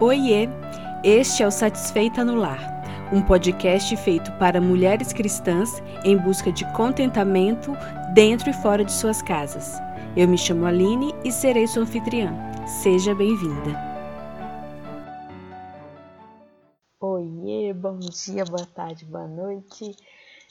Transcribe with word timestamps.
Oiê! 0.00 0.48
Este 1.04 1.42
é 1.42 1.46
o 1.46 1.50
Satisfeita 1.50 2.24
no 2.24 2.34
Lar, 2.34 2.58
um 3.12 3.20
podcast 3.20 3.94
feito 3.98 4.32
para 4.38 4.58
mulheres 4.58 5.12
cristãs 5.12 5.82
em 6.02 6.16
busca 6.16 6.50
de 6.50 6.64
contentamento 6.72 7.72
dentro 8.14 8.48
e 8.48 8.52
fora 8.54 8.82
de 8.82 8.90
suas 8.90 9.20
casas. 9.20 9.78
Eu 10.16 10.26
me 10.26 10.38
chamo 10.38 10.64
Aline 10.64 11.14
e 11.22 11.30
serei 11.30 11.66
sua 11.66 11.82
anfitriã. 11.82 12.32
Seja 12.66 13.14
bem-vinda. 13.14 13.78
Oiê, 16.98 17.74
bom 17.74 17.98
dia, 17.98 18.46
boa 18.46 18.64
tarde, 18.64 19.04
boa 19.04 19.28
noite. 19.28 19.94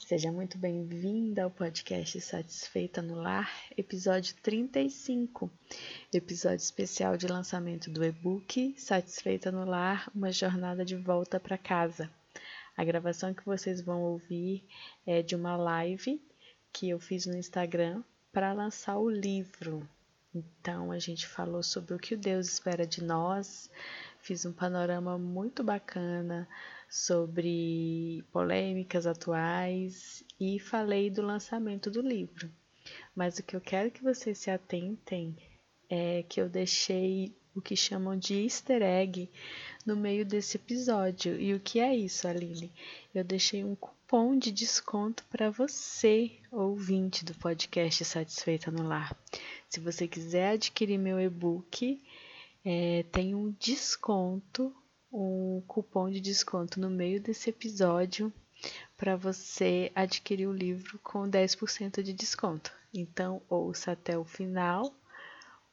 Seja 0.06 0.32
muito 0.32 0.56
bem-vinda 0.56 1.44
ao 1.44 1.50
podcast 1.50 2.20
Satisfeita 2.22 3.02
no 3.02 3.14
Lar, 3.14 3.48
episódio 3.76 4.34
35, 4.42 5.48
episódio 6.12 6.56
especial 6.56 7.18
de 7.18 7.28
lançamento 7.28 7.90
do 7.90 8.02
e-book 8.02 8.74
Satisfeita 8.78 9.52
no 9.52 9.64
Lar, 9.64 10.10
uma 10.14 10.32
jornada 10.32 10.84
de 10.86 10.96
volta 10.96 11.38
para 11.38 11.58
casa. 11.58 12.10
A 12.76 12.82
gravação 12.82 13.34
que 13.34 13.44
vocês 13.44 13.82
vão 13.82 14.02
ouvir 14.02 14.64
é 15.06 15.22
de 15.22 15.36
uma 15.36 15.54
live 15.56 16.20
que 16.72 16.88
eu 16.88 16.98
fiz 16.98 17.26
no 17.26 17.36
Instagram 17.36 18.02
para 18.32 18.54
lançar 18.54 18.98
o 18.98 19.08
livro. 19.08 19.86
Então 20.34 20.90
a 20.90 20.98
gente 20.98 21.26
falou 21.26 21.62
sobre 21.62 21.94
o 21.94 21.98
que 21.98 22.16
Deus 22.16 22.48
espera 22.48 22.86
de 22.86 23.04
nós, 23.04 23.70
fiz 24.22 24.44
um 24.44 24.52
panorama 24.52 25.18
muito 25.18 25.62
bacana 25.62 26.48
sobre 26.88 28.24
polêmicas 28.32 29.06
atuais 29.06 30.24
e 30.38 30.58
falei 30.58 31.10
do 31.10 31.22
lançamento 31.22 31.90
do 31.90 32.00
livro. 32.00 32.50
Mas 33.14 33.38
o 33.38 33.42
que 33.42 33.54
eu 33.54 33.60
quero 33.60 33.90
que 33.90 34.02
vocês 34.02 34.38
se 34.38 34.50
atentem 34.50 35.36
é 35.88 36.24
que 36.28 36.40
eu 36.40 36.48
deixei 36.48 37.34
o 37.54 37.60
que 37.60 37.76
chamam 37.76 38.16
de 38.16 38.44
easter 38.44 38.82
egg 38.82 39.28
no 39.84 39.96
meio 39.96 40.24
desse 40.24 40.56
episódio. 40.56 41.38
E 41.40 41.54
o 41.54 41.60
que 41.60 41.80
é 41.80 41.94
isso, 41.94 42.28
Aline? 42.28 42.72
Eu 43.14 43.24
deixei 43.24 43.64
um 43.64 43.74
cupom 43.74 44.38
de 44.38 44.50
desconto 44.50 45.24
para 45.30 45.50
você, 45.50 46.32
ouvinte 46.50 47.24
do 47.24 47.34
podcast 47.34 48.04
Satisfeita 48.04 48.70
no 48.70 48.86
Lar. 48.86 49.16
Se 49.68 49.80
você 49.80 50.06
quiser 50.06 50.52
adquirir 50.52 50.98
meu 50.98 51.20
e-book, 51.20 52.00
é, 52.64 53.04
tem 53.10 53.34
um 53.34 53.54
desconto 53.58 54.74
um 55.12 55.62
cupom 55.66 56.08
de 56.10 56.20
desconto 56.20 56.78
no 56.78 56.88
meio 56.88 57.20
desse 57.20 57.50
episódio 57.50 58.32
para 58.96 59.16
você 59.16 59.90
adquirir 59.94 60.46
o 60.46 60.52
livro 60.52 60.98
com 61.02 61.28
10% 61.28 62.02
de 62.02 62.12
desconto. 62.12 62.72
Então, 62.92 63.40
ouça 63.48 63.92
até 63.92 64.18
o 64.18 64.24
final, 64.24 64.92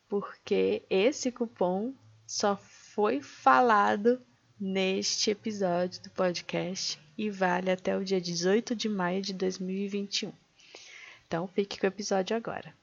porque 0.07 0.81
esse 0.89 1.31
cupom 1.31 1.93
só 2.25 2.55
foi 2.55 3.21
falado 3.21 4.21
neste 4.59 5.29
episódio 5.29 6.01
do 6.01 6.09
podcast 6.11 6.99
e 7.17 7.29
vale 7.29 7.69
até 7.69 7.97
o 7.97 8.03
dia 8.03 8.21
18 8.21 8.75
de 8.75 8.87
maio 8.87 9.21
de 9.21 9.33
2021. 9.33 10.31
Então, 11.27 11.47
fique 11.47 11.79
com 11.79 11.85
o 11.85 11.89
episódio 11.89 12.35
agora. 12.35 12.73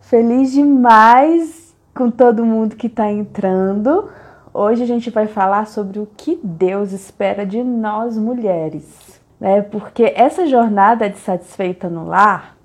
Feliz 0.00 0.52
demais 0.52 1.71
com 1.94 2.10
todo 2.10 2.44
mundo 2.44 2.76
que 2.76 2.86
está 2.86 3.10
entrando. 3.10 4.10
Hoje 4.52 4.82
a 4.82 4.86
gente 4.86 5.10
vai 5.10 5.26
falar 5.26 5.66
sobre 5.66 5.98
o 5.98 6.06
que 6.16 6.38
Deus 6.42 6.92
espera 6.92 7.46
de 7.46 7.62
nós 7.62 8.16
mulheres, 8.16 9.20
né? 9.40 9.62
Porque 9.62 10.12
essa 10.14 10.46
jornada 10.46 11.08
de 11.08 11.18
satisfeita 11.18 11.88
no 11.88 12.06
lar 12.06 12.56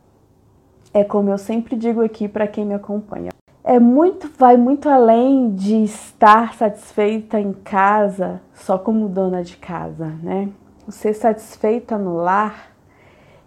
é 0.94 1.04
como 1.04 1.30
eu 1.30 1.38
sempre 1.38 1.76
digo 1.76 2.04
aqui 2.04 2.28
para 2.28 2.48
quem 2.48 2.66
me 2.66 2.74
acompanha. 2.74 3.32
É 3.64 3.80
muito, 3.80 4.32
vai 4.38 4.56
muito 4.56 4.88
além 4.90 5.54
de 5.54 5.84
estar 5.84 6.54
satisfeita 6.54 7.40
em 7.40 7.52
casa 7.52 8.42
só 8.54 8.78
como 8.78 9.10
dona 9.10 9.44
de 9.44 9.58
casa, 9.58 10.08
né? 10.24 10.50
Ser 10.88 11.14
satisfeita 11.14 11.98
no 11.98 12.16
lar 12.16 12.72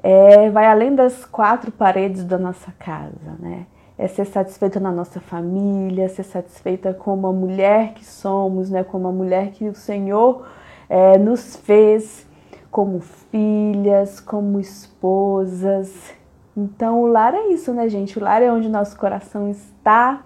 é, 0.03 0.51
vai 0.51 0.67
além 0.67 0.95
das 0.95 1.25
quatro 1.25 1.73
paredes 1.73 2.25
da 2.25 2.39
nossa 2.39 2.73
casa, 2.79 3.37
né? 3.39 3.67
É 4.01 4.09
ser 4.09 4.25
satisfeita 4.25 4.81
na 4.81 4.91
nossa 4.91 5.21
família, 5.21 6.09
ser 6.09 6.23
satisfeita 6.23 6.95
como 6.95 7.27
a 7.27 7.33
mulher 7.35 7.93
que 7.93 8.03
somos, 8.03 8.71
né? 8.71 8.83
Como 8.83 9.07
a 9.07 9.13
mulher 9.13 9.51
que 9.51 9.69
o 9.69 9.75
Senhor 9.75 10.47
é, 10.89 11.19
nos 11.19 11.55
fez, 11.57 12.27
como 12.71 13.01
filhas, 13.01 14.19
como 14.19 14.59
esposas. 14.59 16.15
Então, 16.57 17.03
o 17.03 17.07
lar 17.07 17.35
é 17.35 17.49
isso, 17.49 17.75
né, 17.75 17.91
gente? 17.91 18.19
O 18.19 18.23
lar 18.23 18.43
é 18.43 18.51
onde 18.51 18.71
nosso 18.71 18.99
coração 18.99 19.51
está. 19.51 20.23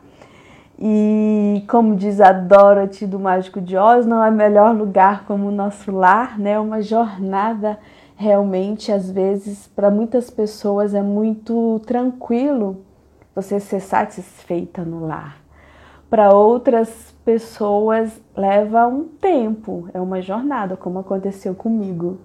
E 0.79 1.65
como 1.69 1.97
diz 1.97 2.21
a 2.21 2.31
Dorothy 2.31 3.09
do 3.09 3.19
Mágico 3.19 3.61
de 3.61 3.77
Oz, 3.77 4.07
não 4.07 4.23
há 4.23 4.31
melhor 4.31 4.73
lugar 4.73 5.25
como 5.25 5.49
o 5.49 5.51
nosso 5.51 5.91
lar, 5.91 6.39
né? 6.39 6.61
Uma 6.61 6.81
jornada 6.81 7.77
realmente, 8.15 8.93
às 8.93 9.11
vezes, 9.11 9.67
para 9.67 9.91
muitas 9.91 10.31
pessoas 10.31 10.95
é 10.95 11.03
muito 11.03 11.81
tranquilo 11.85 12.85
você 13.35 13.59
ser 13.59 13.81
satisfeita 13.81 14.85
no 14.85 15.07
lar. 15.07 15.45
Para 16.09 16.33
outras 16.33 17.13
pessoas 17.25 18.21
leva 18.37 18.87
um 18.87 19.05
tempo, 19.05 19.89
é 19.93 20.01
uma 20.01 20.23
jornada, 20.23 20.77
como 20.77 21.01
aconteceu 21.01 21.55
comigo. 21.55 22.19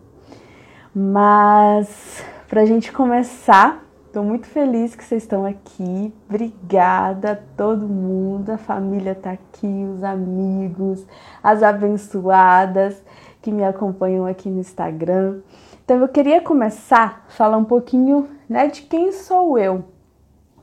Mas 0.93 2.23
para 2.47 2.61
a 2.61 2.65
gente 2.65 2.91
começar, 2.91 3.83
estou 4.05 4.23
muito 4.23 4.45
feliz 4.47 4.93
que 4.93 5.03
vocês 5.03 5.23
estão 5.23 5.45
aqui. 5.45 6.13
Obrigada 6.29 7.31
a 7.31 7.35
todo 7.35 7.87
mundo, 7.87 8.51
a 8.51 8.57
família 8.57 9.13
está 9.13 9.31
aqui, 9.31 9.87
os 9.95 10.03
amigos, 10.03 11.05
as 11.41 11.63
abençoadas 11.63 13.01
que 13.41 13.51
me 13.51 13.63
acompanham 13.63 14.25
aqui 14.27 14.49
no 14.49 14.59
Instagram. 14.59 15.39
Então 15.83 15.97
eu 15.97 16.07
queria 16.07 16.41
começar 16.41 17.25
a 17.27 17.31
falar 17.31 17.57
um 17.57 17.65
pouquinho 17.65 18.27
né, 18.47 18.67
de 18.67 18.83
quem 18.83 19.11
sou 19.11 19.57
eu 19.57 19.85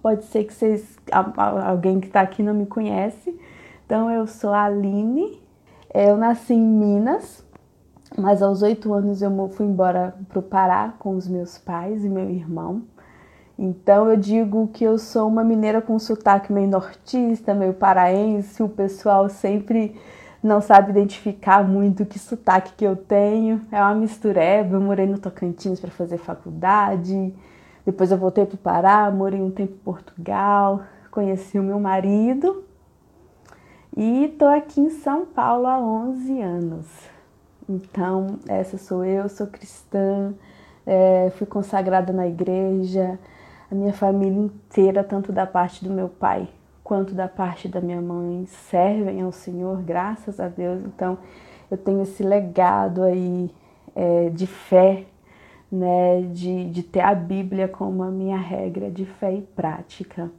Pode 0.06 0.24
ser 0.26 0.44
que 0.44 0.54
vocês, 0.54 0.96
alguém 1.10 1.98
que 1.98 2.06
está 2.06 2.20
aqui 2.20 2.40
não 2.40 2.54
me 2.54 2.64
conhece. 2.64 3.36
Então, 3.84 4.08
eu 4.08 4.24
sou 4.28 4.52
a 4.52 4.62
Aline, 4.62 5.42
eu 5.92 6.16
nasci 6.16 6.54
em 6.54 6.60
Minas, 6.60 7.44
mas 8.16 8.40
aos 8.40 8.62
oito 8.62 8.94
anos 8.94 9.20
eu 9.20 9.48
fui 9.48 9.66
embora 9.66 10.14
para 10.28 10.38
o 10.38 10.42
Pará 10.42 10.94
com 10.96 11.16
os 11.16 11.26
meus 11.26 11.58
pais 11.58 12.04
e 12.04 12.08
meu 12.08 12.30
irmão. 12.30 12.82
Então 13.58 14.08
eu 14.08 14.16
digo 14.16 14.68
que 14.68 14.84
eu 14.84 14.96
sou 14.96 15.26
uma 15.26 15.42
mineira 15.42 15.82
com 15.82 15.98
sotaque 15.98 16.52
meio 16.52 16.68
nortista, 16.68 17.52
meio 17.52 17.74
paraense. 17.74 18.62
O 18.62 18.68
pessoal 18.68 19.28
sempre 19.28 20.00
não 20.40 20.60
sabe 20.60 20.92
identificar 20.92 21.66
muito 21.66 22.06
que 22.06 22.20
sotaque 22.20 22.74
que 22.76 22.84
eu 22.84 22.94
tenho. 22.94 23.60
É 23.72 23.80
uma 23.80 23.96
mistureba. 23.96 24.76
Eu 24.76 24.80
morei 24.80 25.06
no 25.06 25.18
Tocantins 25.18 25.80
para 25.80 25.90
fazer 25.90 26.18
faculdade. 26.18 27.34
Depois 27.86 28.10
eu 28.10 28.18
voltei 28.18 28.44
para 28.44 28.56
o 28.56 28.58
Pará, 28.58 29.10
morei 29.10 29.40
um 29.40 29.50
tempo 29.50 29.72
em 29.72 29.78
Portugal, 29.78 30.82
conheci 31.10 31.58
o 31.58 31.62
meu 31.62 31.80
marido 31.80 32.64
e 33.96 34.24
estou 34.24 34.48
aqui 34.48 34.80
em 34.80 34.90
São 34.90 35.24
Paulo 35.24 35.66
há 35.66 35.80
11 35.80 36.42
anos. 36.42 36.86
Então, 37.68 38.38
essa 38.48 38.76
sou 38.76 39.04
eu, 39.04 39.28
sou 39.28 39.46
cristã, 39.46 40.34
é, 40.84 41.30
fui 41.36 41.46
consagrada 41.46 42.12
na 42.12 42.26
igreja, 42.26 43.18
a 43.70 43.74
minha 43.74 43.92
família 43.92 44.38
inteira, 44.38 45.02
tanto 45.02 45.32
da 45.32 45.46
parte 45.46 45.84
do 45.84 45.90
meu 45.90 46.08
pai 46.08 46.48
quanto 46.86 47.14
da 47.14 47.26
parte 47.26 47.66
da 47.66 47.80
minha 47.80 48.00
mãe, 48.00 48.46
servem 48.46 49.20
ao 49.20 49.32
Senhor, 49.32 49.82
graças 49.82 50.38
a 50.38 50.46
Deus. 50.46 50.84
Então, 50.84 51.18
eu 51.68 51.76
tenho 51.76 52.02
esse 52.02 52.22
legado 52.22 53.02
aí 53.02 53.50
é, 53.92 54.30
de 54.30 54.46
fé 54.46 55.04
né, 55.76 56.22
de, 56.32 56.70
de 56.70 56.82
ter 56.82 57.00
a 57.00 57.14
Bíblia 57.14 57.68
como 57.68 58.02
a 58.02 58.10
minha 58.10 58.38
regra 58.38 58.90
de 58.90 59.04
fé 59.04 59.34
e 59.34 59.42
prática. 59.42 60.30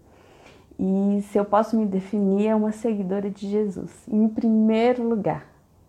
E 0.80 1.22
se 1.30 1.38
eu 1.38 1.46
posso 1.46 1.78
me 1.78 1.86
definir, 1.86 2.48
é 2.48 2.56
uma 2.56 2.72
seguidora 2.72 3.30
de 3.30 3.48
Jesus, 3.48 3.92
em 4.08 4.28
primeiro 4.28 5.08
lugar. 5.08 5.46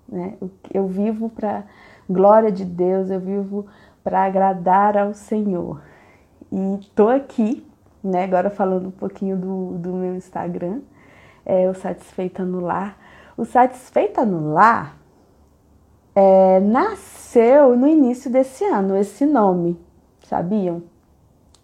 Né? 0.08 0.34
Eu 0.72 0.86
vivo 0.86 1.28
para 1.28 1.64
glória 2.08 2.50
de 2.50 2.64
Deus, 2.64 3.10
eu 3.10 3.20
vivo 3.20 3.66
para 4.02 4.24
agradar 4.24 4.96
ao 4.96 5.12
Senhor. 5.12 5.82
E 6.50 6.78
estou 6.80 7.08
aqui, 7.08 7.66
né, 8.02 8.24
agora 8.24 8.48
falando 8.48 8.88
um 8.88 8.92
pouquinho 8.92 9.36
do, 9.36 9.78
do 9.78 9.92
meu 9.92 10.14
Instagram, 10.14 10.80
é 11.44 11.68
o 11.68 11.74
Satisfeita 11.74 12.44
no 12.44 12.60
Lar. 12.60 12.96
O 13.36 13.44
Satisfeita 13.44 14.24
no 14.24 14.52
Lar 14.52 14.97
é, 16.18 16.58
nasceu 16.58 17.76
no 17.76 17.86
início 17.86 18.28
desse 18.28 18.64
ano 18.64 18.96
esse 18.96 19.24
nome, 19.24 19.78
sabiam? 20.24 20.82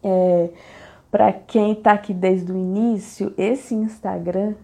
É, 0.01 0.51
Para 1.11 1.33
quem 1.33 1.73
está 1.73 1.93
aqui 1.93 2.15
desde 2.15 2.53
o 2.53 2.57
início, 2.57 3.35
esse 3.37 3.75
Instagram 3.75 4.55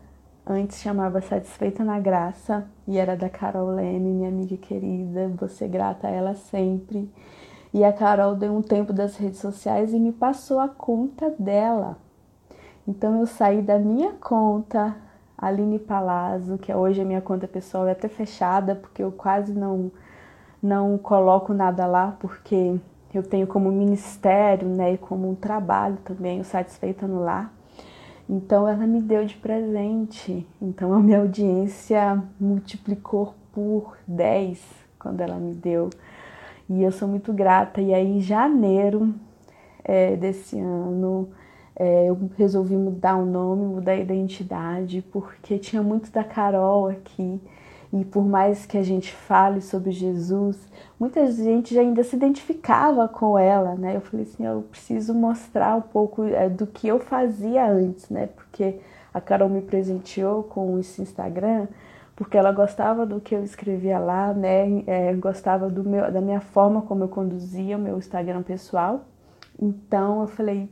antes 0.46 0.80
chamava 0.80 1.20
Satisfeita 1.20 1.82
na 1.82 1.98
Graça 1.98 2.68
e 2.86 2.98
era 2.98 3.16
da 3.16 3.28
Carol 3.28 3.70
Leme, 3.70 4.12
minha 4.12 4.28
amiga 4.28 4.56
querida, 4.56 5.28
você 5.36 5.66
grata 5.66 6.06
a 6.06 6.10
ela 6.10 6.34
sempre. 6.34 7.10
E 7.74 7.82
a 7.82 7.92
Carol 7.92 8.36
deu 8.36 8.54
um 8.54 8.62
tempo 8.62 8.92
das 8.92 9.16
redes 9.16 9.40
sociais 9.40 9.92
e 9.92 9.98
me 9.98 10.12
passou 10.12 10.60
a 10.60 10.68
conta 10.68 11.34
dela. 11.36 11.98
Então 12.86 13.18
eu 13.18 13.26
saí 13.26 13.60
da 13.60 13.78
minha 13.78 14.12
conta 14.20 14.94
Aline 15.40 15.78
Palazzo, 15.78 16.58
que 16.58 16.72
hoje 16.72 17.00
a 17.00 17.04
minha 17.04 17.20
conta 17.20 17.48
pessoal 17.48 17.88
é 17.88 17.92
até 17.92 18.08
fechada, 18.08 18.74
porque 18.74 19.02
eu 19.02 19.10
quase 19.10 19.54
não, 19.54 19.90
não 20.62 20.98
coloco 20.98 21.54
nada 21.54 21.86
lá, 21.86 22.16
porque 22.20 22.76
eu 23.14 23.22
tenho 23.22 23.46
como 23.46 23.72
ministério, 23.72 24.68
né, 24.68 24.92
e 24.92 24.98
como 24.98 25.30
um 25.30 25.34
trabalho 25.34 25.96
também, 26.04 26.40
o 26.40 26.44
Satisfeita 26.44 27.06
no 27.06 27.20
Lar. 27.22 27.52
Então 28.28 28.68
ela 28.68 28.86
me 28.86 29.00
deu 29.00 29.24
de 29.24 29.34
presente. 29.34 30.46
Então 30.62 30.92
a 30.94 31.00
minha 31.00 31.18
audiência 31.18 32.22
multiplicou 32.38 33.34
por 33.50 33.96
10 34.06 34.62
quando 34.98 35.20
ela 35.20 35.36
me 35.36 35.54
deu. 35.54 35.90
E 36.68 36.82
eu 36.82 36.92
sou 36.92 37.08
muito 37.08 37.32
grata. 37.32 37.80
E 37.80 37.92
aí 37.92 38.06
em 38.06 38.20
janeiro 38.20 39.12
é, 39.82 40.14
desse 40.14 40.60
ano 40.60 41.28
é, 41.80 42.10
eu 42.10 42.30
resolvi 42.36 42.76
mudar 42.76 43.16
o 43.16 43.24
nome, 43.24 43.64
mudar 43.64 43.92
a 43.92 43.96
identidade, 43.96 45.02
porque 45.10 45.58
tinha 45.58 45.82
muito 45.82 46.10
da 46.12 46.22
Carol 46.22 46.88
aqui. 46.88 47.40
E 47.90 48.04
por 48.04 48.22
mais 48.22 48.66
que 48.66 48.76
a 48.76 48.82
gente 48.82 49.10
fale 49.10 49.62
sobre 49.62 49.90
Jesus, 49.90 50.58
muita 50.98 51.26
gente 51.32 51.78
ainda 51.78 52.04
se 52.04 52.14
identificava 52.14 53.08
com 53.08 53.38
ela, 53.38 53.76
né? 53.76 53.96
Eu 53.96 54.02
falei 54.02 54.26
assim, 54.26 54.44
eu 54.44 54.62
preciso 54.70 55.14
mostrar 55.14 55.74
um 55.74 55.80
pouco 55.80 56.24
é, 56.24 56.50
do 56.50 56.66
que 56.66 56.86
eu 56.86 57.00
fazia 57.00 57.66
antes, 57.66 58.10
né? 58.10 58.26
Porque 58.26 58.78
a 59.14 59.20
Carol 59.20 59.48
me 59.48 59.62
presenteou 59.62 60.42
com 60.42 60.78
esse 60.78 61.00
Instagram, 61.00 61.66
porque 62.14 62.36
ela 62.36 62.52
gostava 62.52 63.06
do 63.06 63.22
que 63.22 63.34
eu 63.34 63.42
escrevia 63.42 63.98
lá, 63.98 64.34
né? 64.34 64.84
É, 64.86 65.14
gostava 65.14 65.70
do 65.70 65.82
meu, 65.82 66.12
da 66.12 66.20
minha 66.20 66.42
forma 66.42 66.82
como 66.82 67.04
eu 67.04 67.08
conduzia 67.08 67.78
o 67.78 67.80
meu 67.80 67.96
Instagram 67.96 68.42
pessoal. 68.42 69.06
Então 69.58 70.20
eu 70.20 70.26
falei, 70.28 70.68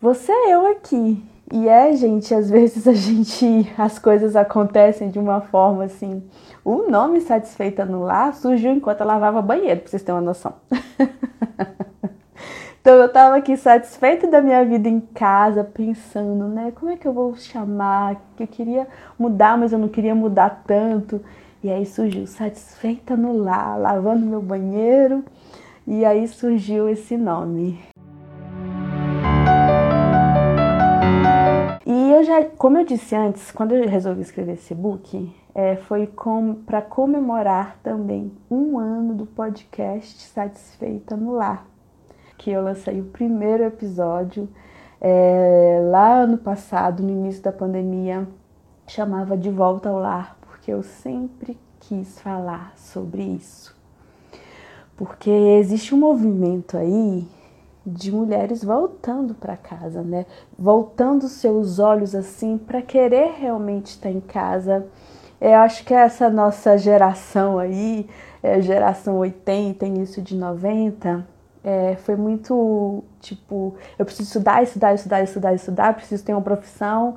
você 0.00 0.30
é 0.30 0.54
eu 0.54 0.66
aqui. 0.66 1.22
E 1.52 1.68
é, 1.68 1.94
gente, 1.94 2.34
às 2.34 2.48
vezes 2.50 2.86
a 2.86 2.92
gente 2.92 3.72
as 3.78 3.98
coisas 3.98 4.36
acontecem 4.36 5.10
de 5.10 5.18
uma 5.18 5.40
forma 5.40 5.84
assim. 5.84 6.22
O 6.64 6.90
nome 6.90 7.20
Satisfeita 7.20 7.84
no 7.84 8.02
Lar 8.02 8.34
surgiu 8.34 8.72
enquanto 8.72 9.00
eu 9.00 9.06
lavava 9.06 9.40
banheiro, 9.40 9.80
pra 9.80 9.88
vocês 9.88 10.02
terem 10.02 10.20
uma 10.20 10.26
noção. 10.26 10.54
então 12.80 12.94
eu 12.94 13.08
tava 13.08 13.36
aqui 13.36 13.56
satisfeita 13.56 14.26
da 14.26 14.42
minha 14.42 14.64
vida 14.64 14.88
em 14.88 15.00
casa, 15.00 15.62
pensando, 15.62 16.48
né, 16.48 16.72
como 16.74 16.90
é 16.90 16.96
que 16.96 17.06
eu 17.06 17.12
vou 17.12 17.36
chamar? 17.36 18.16
Que 18.36 18.42
eu 18.42 18.48
queria 18.48 18.88
mudar, 19.18 19.56
mas 19.56 19.72
eu 19.72 19.78
não 19.78 19.88
queria 19.88 20.14
mudar 20.14 20.64
tanto. 20.66 21.20
E 21.62 21.70
aí 21.70 21.86
surgiu 21.86 22.26
Satisfeita 22.26 23.16
no 23.16 23.36
Lar, 23.36 23.78
lavando 23.78 24.26
meu 24.26 24.42
banheiro. 24.42 25.24
E 25.86 26.04
aí 26.04 26.26
surgiu 26.26 26.88
esse 26.88 27.16
nome. 27.16 27.78
E 31.88 32.10
eu 32.10 32.24
já, 32.24 32.44
como 32.44 32.78
eu 32.78 32.84
disse 32.84 33.14
antes, 33.14 33.52
quando 33.52 33.72
eu 33.72 33.88
resolvi 33.88 34.20
escrever 34.20 34.54
esse 34.54 34.74
book, 34.74 35.32
é, 35.54 35.76
foi 35.76 36.08
com, 36.08 36.52
para 36.52 36.82
comemorar 36.82 37.78
também 37.80 38.32
um 38.50 38.76
ano 38.76 39.14
do 39.14 39.24
podcast 39.24 40.20
Satisfeita 40.20 41.16
no 41.16 41.30
Lar, 41.30 41.64
que 42.36 42.50
eu 42.50 42.60
lancei 42.60 43.00
o 43.00 43.04
primeiro 43.04 43.62
episódio 43.62 44.48
é, 45.00 45.80
lá 45.88 46.22
ano 46.22 46.38
passado, 46.38 47.04
no 47.04 47.10
início 47.10 47.44
da 47.44 47.52
pandemia, 47.52 48.26
chamava 48.88 49.36
De 49.36 49.48
Volta 49.48 49.88
ao 49.88 50.00
Lar, 50.00 50.36
porque 50.40 50.72
eu 50.72 50.82
sempre 50.82 51.56
quis 51.78 52.18
falar 52.18 52.72
sobre 52.76 53.22
isso. 53.22 53.76
Porque 54.96 55.30
existe 55.30 55.94
um 55.94 55.98
movimento 55.98 56.76
aí 56.76 57.28
de 57.86 58.10
mulheres 58.10 58.64
voltando 58.64 59.34
para 59.34 59.56
casa, 59.56 60.02
né? 60.02 60.26
Voltando 60.58 61.28
seus 61.28 61.78
olhos 61.78 62.14
assim 62.14 62.58
para 62.58 62.82
querer 62.82 63.36
realmente 63.38 63.90
estar 63.90 64.10
em 64.10 64.20
casa. 64.20 64.86
Eu 65.40 65.54
acho 65.56 65.84
que 65.84 65.94
essa 65.94 66.28
nossa 66.28 66.76
geração 66.76 67.58
aí, 67.58 68.08
é, 68.42 68.60
geração 68.60 69.18
80, 69.18 69.86
início 69.86 70.20
de 70.20 70.34
90, 70.34 71.24
é, 71.62 71.96
foi 71.96 72.16
muito 72.16 73.04
tipo, 73.20 73.74
eu 73.98 74.04
preciso 74.04 74.28
estudar, 74.28 74.62
estudar, 74.62 74.94
estudar, 74.94 75.22
estudar, 75.22 75.54
estudar, 75.54 75.94
preciso 75.94 76.24
ter 76.24 76.32
uma 76.32 76.42
profissão. 76.42 77.16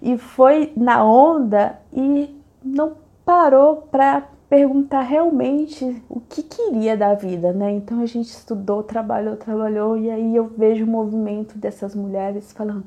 E 0.00 0.18
foi 0.18 0.72
na 0.76 1.02
onda 1.04 1.78
e 1.92 2.40
não 2.62 2.96
parou 3.24 3.88
para 3.90 4.28
perguntar 4.48 5.02
realmente 5.02 6.02
o 6.08 6.20
que 6.20 6.42
queria 6.42 6.96
da 6.96 7.14
vida, 7.14 7.52
né? 7.52 7.72
Então 7.72 8.00
a 8.00 8.06
gente 8.06 8.28
estudou, 8.28 8.82
trabalhou, 8.82 9.36
trabalhou 9.36 9.96
e 9.96 10.10
aí 10.10 10.36
eu 10.36 10.46
vejo 10.46 10.84
o 10.84 10.88
movimento 10.88 11.58
dessas 11.58 11.94
mulheres 11.94 12.52
falando: 12.52 12.84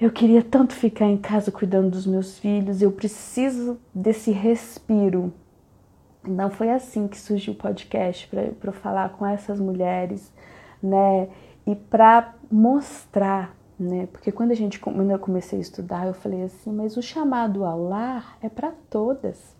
eu 0.00 0.10
queria 0.10 0.42
tanto 0.42 0.74
ficar 0.74 1.06
em 1.06 1.18
casa 1.18 1.52
cuidando 1.52 1.90
dos 1.90 2.06
meus 2.06 2.38
filhos, 2.38 2.80
eu 2.80 2.90
preciso 2.90 3.78
desse 3.94 4.30
respiro. 4.30 5.32
Não 6.26 6.50
foi 6.50 6.70
assim 6.70 7.08
que 7.08 7.18
surgiu 7.18 7.54
o 7.54 7.56
podcast 7.56 8.28
para 8.60 8.72
falar 8.72 9.10
com 9.10 9.26
essas 9.26 9.58
mulheres, 9.58 10.32
né? 10.82 11.28
E 11.66 11.74
para 11.74 12.34
mostrar, 12.50 13.54
né? 13.78 14.08
Porque 14.12 14.32
quando 14.32 14.50
a 14.50 14.54
gente 14.54 14.78
quando 14.78 15.10
eu 15.10 15.18
comecei 15.18 15.58
a 15.58 15.62
estudar, 15.62 16.06
eu 16.06 16.14
falei 16.14 16.42
assim, 16.44 16.72
mas 16.72 16.96
o 16.96 17.02
chamado 17.02 17.64
ao 17.64 17.82
lar 17.82 18.36
é 18.42 18.48
para 18.48 18.72
todas 18.90 19.59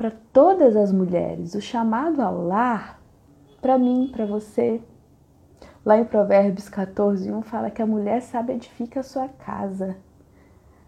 para 0.00 0.12
todas 0.32 0.76
as 0.76 0.90
mulheres. 0.90 1.54
O 1.54 1.60
chamado 1.60 2.22
ao 2.22 2.42
lar, 2.42 2.98
para 3.60 3.76
mim, 3.76 4.08
para 4.10 4.24
você. 4.24 4.80
Lá 5.84 5.98
em 5.98 6.06
Provérbios 6.06 6.70
14, 6.70 7.30
1 7.30 7.42
fala 7.42 7.70
que 7.70 7.82
a 7.82 7.86
mulher 7.86 8.22
sabe 8.22 8.54
edifica 8.54 9.00
a 9.00 9.02
sua 9.02 9.28
casa. 9.28 9.98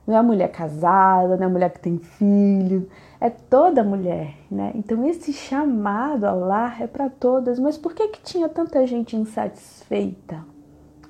Não 0.07 0.15
é 0.15 0.19
a 0.19 0.23
mulher 0.23 0.51
casada, 0.51 1.37
não 1.37 1.43
é 1.43 1.47
a 1.47 1.51
mulher 1.51 1.71
que 1.71 1.81
tem 1.81 1.99
filho, 1.99 2.89
é 3.21 3.29
toda 3.29 3.85
mulher, 3.85 4.35
né? 4.51 4.73
Então 4.75 5.07
esse 5.07 5.31
chamado 5.31 6.25
ao 6.25 6.41
lar 6.41 6.81
é 6.81 6.87
para 6.87 7.11
todas, 7.11 7.59
mas 7.59 7.77
por 7.77 7.93
que 7.93 8.09
que 8.09 8.23
tinha 8.23 8.49
tanta 8.49 8.87
gente 8.87 9.15
insatisfeita? 9.15 10.43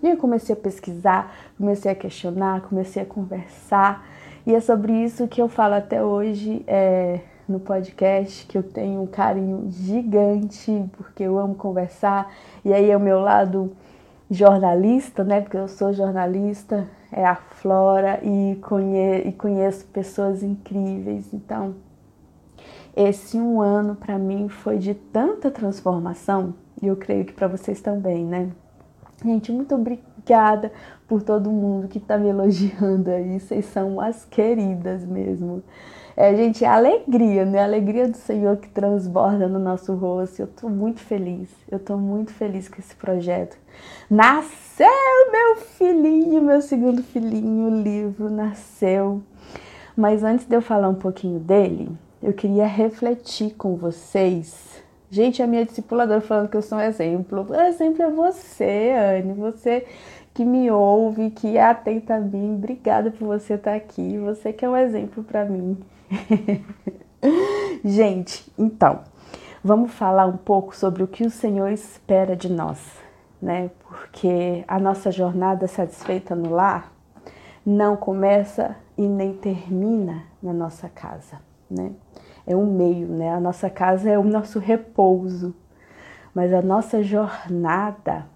E 0.03 0.09
eu 0.09 0.17
comecei 0.17 0.55
a 0.57 0.59
pesquisar, 0.59 1.33
comecei 1.57 1.93
a 1.93 1.95
questionar, 1.95 2.63
comecei 2.63 3.01
a 3.05 3.07
conversar, 3.07 4.05
e 4.45 4.53
é 4.53 4.61
sobre 4.61 4.93
isso 4.93 5.29
que 5.29 5.41
eu 5.41 5.49
falo 5.49 5.75
até 5.75 6.03
hoje, 6.03 6.65
é, 6.67 7.21
no 7.53 7.61
podcast, 7.61 8.47
que 8.47 8.59
eu 8.59 8.63
tenho 8.63 9.03
um 9.03 9.07
carinho 9.07 9.67
gigante, 9.71 10.85
porque 10.97 11.23
eu 11.23 11.39
amo 11.39 11.55
conversar, 11.55 12.33
e 12.65 12.73
aí 12.73 12.91
é 12.91 12.97
o 12.97 13.01
meu 13.01 13.21
lado 13.21 13.73
jornalista, 14.31 15.23
né? 15.23 15.41
Porque 15.41 15.57
eu 15.57 15.69
sou 15.69 15.93
jornalista, 15.93 16.89
é 17.13 17.25
a 17.25 17.37
Flora 17.37 18.19
e, 18.25 18.57
conhe 18.63 19.29
e 19.29 19.33
conheço 19.33 19.85
pessoas 19.87 20.43
incríveis. 20.43 21.33
Então, 21.33 21.75
esse 22.97 23.37
um 23.39 23.61
ano 23.61 23.95
para 23.95 24.19
mim 24.19 24.49
foi 24.49 24.79
de 24.79 24.95
tanta 24.95 25.51
transformação, 25.51 26.55
e 26.83 26.87
eu 26.87 26.97
creio 26.97 27.25
que 27.25 27.33
para 27.33 27.47
vocês 27.47 27.81
também, 27.81 28.25
né? 28.25 28.51
Gente, 29.25 29.53
muito 29.53 29.75
obrigada 29.75 30.73
por 31.07 31.23
todo 31.23 31.51
mundo 31.51 31.87
que 31.87 32.01
tá 32.01 32.17
me 32.19 32.29
elogiando 32.29 33.11
aí, 33.11 33.39
vocês 33.39 33.67
são 33.67 34.01
as 34.01 34.25
queridas 34.25 35.05
mesmo. 35.05 35.63
É, 36.17 36.35
gente, 36.37 36.65
é 36.65 36.69
alegria, 36.69 37.45
né? 37.45 37.61
A 37.61 37.65
alegria 37.65 38.09
do 38.09 38.17
Senhor 38.17 38.57
que 38.59 38.69
transborda 38.69 39.49
no 39.49 39.59
nosso 39.59 39.95
rosto. 39.95 40.41
Eu 40.41 40.47
tô 40.47 40.69
muito 40.69 41.01
feliz. 41.01 41.49
Eu 41.71 41.79
tô 41.79 41.97
muito 41.97 42.33
feliz 42.33 42.69
com 42.69 42.79
esse 42.79 42.95
projeto. 42.95 43.57
Nasceu 44.11 44.87
meu 45.31 45.57
filhinho, 45.57 46.43
meu 46.43 46.61
segundo 46.61 47.03
filhinho, 47.03 47.69
o 47.69 47.83
livro 47.83 48.31
nasceu. 48.31 49.23
Mas 49.97 50.23
antes 50.23 50.47
de 50.47 50.55
eu 50.55 50.63
falar 50.63 50.89
um 50.89 50.95
pouquinho 50.95 51.39
dele, 51.39 51.91
eu 52.23 52.33
queria 52.33 52.67
refletir 52.67 53.55
com 53.55 53.77
vocês. 53.77 54.83
Gente, 55.11 55.43
a 55.43 55.47
minha 55.47 55.65
discipuladora 55.65 56.21
falando 56.21 56.49
que 56.49 56.57
eu 56.57 56.63
sou 56.63 56.79
um 56.79 56.81
exemplo. 56.81 57.47
O 57.49 57.55
exemplo 57.55 58.03
é 58.03 58.11
você, 58.11 58.93
Anne. 58.97 59.35
Você 59.35 59.87
que 60.33 60.45
me 60.45 60.71
ouve, 60.71 61.31
que 61.31 61.57
é 61.57 61.65
atenta 61.65 62.15
a 62.15 62.21
mim. 62.21 62.55
Obrigada 62.55 63.11
por 63.11 63.27
você 63.27 63.55
estar 63.55 63.75
aqui. 63.75 64.17
Você 64.19 64.53
que 64.53 64.65
é 64.65 64.69
um 64.69 64.77
exemplo 64.77 65.23
para 65.23 65.45
mim. 65.45 65.77
Gente, 67.85 68.53
então, 68.59 69.01
vamos 69.63 69.93
falar 69.93 70.27
um 70.27 70.37
pouco 70.37 70.77
sobre 70.77 71.03
o 71.03 71.09
que 71.09 71.25
o 71.25 71.31
Senhor 71.31 71.71
espera 71.71 72.37
de 72.37 72.51
nós, 72.51 72.79
né? 73.41 73.71
Porque 73.81 74.65
a 74.69 74.79
nossa 74.79 75.11
jornada 75.11 75.67
satisfeita 75.67 76.35
no 76.35 76.51
lar 76.51 76.93
não 77.65 77.97
começa 77.97 78.77
e 78.97 79.07
nem 79.07 79.33
termina 79.33 80.25
na 80.43 80.53
nossa 80.53 80.89
casa, 80.89 81.41
né? 81.71 81.93
É 82.47 82.55
um 82.55 82.67
meio, 82.67 83.07
né? 83.07 83.33
A 83.33 83.41
nossa 83.41 83.71
casa 83.71 84.11
é 84.11 84.19
o 84.19 84.25
nosso 84.25 84.59
repouso, 84.59 85.55
mas 86.35 86.53
a 86.53 86.61
nossa 86.61 87.03
jornada 87.03 88.27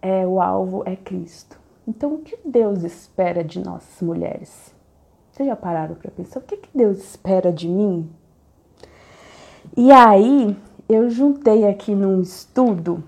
é 0.00 0.26
o 0.26 0.40
alvo 0.40 0.82
é 0.86 0.94
Cristo. 0.94 1.58
Então, 1.86 2.14
o 2.14 2.18
que 2.18 2.38
Deus 2.44 2.84
espera 2.84 3.42
de 3.42 3.58
nós, 3.58 3.84
mulheres? 4.02 4.77
Vocês 5.38 5.50
já 5.50 5.54
pararam 5.54 5.94
para 5.94 6.10
pensar 6.10 6.40
o 6.40 6.42
que, 6.42 6.56
que 6.56 6.68
Deus 6.76 6.98
espera 6.98 7.52
de 7.52 7.68
mim? 7.68 8.10
E 9.76 9.92
aí 9.92 10.56
eu 10.88 11.08
juntei 11.08 11.64
aqui 11.64 11.94
num 11.94 12.20
estudo 12.20 13.04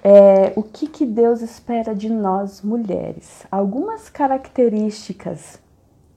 é, 0.00 0.52
o 0.54 0.62
que, 0.62 0.86
que 0.86 1.04
Deus 1.04 1.42
espera 1.42 1.92
de 1.92 2.08
nós 2.08 2.62
mulheres. 2.62 3.44
Algumas 3.50 4.08
características 4.08 5.60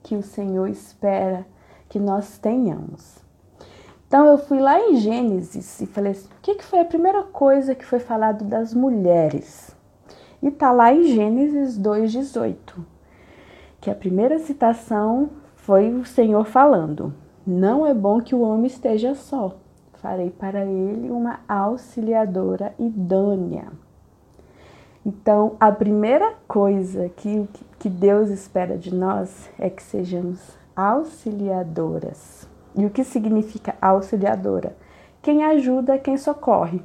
que 0.03 0.13
o 0.13 0.21
Senhor 0.21 0.69
espera 0.69 1.47
que 1.89 1.97
nós 1.97 2.37
tenhamos. 2.37 3.15
Então 4.07 4.23
eu 4.27 4.37
fui 4.37 4.59
lá 4.59 4.79
em 4.79 4.97
Gênesis 4.97 5.81
e 5.81 5.87
falei 5.87 6.11
assim, 6.11 6.27
o 6.27 6.41
que, 6.43 6.53
que 6.53 6.63
foi 6.63 6.81
a 6.81 6.85
primeira 6.85 7.23
coisa 7.23 7.73
que 7.73 7.83
foi 7.83 7.97
falado 7.97 8.45
das 8.45 8.71
mulheres? 8.71 9.75
E 10.43 10.51
tá 10.51 10.71
lá 10.71 10.93
em 10.93 11.05
Gênesis 11.05 11.75
2,18, 11.75 12.55
que 13.87 13.91
a 13.91 13.95
primeira 13.95 14.37
citação 14.37 15.29
foi 15.55 15.93
o 15.93 16.05
Senhor 16.05 16.43
falando: 16.43 17.13
Não 17.45 17.87
é 17.87 17.93
bom 17.93 18.19
que 18.19 18.35
o 18.35 18.41
homem 18.41 18.65
esteja 18.65 19.15
só, 19.15 19.55
farei 19.93 20.29
para 20.29 20.65
ele 20.65 21.09
uma 21.09 21.39
auxiliadora 21.47 22.75
idônea. 22.77 23.71
Então, 25.05 25.55
a 25.57 25.71
primeira 25.71 26.33
coisa 26.49 27.07
que, 27.15 27.47
que 27.79 27.87
Deus 27.87 28.29
espera 28.29 28.77
de 28.77 28.93
nós 28.93 29.49
é 29.57 29.69
que 29.69 29.81
sejamos 29.81 30.57
auxiliadoras. 30.75 32.45
E 32.75 32.85
o 32.85 32.89
que 32.89 33.05
significa 33.05 33.73
auxiliadora? 33.81 34.75
Quem 35.21 35.45
ajuda, 35.45 35.97
quem 35.97 36.17
socorre. 36.17 36.81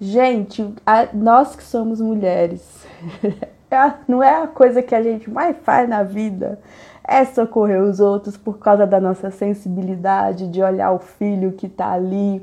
Gente, 0.00 0.74
a, 0.86 1.06
nós 1.12 1.54
que 1.54 1.62
somos 1.62 2.00
mulheres, 2.00 2.86
é 3.70 3.94
não 4.06 4.22
é 4.22 4.42
a 4.42 4.46
coisa 4.46 4.82
que 4.82 4.94
a 4.94 5.02
gente 5.02 5.28
mais 5.30 5.56
faz 5.58 5.88
na 5.88 6.02
vida, 6.02 6.60
é 7.06 7.24
socorrer 7.24 7.82
os 7.82 8.00
outros 8.00 8.36
por 8.36 8.58
causa 8.58 8.86
da 8.86 9.00
nossa 9.00 9.30
sensibilidade 9.30 10.48
de 10.48 10.62
olhar 10.62 10.92
o 10.92 10.98
filho 10.98 11.52
que 11.52 11.66
está 11.66 11.92
ali, 11.92 12.42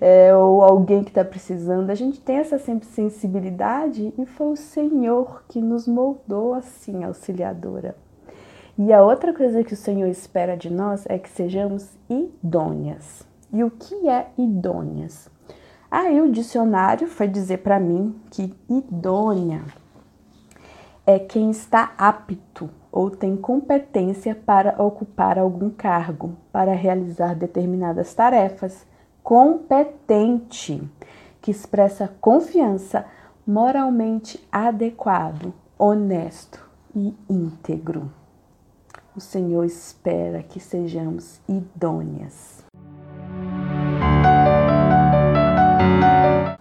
é, 0.00 0.34
ou 0.34 0.62
alguém 0.62 1.02
que 1.02 1.10
está 1.10 1.24
precisando. 1.24 1.90
A 1.90 1.94
gente 1.94 2.20
tem 2.20 2.36
essa 2.36 2.58
sensibilidade 2.58 4.12
e 4.18 4.26
foi 4.26 4.48
o 4.48 4.56
Senhor 4.56 5.44
que 5.48 5.60
nos 5.60 5.86
moldou 5.86 6.54
assim, 6.54 7.04
auxiliadora. 7.04 7.96
E 8.76 8.92
a 8.92 9.02
outra 9.02 9.32
coisa 9.32 9.62
que 9.62 9.72
o 9.72 9.76
Senhor 9.76 10.08
espera 10.08 10.56
de 10.56 10.70
nós 10.70 11.04
é 11.08 11.18
que 11.18 11.30
sejamos 11.30 11.88
idôneas. 12.08 13.22
E 13.52 13.62
o 13.62 13.70
que 13.70 14.08
é 14.08 14.26
idôneas? 14.36 15.30
Aí 15.90 16.20
o 16.20 16.32
dicionário 16.32 17.06
foi 17.06 17.28
dizer 17.28 17.58
para 17.58 17.78
mim 17.78 18.16
que 18.30 18.52
idônea 18.68 19.62
é 21.06 21.18
quem 21.18 21.50
está 21.50 21.92
apto 21.98 22.70
ou 22.90 23.10
tem 23.10 23.36
competência 23.36 24.34
para 24.34 24.80
ocupar 24.82 25.38
algum 25.38 25.68
cargo, 25.68 26.36
para 26.52 26.72
realizar 26.72 27.34
determinadas 27.34 28.14
tarefas. 28.14 28.86
Competente, 29.22 30.82
que 31.40 31.50
expressa 31.50 32.08
confiança, 32.20 33.04
moralmente 33.46 34.46
adequado, 34.52 35.52
honesto 35.78 36.64
e 36.94 37.14
íntegro. 37.28 38.12
O 39.16 39.20
Senhor 39.20 39.64
espera 39.64 40.42
que 40.42 40.60
sejamos 40.60 41.40
idôneas. 41.48 42.64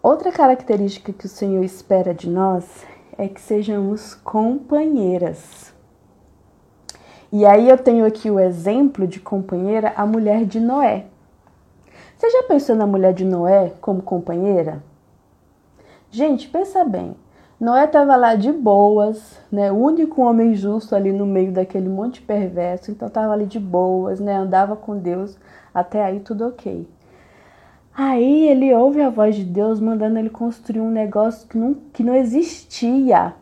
Outra 0.01 0.31
característica 0.31 1.13
que 1.13 1.25
o 1.25 1.29
Senhor 1.29 1.63
espera 1.63 2.13
de 2.13 2.29
nós 2.29 2.85
é 3.17 3.27
que 3.27 3.41
sejamos 3.41 4.13
companheiras. 4.15 5.73
E 7.31 7.45
aí 7.45 7.67
eu 7.67 7.77
tenho 7.77 8.05
aqui 8.05 8.29
o 8.29 8.39
exemplo 8.39 9.07
de 9.07 9.19
companheira, 9.19 9.93
a 9.95 10.05
mulher 10.05 10.45
de 10.45 10.59
Noé. 10.59 11.05
Você 12.17 12.29
já 12.29 12.43
pensou 12.43 12.75
na 12.75 12.85
mulher 12.85 13.13
de 13.13 13.25
Noé 13.25 13.73
como 13.81 14.01
companheira? 14.01 14.83
Gente, 16.11 16.47
pensa 16.47 16.85
bem. 16.85 17.15
Noé 17.59 17.85
estava 17.85 18.15
lá 18.15 18.35
de 18.35 18.51
boas, 18.51 19.39
né? 19.51 19.71
O 19.71 19.75
único 19.75 20.21
homem 20.21 20.53
justo 20.53 20.95
ali 20.95 21.11
no 21.11 21.25
meio 21.25 21.51
daquele 21.51 21.89
monte 21.89 22.21
perverso, 22.21 22.91
então 22.91 23.07
estava 23.07 23.33
ali 23.33 23.45
de 23.45 23.59
boas, 23.59 24.19
né? 24.19 24.35
Andava 24.35 24.75
com 24.75 24.97
Deus, 24.97 25.37
até 25.73 26.03
aí 26.03 26.19
tudo 26.19 26.47
ok. 26.47 26.87
Aí 27.95 28.47
ele 28.47 28.73
ouve 28.73 29.01
a 29.01 29.09
voz 29.09 29.35
de 29.35 29.43
Deus 29.43 29.79
mandando 29.79 30.17
ele 30.17 30.29
construir 30.29 30.81
um 30.81 30.89
negócio 30.89 31.47
que 31.47 31.57
não, 31.57 31.75
que 31.75 32.03
não 32.03 32.15
existia. 32.15 33.35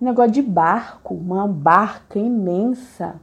Um 0.00 0.06
negócio 0.06 0.32
de 0.32 0.42
barco, 0.42 1.14
uma 1.14 1.46
barca 1.46 2.18
imensa, 2.18 3.20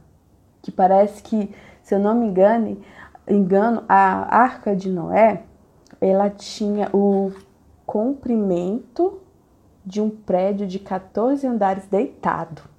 que 0.62 0.70
parece 0.70 1.22
que, 1.22 1.52
se 1.82 1.94
eu 1.94 1.98
não 1.98 2.14
me 2.14 2.26
engane, 2.26 2.80
engano, 3.28 3.82
a 3.88 4.36
arca 4.36 4.76
de 4.76 4.88
Noé, 4.88 5.42
ela 6.00 6.30
tinha 6.30 6.88
o 6.92 7.32
comprimento 7.84 9.20
de 9.84 10.00
um 10.00 10.08
prédio 10.08 10.66
de 10.66 10.78
14 10.78 11.46
andares 11.46 11.86
deitado. 11.86 12.73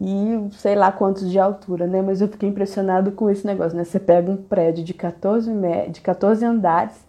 E 0.00 0.48
sei 0.52 0.74
lá 0.74 0.92
quantos 0.92 1.30
de 1.30 1.38
altura, 1.38 1.86
né? 1.86 2.02
Mas 2.02 2.20
eu 2.20 2.28
fiquei 2.28 2.48
impressionado 2.48 3.12
com 3.12 3.30
esse 3.30 3.46
negócio, 3.46 3.76
né? 3.76 3.84
Você 3.84 3.98
pega 3.98 4.30
um 4.30 4.36
prédio 4.36 4.84
de 4.84 4.92
14, 4.92 5.50
de 5.90 6.00
14 6.00 6.44
andares 6.44 7.06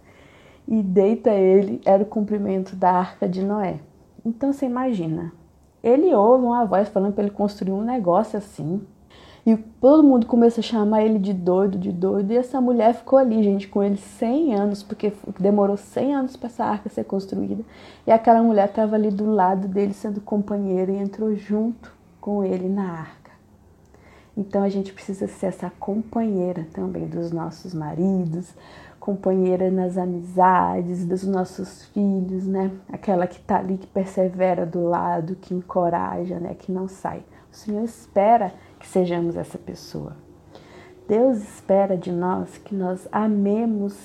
e 0.67 0.81
deita 0.81 1.31
ele, 1.31 1.81
era 1.85 2.03
o 2.03 2.05
comprimento 2.05 2.75
da 2.75 2.91
arca 2.91 3.27
de 3.27 3.43
Noé. 3.43 3.79
Então 4.25 4.51
você 4.51 4.65
imagina, 4.65 5.31
ele 5.83 6.13
ouve 6.13 6.45
uma 6.45 6.65
voz 6.65 6.89
falando 6.89 7.13
para 7.13 7.23
ele 7.23 7.33
construir 7.33 7.71
um 7.71 7.83
negócio 7.83 8.37
assim, 8.37 8.81
e 9.45 9.55
todo 9.55 10.03
mundo 10.03 10.27
começa 10.27 10.59
a 10.59 10.63
chamar 10.63 11.03
ele 11.03 11.17
de 11.19 11.31
doido, 11.31 11.77
de 11.77 11.89
doido. 11.89 12.33
E 12.33 12.35
essa 12.35 12.59
mulher 12.59 12.93
ficou 12.93 13.17
ali, 13.17 13.41
gente, 13.41 13.65
com 13.65 13.81
ele 13.81 13.95
100 13.95 14.53
anos, 14.53 14.83
porque 14.83 15.13
demorou 15.39 15.77
100 15.77 16.15
anos 16.15 16.35
para 16.35 16.47
essa 16.47 16.65
arca 16.65 16.89
ser 16.89 17.05
construída. 17.05 17.63
E 18.05 18.11
aquela 18.11 18.43
mulher 18.43 18.67
estava 18.67 18.97
ali 18.97 19.09
do 19.09 19.25
lado 19.25 19.69
dele, 19.69 19.93
sendo 19.93 20.19
companheira, 20.19 20.91
e 20.91 20.97
entrou 20.97 21.33
junto 21.33 21.96
com 22.27 22.43
ele 22.43 22.67
na 22.67 22.91
arca. 22.91 23.31
Então 24.35 24.61
a 24.61 24.67
gente 24.67 24.91
precisa 24.91 25.29
ser 25.29 25.45
essa 25.45 25.71
companheira 25.79 26.67
também 26.73 27.07
dos 27.07 27.31
nossos 27.31 27.73
maridos, 27.73 28.53
companheira 28.99 29.71
nas 29.71 29.97
amizades, 29.97 31.05
dos 31.05 31.23
nossos 31.23 31.85
filhos, 31.85 32.45
né? 32.45 32.69
Aquela 32.91 33.27
que 33.27 33.39
está 33.39 33.59
ali, 33.59 33.77
que 33.77 33.87
persevera 33.87 34.65
do 34.65 34.89
lado, 34.89 35.37
que 35.37 35.53
encoraja, 35.53 36.37
né? 36.37 36.53
Que 36.53 36.69
não 36.69 36.89
sai. 36.89 37.23
O 37.49 37.55
Senhor 37.55 37.85
espera 37.85 38.53
que 38.77 38.85
sejamos 38.85 39.37
essa 39.37 39.57
pessoa. 39.57 40.17
Deus 41.07 41.37
espera 41.37 41.95
de 41.95 42.11
nós 42.11 42.57
que 42.57 42.75
nós 42.75 43.07
amemos 43.09 43.97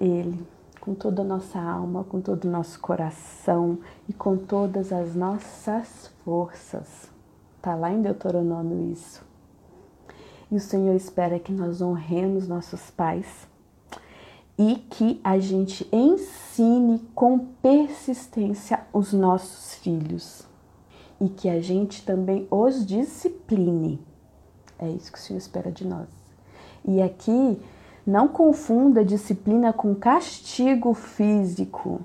Ele 0.00 0.42
com 0.80 0.94
toda 0.94 1.20
a 1.20 1.26
nossa 1.26 1.60
alma, 1.60 2.04
com 2.04 2.22
todo 2.22 2.46
o 2.46 2.50
nosso 2.50 2.80
coração 2.80 3.80
e 4.08 4.14
com 4.14 4.34
todas 4.34 4.94
as 4.94 5.14
nossas 5.14 6.10
forças. 6.24 7.19
Está 7.60 7.74
lá 7.74 7.92
em 7.92 8.00
Deuteronômio 8.00 8.90
isso. 8.90 9.22
E 10.50 10.56
o 10.56 10.60
Senhor 10.60 10.94
espera 10.94 11.38
que 11.38 11.52
nós 11.52 11.82
honremos 11.82 12.48
nossos 12.48 12.90
pais 12.90 13.46
e 14.58 14.76
que 14.76 15.20
a 15.22 15.38
gente 15.38 15.86
ensine 15.92 17.00
com 17.14 17.38
persistência 17.60 18.80
os 18.94 19.12
nossos 19.12 19.74
filhos 19.74 20.48
e 21.20 21.28
que 21.28 21.50
a 21.50 21.60
gente 21.60 22.02
também 22.02 22.48
os 22.50 22.86
discipline. 22.86 24.00
É 24.78 24.88
isso 24.88 25.12
que 25.12 25.18
o 25.18 25.20
Senhor 25.20 25.38
espera 25.38 25.70
de 25.70 25.86
nós. 25.86 26.08
E 26.82 27.02
aqui, 27.02 27.60
não 28.06 28.26
confunda 28.26 29.04
disciplina 29.04 29.70
com 29.70 29.94
castigo 29.94 30.94
físico. 30.94 32.00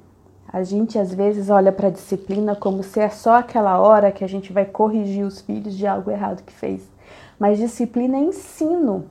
A 0.56 0.64
gente 0.64 0.98
às 0.98 1.14
vezes 1.14 1.50
olha 1.50 1.70
para 1.70 1.90
a 1.90 1.92
disciplina 1.92 2.56
como 2.56 2.82
se 2.82 3.02
é 3.02 3.10
só 3.10 3.40
aquela 3.40 3.78
hora 3.78 4.10
que 4.10 4.24
a 4.24 4.28
gente 4.28 4.54
vai 4.54 4.64
corrigir 4.64 5.26
os 5.26 5.42
filhos 5.42 5.76
de 5.76 5.86
algo 5.86 6.10
errado 6.10 6.44
que 6.44 6.54
fez. 6.54 6.90
Mas 7.38 7.58
disciplina 7.58 8.16
é 8.16 8.22
ensino. 8.22 9.04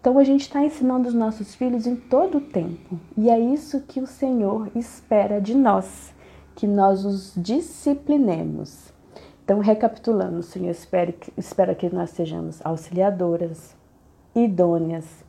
Então 0.00 0.20
a 0.20 0.22
gente 0.22 0.42
está 0.42 0.64
ensinando 0.64 1.08
os 1.08 1.14
nossos 1.14 1.56
filhos 1.56 1.84
em 1.84 1.96
todo 1.96 2.38
o 2.38 2.40
tempo. 2.40 2.96
E 3.16 3.28
é 3.28 3.40
isso 3.40 3.80
que 3.80 3.98
o 3.98 4.06
Senhor 4.06 4.68
espera 4.76 5.40
de 5.40 5.52
nós 5.52 6.14
que 6.54 6.64
nós 6.64 7.04
os 7.04 7.32
disciplinemos. 7.36 8.92
Então, 9.42 9.58
recapitulando, 9.58 10.38
o 10.38 10.44
Senhor 10.44 10.70
espera 10.70 11.10
que, 11.10 11.32
espera 11.36 11.74
que 11.74 11.88
nós 11.88 12.10
sejamos 12.10 12.60
auxiliadoras, 12.64 13.74
idôneas, 14.32 15.24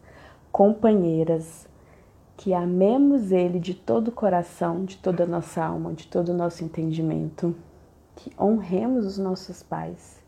companheiras, 0.51 1.67
que 2.41 2.55
amemos 2.55 3.31
Ele 3.31 3.59
de 3.59 3.75
todo 3.75 4.07
o 4.07 4.11
coração, 4.11 4.83
de 4.83 4.97
toda 4.97 5.25
a 5.25 5.27
nossa 5.27 5.63
alma, 5.63 5.93
de 5.93 6.07
todo 6.07 6.29
o 6.29 6.33
nosso 6.33 6.63
entendimento, 6.63 7.55
que 8.15 8.31
honremos 8.35 9.05
os 9.05 9.19
nossos 9.19 9.61
pais 9.61 10.19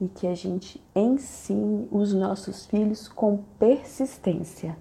e 0.00 0.06
que 0.06 0.28
a 0.28 0.34
gente 0.36 0.80
ensine 0.94 1.88
os 1.90 2.14
nossos 2.14 2.66
filhos 2.66 3.08
com 3.08 3.40
persistência 3.58 4.76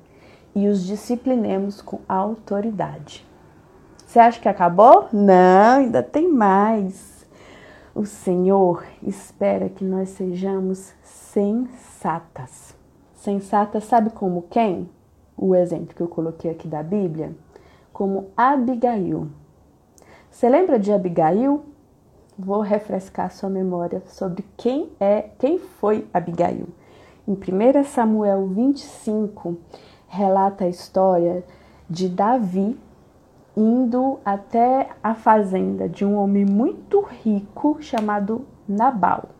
e 0.54 0.68
os 0.68 0.86
disciplinemos 0.86 1.82
com 1.82 2.02
autoridade. 2.08 3.26
Você 4.06 4.20
acha 4.20 4.40
que 4.40 4.48
acabou? 4.48 5.10
Não, 5.12 5.80
ainda 5.80 6.04
tem 6.04 6.32
mais. 6.32 7.26
O 7.96 8.06
Senhor 8.06 8.86
espera 9.02 9.70
que 9.70 9.84
nós 9.84 10.10
sejamos 10.10 10.94
sensatas. 11.02 12.76
Sensatas, 13.16 13.86
sabe 13.86 14.12
como 14.12 14.44
quem? 14.44 14.88
O 15.38 15.54
exemplo 15.54 15.94
que 15.96 16.02
eu 16.02 16.08
coloquei 16.08 16.52
aqui 16.52 16.68
da 16.68 16.82
Bíblia? 16.82 17.36
Como 17.92 18.30
Abigail. 18.36 19.28
Você 20.30 20.50
lembra 20.50 20.80
de 20.80 20.92
Abigail? 20.92 21.64
Vou 22.38 22.62
refrescar 22.62 23.32
sua 23.32 23.50
memória 23.50 24.02
sobre 24.08 24.46
quem 24.58 24.90
é, 25.00 25.30
quem 25.40 25.60
foi 25.60 26.08
Abigail. 26.14 26.68
Em 27.28 27.34
1 27.34 27.84
Samuel 27.86 28.48
25, 28.48 29.58
relata 30.08 30.66
a 30.66 30.70
história 30.70 31.44
de 31.90 32.10
Davi 32.10 32.78
indo 33.56 34.20
até 34.26 34.90
a 35.02 35.16
fazenda 35.16 35.88
de 35.88 36.04
um 36.04 36.18
homem 36.18 36.46
muito 36.46 37.02
rico 37.02 37.78
chamado 37.82 38.46
Nabal. 38.68 39.35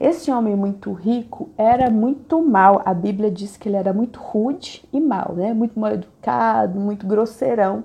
Esse 0.00 0.30
homem 0.30 0.56
muito 0.56 0.94
rico 0.94 1.50
era 1.58 1.90
muito 1.90 2.42
mal. 2.42 2.80
A 2.86 2.94
Bíblia 2.94 3.30
diz 3.30 3.58
que 3.58 3.68
ele 3.68 3.76
era 3.76 3.92
muito 3.92 4.18
rude 4.18 4.82
e 4.90 4.98
mal, 4.98 5.34
né? 5.36 5.52
Muito 5.52 5.78
mal 5.78 5.92
educado, 5.92 6.80
muito 6.80 7.06
grosseirão 7.06 7.84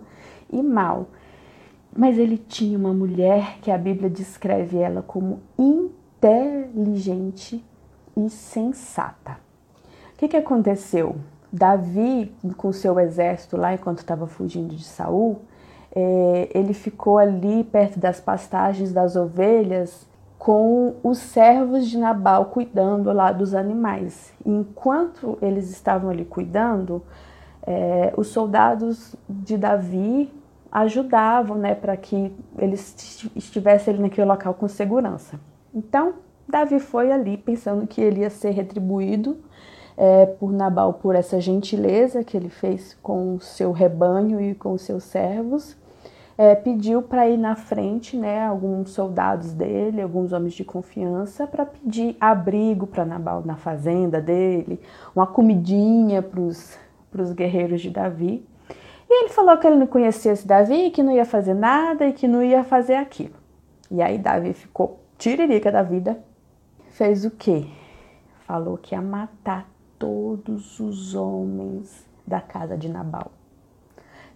e 0.49 0.63
mal. 0.63 1.07
Mas 1.93 2.17
ele 2.17 2.37
tinha 2.37 2.77
uma 2.77 2.93
mulher 2.93 3.57
que 3.61 3.69
a 3.69 3.77
Bíblia 3.77 4.09
descreve 4.09 4.77
ela 4.77 5.01
como 5.01 5.41
inteligente 5.59 7.61
e 8.15 8.29
sensata. 8.29 9.33
O 10.13 10.17
que, 10.17 10.29
que 10.29 10.37
aconteceu? 10.37 11.17
Davi, 11.51 12.33
com 12.55 12.71
seu 12.71 12.97
exército 12.97 13.57
lá, 13.57 13.73
enquanto 13.73 13.97
estava 13.97 14.25
fugindo 14.25 14.73
de 14.73 14.85
Saul, 14.85 15.41
é, 15.93 16.49
ele 16.53 16.73
ficou 16.73 17.17
ali 17.17 17.65
perto 17.65 17.99
das 17.99 18.21
pastagens 18.21 18.93
das 18.93 19.17
ovelhas 19.17 20.07
com 20.45 20.97
os 21.01 21.17
servos 21.17 21.87
de 21.87 21.97
Nabal 21.97 22.45
cuidando 22.45 23.11
lá 23.11 23.31
dos 23.31 23.55
animais. 23.55 24.31
enquanto 24.45 25.39
eles 25.41 25.71
estavam 25.71 26.11
ali 26.11 26.23
cuidando, 26.23 27.01
é, 27.65 28.13
os 28.15 28.27
soldados 28.27 29.15
de 29.27 29.57
Davi 29.57 30.31
ajudavam, 30.71 31.57
né, 31.57 31.73
para 31.73 31.97
que 31.97 32.31
eles 32.59 33.27
estivessem 33.35 33.95
ali 33.95 34.03
naquele 34.03 34.27
local 34.27 34.53
com 34.53 34.67
segurança. 34.67 35.39
Então, 35.73 36.13
Davi 36.47 36.79
foi 36.79 37.11
ali 37.11 37.37
pensando 37.37 37.87
que 37.87 37.99
ele 37.99 38.19
ia 38.19 38.29
ser 38.29 38.51
retribuído 38.51 39.39
é, 39.97 40.27
por 40.27 40.53
Nabal 40.53 40.93
por 40.93 41.15
essa 41.15 41.41
gentileza 41.41 42.23
que 42.23 42.37
ele 42.37 42.49
fez 42.49 42.95
com 43.01 43.33
o 43.33 43.39
seu 43.39 43.71
rebanho 43.71 44.39
e 44.39 44.53
com 44.53 44.73
os 44.73 44.83
seus 44.83 45.05
servos. 45.05 45.75
É, 46.37 46.53
pediu 46.53 47.01
para 47.01 47.29
ir 47.29 47.37
na 47.37 47.55
frente, 47.55 48.17
né, 48.17 48.45
alguns 48.45 48.89
soldados 48.89 49.53
dele, 49.53 50.01
alguns 50.01 50.33
homens 50.33 50.53
de 50.53 50.65
confiança, 50.65 51.47
para 51.47 51.65
pedir 51.65 52.17
abrigo 52.19 52.85
para 52.85 53.05
Nabal 53.05 53.41
na 53.45 53.55
fazenda 53.55 54.19
dele, 54.19 54.81
uma 55.15 55.25
comidinha 55.25 56.21
para 56.21 56.41
os 56.41 57.31
guerreiros 57.33 57.81
de 57.81 57.89
Davi. 57.89 58.45
E 59.09 59.23
ele 59.23 59.29
falou 59.29 59.57
que 59.57 59.65
ele 59.65 59.77
não 59.77 59.87
conhecia 59.87 60.33
esse 60.33 60.45
Davi, 60.45 60.89
que 60.89 61.01
não 61.01 61.13
ia 61.13 61.25
fazer 61.25 61.53
nada 61.53 62.05
e 62.05 62.11
que 62.11 62.27
não 62.27 62.43
ia 62.43 62.63
fazer 62.63 62.95
aquilo. 62.95 63.35
E 63.89 64.01
aí 64.01 64.17
Davi 64.17 64.51
ficou 64.53 64.99
tiririca 65.17 65.71
da 65.71 65.83
vida, 65.83 66.19
fez 66.89 67.23
o 67.23 67.31
quê? 67.31 67.65
Falou 68.45 68.77
que 68.77 68.93
ia 68.93 69.01
matar 69.01 69.69
todos 69.97 70.79
os 70.79 71.15
homens 71.15 72.05
da 72.27 72.41
casa 72.41 72.77
de 72.77 72.89
Nabal. 72.89 73.31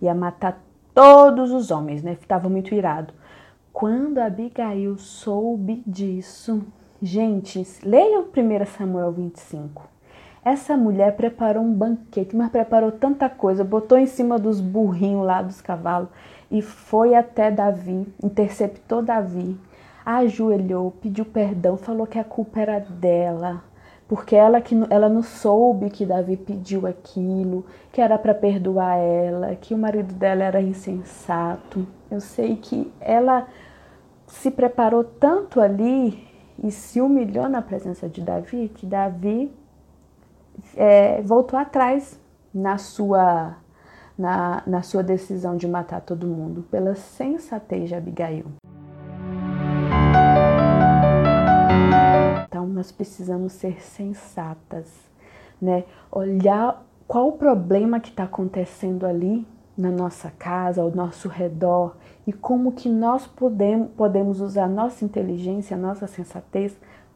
Ia 0.01 0.13
matar 0.13 0.63
todos 0.99 1.53
os 1.53 1.71
homens, 1.71 2.03
né? 2.03 2.17
Estava 2.19 2.49
muito 2.49 2.75
irado. 2.75 3.13
Quando 3.71 4.17
Abigail 4.17 4.97
soube 4.97 5.81
disso, 5.87 6.61
gente, 7.01 7.65
leiam 7.85 8.23
1 8.23 8.65
Samuel 8.65 9.13
25. 9.13 9.87
Essa 10.43 10.75
mulher 10.75 11.15
preparou 11.15 11.63
um 11.63 11.73
banquete, 11.73 12.35
mas 12.35 12.51
preparou 12.51 12.91
tanta 12.91 13.29
coisa, 13.29 13.63
botou 13.63 13.97
em 13.97 14.07
cima 14.07 14.37
dos 14.37 14.59
burrinhos 14.59 15.25
lá 15.25 15.41
dos 15.41 15.61
cavalos 15.61 16.09
e 16.51 16.61
foi 16.61 17.15
até 17.15 17.49
Davi, 17.49 18.05
interceptou 18.21 19.01
Davi, 19.01 19.57
ajoelhou, 20.05 20.91
pediu 21.01 21.23
perdão, 21.23 21.77
falou 21.77 22.05
que 22.05 22.19
a 22.19 22.25
culpa 22.25 22.59
era 22.59 22.77
dela, 22.77 23.63
porque 24.09 24.35
ela 24.35 24.59
que 24.59 24.75
ela 24.89 25.07
não 25.07 25.21
soube 25.21 25.91
que 25.91 26.03
Davi 26.03 26.35
pediu 26.35 26.87
aquilo, 26.87 27.63
que 27.91 28.01
era 28.01 28.17
para 28.17 28.33
perdoar 28.33 28.97
ela, 28.97 29.55
que 29.55 29.71
o 29.71 29.77
marido 29.77 30.15
dela 30.15 30.43
era 30.43 30.59
insensato. 30.59 31.87
Eu 32.09 32.19
sei 32.19 32.55
que 32.55 32.91
ela 32.99 33.47
se 34.25 34.49
preparou 34.49 35.03
tanto 35.03 35.61
ali 35.61 36.27
e 36.61 36.71
se 36.71 36.99
humilhou 36.99 37.47
na 37.47 37.61
presença 37.61 38.09
de 38.09 38.21
Davi 38.21 38.69
que 38.73 38.87
Davi 38.87 39.53
é, 40.75 41.21
voltou 41.21 41.57
atrás 41.57 42.19
na 42.51 42.79
sua 42.79 43.57
na, 44.17 44.63
na 44.65 44.81
sua 44.81 45.03
decisão 45.03 45.55
de 45.55 45.67
matar 45.67 46.01
todo 46.01 46.27
mundo 46.27 46.63
pela 46.63 46.95
sensatez 46.95 47.87
de 47.87 47.95
Abigail. 47.95 48.45
Nós 52.79 52.93
precisamos 52.93 53.51
ser 53.51 53.81
sensatas, 53.81 54.87
né? 55.61 55.83
Olhar 56.09 56.81
qual 57.05 57.27
o 57.27 57.33
problema 57.33 57.99
que 57.99 58.09
está 58.09 58.23
acontecendo 58.23 59.05
ali 59.05 59.45
na 59.77 59.91
nossa 59.91 60.31
casa, 60.31 60.81
ao 60.81 60.89
nosso 60.89 61.27
redor 61.27 61.97
e 62.25 62.31
como 62.31 62.71
que 62.71 62.87
nós 62.87 63.27
podemos, 63.27 63.89
podemos 63.97 64.39
usar 64.39 64.69
nossa 64.69 65.03
inteligência, 65.03 65.75
nossa 65.75 66.07
sensatez 66.07 66.73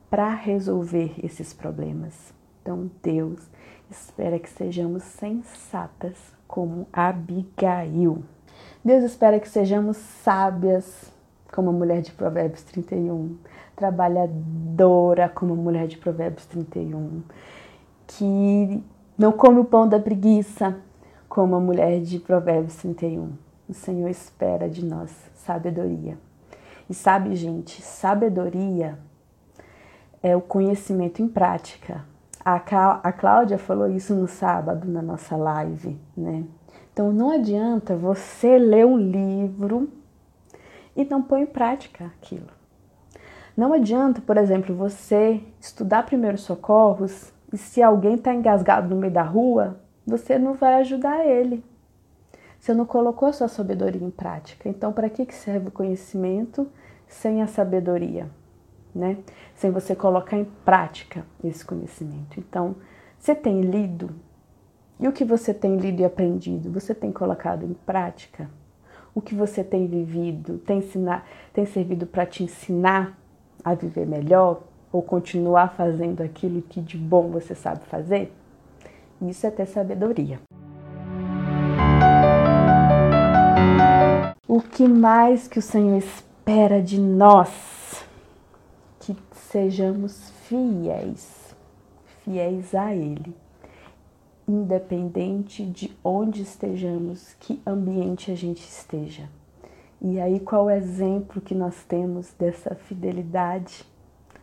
para 0.10 0.34
resolver 0.34 1.14
esses 1.24 1.54
problemas. 1.54 2.34
Então 2.62 2.92
Deus 3.02 3.40
espera 3.90 4.40
que 4.40 4.50
sejamos 4.50 5.04
sensatas 5.04 6.18
como 6.46 6.88
Abigail. 6.92 8.22
Deus 8.84 9.06
espera 9.06 9.40
que 9.40 9.48
sejamos 9.48 9.96
sábias 9.96 11.10
como 11.54 11.70
a 11.70 11.74
mulher 11.74 12.02
de 12.02 12.12
Provérbios 12.12 12.64
31 12.64 13.38
trabalhadora 13.76 15.30
como 15.30 15.56
mulher 15.56 15.88
de 15.88 15.98
Provérbios 15.98 16.46
31, 16.46 17.22
que 18.08 18.84
não 19.18 19.32
come 19.32 19.60
o 19.60 19.66
pão 19.66 19.88
da 19.88 20.00
preguiça 20.00 20.78
como 21.28 21.56
a 21.56 21.60
mulher 21.60 22.02
de 22.02 22.20
Provérbios 22.20 22.76
31. 22.76 23.32
O 23.68 23.74
Senhor 23.74 24.10
espera 24.10 24.70
de 24.70 24.86
nós 24.86 25.12
sabedoria. 25.34 26.18
E 26.90 26.94
sabe, 26.94 27.36
gente, 27.36 27.82
sabedoria 27.82 29.00
é 30.22 30.36
o 30.36 30.42
conhecimento 30.42 31.22
em 31.22 31.28
prática. 31.28 32.04
A, 32.44 32.56
a 32.56 33.12
Cláudia 33.12 33.58
falou 33.58 33.90
isso 33.90 34.14
no 34.14 34.28
sábado 34.28 34.88
na 34.88 35.02
nossa 35.02 35.36
live, 35.36 35.98
né? 36.16 36.44
Então 36.92 37.12
não 37.12 37.32
adianta 37.32 37.96
você 37.96 38.58
ler 38.58 38.86
um 38.86 38.98
livro 38.98 39.90
e 40.96 41.04
não 41.06 41.22
pôr 41.24 41.40
em 41.40 41.46
prática 41.46 42.06
aquilo. 42.06 42.63
Não 43.56 43.72
adianta, 43.72 44.20
por 44.20 44.38
exemplo, 44.38 44.76
você 44.76 45.42
estudar 45.60 46.04
primeiros 46.04 46.42
socorros 46.42 47.32
e 47.52 47.58
se 47.58 47.84
alguém 47.84 48.16
está 48.16 48.34
engasgado 48.34 48.90
no 48.90 49.00
meio 49.00 49.14
da 49.14 49.22
rua, 49.22 49.80
você 50.06 50.40
não 50.40 50.56
vai 50.56 50.76
ajudar 50.76 51.24
ele. 51.26 51.64
Você 52.60 52.74
não 52.74 52.86
colocou 52.86 53.28
a 53.28 53.34
sua 53.34 53.48
sabedoria 53.48 54.02
em 54.02 54.10
prática. 54.10 54.68
Então, 54.68 54.92
para 54.92 55.10
que 55.10 55.32
serve 55.34 55.68
o 55.68 55.72
conhecimento 55.72 56.68
sem 57.08 57.42
a 57.44 57.48
sabedoria? 57.48 58.28
Né? 58.96 59.18
Sem 59.54 59.70
você 59.70 59.96
colocar 59.96 60.38
em 60.38 60.46
prática 60.66 61.26
esse 61.44 61.64
conhecimento. 61.64 62.40
Então, 62.40 62.76
você 63.20 63.36
tem 63.36 63.62
lido? 63.62 64.10
E 65.00 65.08
o 65.08 65.12
que 65.12 65.24
você 65.24 65.54
tem 65.54 65.78
lido 65.78 66.02
e 66.02 66.06
aprendido? 66.06 66.72
Você 66.72 66.96
tem 66.96 67.12
colocado 67.12 67.66
em 67.66 67.74
prática? 67.74 68.50
O 69.14 69.22
que 69.22 69.36
você 69.36 69.64
tem 69.64 69.86
vivido 69.86 70.58
tem, 70.60 70.80
ensinar, 70.80 71.28
tem 71.54 71.66
servido 71.66 72.08
para 72.08 72.26
te 72.26 72.44
ensinar 72.44 73.20
a 73.64 73.74
viver 73.74 74.06
melhor 74.06 74.62
ou 74.92 75.02
continuar 75.02 75.70
fazendo 75.70 76.22
aquilo 76.22 76.62
que 76.62 76.82
de 76.82 76.98
bom 76.98 77.30
você 77.30 77.56
sabe 77.56 77.86
fazer? 77.86 78.32
Isso 79.22 79.48
é 79.48 79.52
ter 79.52 79.66
sabedoria. 79.66 80.40
O 84.48 84.62
que 84.62 84.88
mais 84.88 85.48
que 85.48 85.58
o 85.58 85.62
Senhor 85.62 85.98
espera 85.98 86.82
de 86.82 87.00
nós? 87.00 88.06
Que 89.00 89.16
sejamos 89.32 90.30
fiéis, 90.48 91.56
fiéis 92.24 92.76
a 92.76 92.94
Ele, 92.94 93.36
independente 94.48 95.66
de 95.66 95.96
onde 96.04 96.42
estejamos, 96.42 97.36
que 97.40 97.62
ambiente 97.66 98.32
a 98.32 98.36
gente 98.36 98.62
esteja. 98.68 99.30
E 100.06 100.20
aí, 100.20 100.38
qual 100.38 100.66
o 100.66 100.70
exemplo 100.70 101.40
que 101.40 101.56
nós 101.56 101.82
temos 101.86 102.34
dessa 102.34 102.76
fidelidade? 102.76 103.86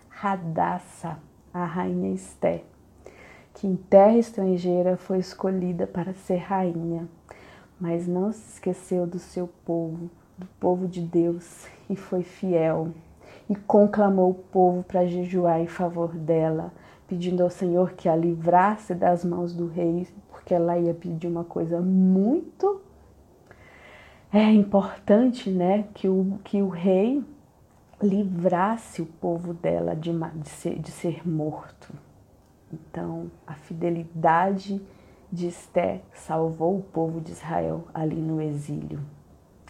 Radassa, 0.08 1.18
a 1.52 1.66
rainha 1.66 2.14
Esté, 2.14 2.64
que 3.52 3.66
em 3.66 3.76
terra 3.76 4.16
estrangeira 4.16 4.96
foi 4.96 5.18
escolhida 5.18 5.86
para 5.86 6.14
ser 6.14 6.38
rainha, 6.38 7.06
mas 7.78 8.08
não 8.08 8.32
se 8.32 8.54
esqueceu 8.54 9.06
do 9.06 9.18
seu 9.18 9.46
povo, 9.66 10.10
do 10.38 10.46
povo 10.58 10.88
de 10.88 11.02
Deus, 11.02 11.66
e 11.90 11.94
foi 11.94 12.22
fiel, 12.22 12.88
e 13.46 13.54
conclamou 13.54 14.30
o 14.30 14.34
povo 14.34 14.82
para 14.82 15.04
jejuar 15.04 15.60
em 15.60 15.66
favor 15.66 16.16
dela, 16.16 16.72
pedindo 17.06 17.42
ao 17.42 17.50
Senhor 17.50 17.92
que 17.92 18.08
a 18.08 18.16
livrasse 18.16 18.94
das 18.94 19.26
mãos 19.26 19.52
do 19.52 19.66
rei, 19.66 20.08
porque 20.30 20.54
ela 20.54 20.78
ia 20.78 20.94
pedir 20.94 21.28
uma 21.28 21.44
coisa 21.44 21.82
muito 21.82 22.80
é 24.32 24.52
importante, 24.52 25.50
né, 25.50 25.84
que 25.94 26.08
o, 26.08 26.38
que 26.44 26.62
o 26.62 26.68
rei 26.68 27.24
livrasse 28.00 29.02
o 29.02 29.06
povo 29.06 29.52
dela 29.52 29.94
de, 29.94 30.10
de, 30.12 30.48
ser, 30.48 30.78
de 30.78 30.90
ser 30.90 31.28
morto. 31.28 31.92
Então, 32.72 33.30
a 33.46 33.54
fidelidade 33.54 34.80
de 35.30 35.48
Esté 35.48 36.00
salvou 36.14 36.78
o 36.78 36.82
povo 36.82 37.20
de 37.20 37.32
Israel 37.32 37.84
ali 37.92 38.16
no 38.16 38.40
exílio. 38.40 39.00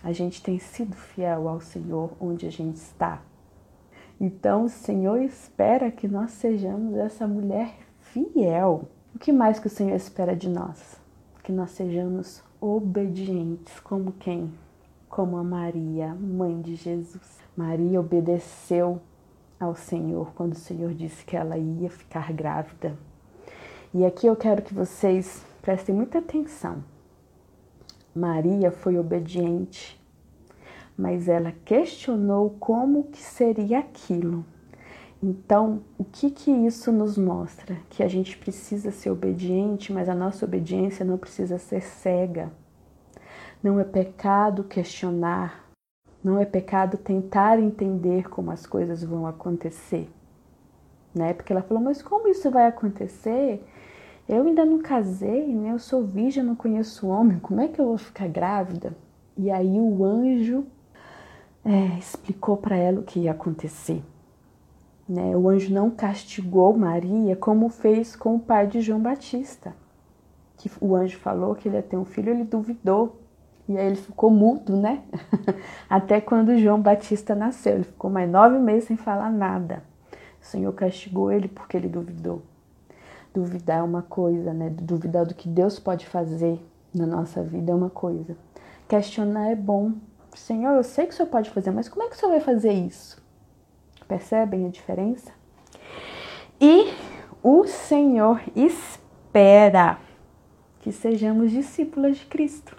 A 0.02 0.12
gente 0.12 0.42
tem 0.42 0.58
sido 0.58 0.94
fiel 0.94 1.48
ao 1.48 1.60
Senhor 1.60 2.12
onde 2.20 2.46
a 2.46 2.50
gente 2.50 2.76
está. 2.76 3.22
Então, 4.20 4.64
o 4.64 4.68
Senhor 4.68 5.22
espera 5.22 5.90
que 5.90 6.06
nós 6.06 6.32
sejamos 6.32 6.94
essa 6.96 7.26
mulher 7.26 7.74
fiel. 8.00 8.88
O 9.14 9.18
que 9.18 9.32
mais 9.32 9.58
que 9.58 9.66
o 9.66 9.70
Senhor 9.70 9.96
espera 9.96 10.36
de 10.36 10.48
nós? 10.48 11.00
Que 11.42 11.52
nós 11.52 11.70
sejamos 11.70 12.42
obedientes, 12.60 13.80
como 13.80 14.12
quem? 14.12 14.52
Como 15.08 15.36
a 15.36 15.44
Maria, 15.44 16.14
mãe 16.14 16.60
de 16.60 16.76
Jesus. 16.76 17.40
Maria 17.56 18.00
obedeceu 18.00 19.00
ao 19.58 19.74
Senhor 19.74 20.32
quando 20.34 20.52
o 20.52 20.58
Senhor 20.58 20.94
disse 20.94 21.24
que 21.24 21.36
ela 21.36 21.58
ia 21.58 21.90
ficar 21.90 22.32
grávida. 22.32 22.96
E 23.92 24.04
aqui 24.04 24.26
eu 24.26 24.36
quero 24.36 24.62
que 24.62 24.74
vocês 24.74 25.44
prestem 25.60 25.94
muita 25.94 26.18
atenção. 26.18 26.84
Maria 28.14 28.70
foi 28.70 28.98
obediente 28.98 30.00
mas 31.00 31.28
ela 31.28 31.52
questionou 31.64 32.50
como 32.60 33.04
que 33.04 33.18
seria 33.18 33.78
aquilo. 33.78 34.44
Então, 35.22 35.82
o 35.98 36.04
que 36.04 36.30
que 36.30 36.50
isso 36.50 36.90
nos 36.90 37.18
mostra? 37.18 37.76
Que 37.90 38.02
a 38.02 38.08
gente 38.08 38.38
precisa 38.38 38.90
ser 38.90 39.10
obediente, 39.10 39.92
mas 39.92 40.08
a 40.08 40.14
nossa 40.14 40.46
obediência 40.46 41.04
não 41.04 41.18
precisa 41.18 41.58
ser 41.58 41.82
cega. 41.82 42.50
Não 43.62 43.78
é 43.78 43.84
pecado 43.84 44.64
questionar, 44.64 45.70
não 46.24 46.38
é 46.38 46.46
pecado 46.46 46.96
tentar 46.96 47.58
entender 47.60 48.30
como 48.30 48.50
as 48.50 48.64
coisas 48.64 49.04
vão 49.04 49.26
acontecer. 49.26 50.08
Né? 51.14 51.34
Porque 51.34 51.52
ela 51.52 51.62
falou, 51.62 51.82
mas 51.82 52.00
como 52.00 52.28
isso 52.28 52.50
vai 52.50 52.66
acontecer? 52.66 53.62
Eu 54.26 54.46
ainda 54.46 54.64
não 54.64 54.78
casei, 54.78 55.54
né? 55.54 55.72
Eu 55.72 55.78
sou 55.78 56.04
virgem, 56.04 56.42
não 56.42 56.54
conheço 56.54 57.08
homem, 57.08 57.38
como 57.40 57.60
é 57.60 57.68
que 57.68 57.80
eu 57.80 57.86
vou 57.86 57.98
ficar 57.98 58.28
grávida? 58.28 58.96
E 59.36 59.50
aí 59.50 59.78
o 59.80 60.04
anjo 60.04 60.64
é, 61.64 61.98
explicou 61.98 62.56
para 62.56 62.76
ela 62.76 63.00
o 63.00 63.02
que 63.02 63.20
ia 63.20 63.32
acontecer. 63.32 64.02
Né? 65.10 65.36
O 65.36 65.48
anjo 65.48 65.74
não 65.74 65.90
castigou 65.90 66.72
Maria 66.72 67.34
como 67.34 67.68
fez 67.68 68.14
com 68.14 68.36
o 68.36 68.38
pai 68.38 68.68
de 68.68 68.80
João 68.80 69.00
Batista. 69.00 69.74
Que 70.56 70.70
o 70.80 70.94
anjo 70.94 71.18
falou 71.18 71.56
que 71.56 71.66
ele 71.68 71.74
ia 71.74 71.82
ter 71.82 71.96
um 71.96 72.04
filho, 72.04 72.30
ele 72.30 72.44
duvidou. 72.44 73.16
E 73.68 73.76
aí 73.76 73.88
ele 73.88 73.96
ficou 73.96 74.30
mudo, 74.30 74.76
né? 74.76 75.02
Até 75.90 76.20
quando 76.20 76.56
João 76.56 76.80
Batista 76.80 77.34
nasceu. 77.34 77.74
Ele 77.74 77.84
ficou 77.84 78.08
mais 78.08 78.30
nove 78.30 78.60
meses 78.60 78.84
sem 78.84 78.96
falar 78.96 79.32
nada. 79.32 79.82
O 80.40 80.44
Senhor 80.44 80.72
castigou 80.74 81.32
ele 81.32 81.48
porque 81.48 81.76
ele 81.76 81.88
duvidou. 81.88 82.42
Duvidar 83.34 83.80
é 83.80 83.82
uma 83.82 84.02
coisa, 84.02 84.54
né? 84.54 84.70
Duvidar 84.70 85.26
do 85.26 85.34
que 85.34 85.48
Deus 85.48 85.80
pode 85.80 86.06
fazer 86.06 86.64
na 86.94 87.04
nossa 87.04 87.42
vida 87.42 87.72
é 87.72 87.74
uma 87.74 87.90
coisa. 87.90 88.36
Questionar 88.86 89.50
é 89.50 89.56
bom, 89.56 89.92
Senhor, 90.36 90.76
eu 90.76 90.84
sei 90.84 91.06
que 91.06 91.14
o 91.14 91.16
Senhor 91.16 91.28
pode 91.28 91.50
fazer, 91.50 91.72
mas 91.72 91.88
como 91.88 92.04
é 92.04 92.08
que 92.08 92.14
o 92.14 92.18
Senhor 92.18 92.30
vai 92.30 92.40
fazer 92.40 92.72
isso? 92.72 93.19
Percebem 94.10 94.66
a 94.66 94.68
diferença? 94.68 95.30
E 96.60 96.92
o 97.40 97.64
Senhor 97.64 98.42
espera 98.56 99.98
que 100.80 100.90
sejamos 100.90 101.52
discípulas 101.52 102.16
de 102.16 102.26
Cristo, 102.26 102.76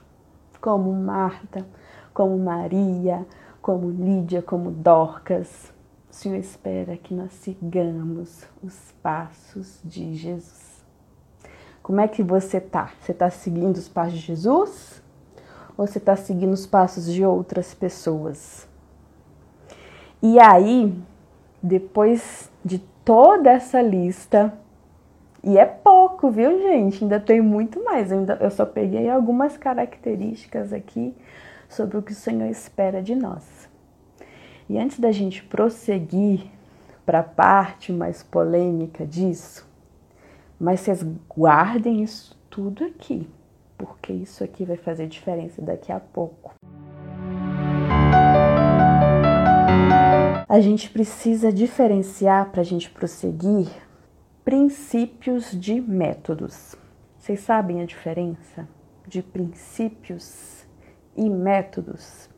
como 0.59 0.93
Marta, 0.93 1.65
como 2.13 2.37
Maria, 2.37 3.25
como 3.61 3.89
Lídia, 3.89 4.41
como 4.41 4.71
Dorcas. 4.71 5.73
O 6.09 6.13
Senhor 6.13 6.35
espera 6.35 6.97
que 6.97 7.13
nós 7.13 7.31
sigamos 7.31 8.45
os 8.61 8.91
passos 9.01 9.79
de 9.85 10.13
Jesus. 10.13 10.83
Como 11.81 12.01
é 12.01 12.09
que 12.09 12.21
você 12.21 12.59
tá? 12.59 12.91
Você 12.99 13.13
está 13.13 13.29
seguindo 13.29 13.77
os 13.77 13.87
passos 13.87 14.19
de 14.19 14.25
Jesus? 14.25 15.01
ou 15.77 15.87
você 15.87 15.97
está 15.97 16.15
seguindo 16.17 16.53
os 16.53 16.67
passos 16.67 17.05
de 17.05 17.23
outras 17.25 17.73
pessoas. 17.73 18.67
E 20.21 20.37
aí, 20.39 20.93
depois 21.61 22.51
de 22.63 22.79
toda 23.03 23.49
essa 23.49 23.81
lista, 23.81 24.53
e 25.43 25.57
é 25.57 25.65
pouco, 25.65 26.29
viu, 26.29 26.61
gente? 26.61 27.03
Ainda 27.03 27.19
tem 27.19 27.41
muito 27.41 27.83
mais. 27.83 28.09
Eu, 28.11 28.51
só 28.51 28.65
peguei 28.65 29.09
algumas 29.09 29.57
características 29.57 30.71
aqui 30.71 31.15
sobre 31.67 31.97
o 31.97 32.01
que 32.01 32.11
o 32.11 32.15
Senhor 32.15 32.47
espera 32.49 33.01
de 33.01 33.15
nós. 33.15 33.69
E 34.69 34.77
antes 34.77 34.99
da 34.99 35.11
gente 35.11 35.43
prosseguir 35.43 36.43
para 37.05 37.19
a 37.19 37.23
parte 37.23 37.91
mais 37.91 38.21
polêmica 38.21 39.05
disso, 39.05 39.67
mas 40.59 40.81
vocês 40.81 41.03
guardem 41.27 42.03
isso 42.03 42.39
tudo 42.49 42.85
aqui 42.85 43.27
porque 43.81 44.13
isso 44.13 44.43
aqui 44.43 44.63
vai 44.63 44.77
fazer 44.77 45.07
diferença 45.07 45.59
daqui 45.59 45.91
a 45.91 45.99
pouco. 45.99 46.53
A 50.51 50.59
gente 50.59 50.89
precisa 50.89 51.49
diferenciar 51.49 52.51
para 52.51 52.59
a 52.59 52.65
gente 52.65 52.89
prosseguir 52.89 53.69
princípios 54.43 55.49
de 55.57 55.79
métodos. 55.79 56.75
Vocês 57.17 57.39
sabem 57.39 57.81
a 57.81 57.85
diferença 57.85 58.67
de 59.07 59.23
princípios 59.23 60.67
e 61.15 61.29
métodos? 61.29 62.29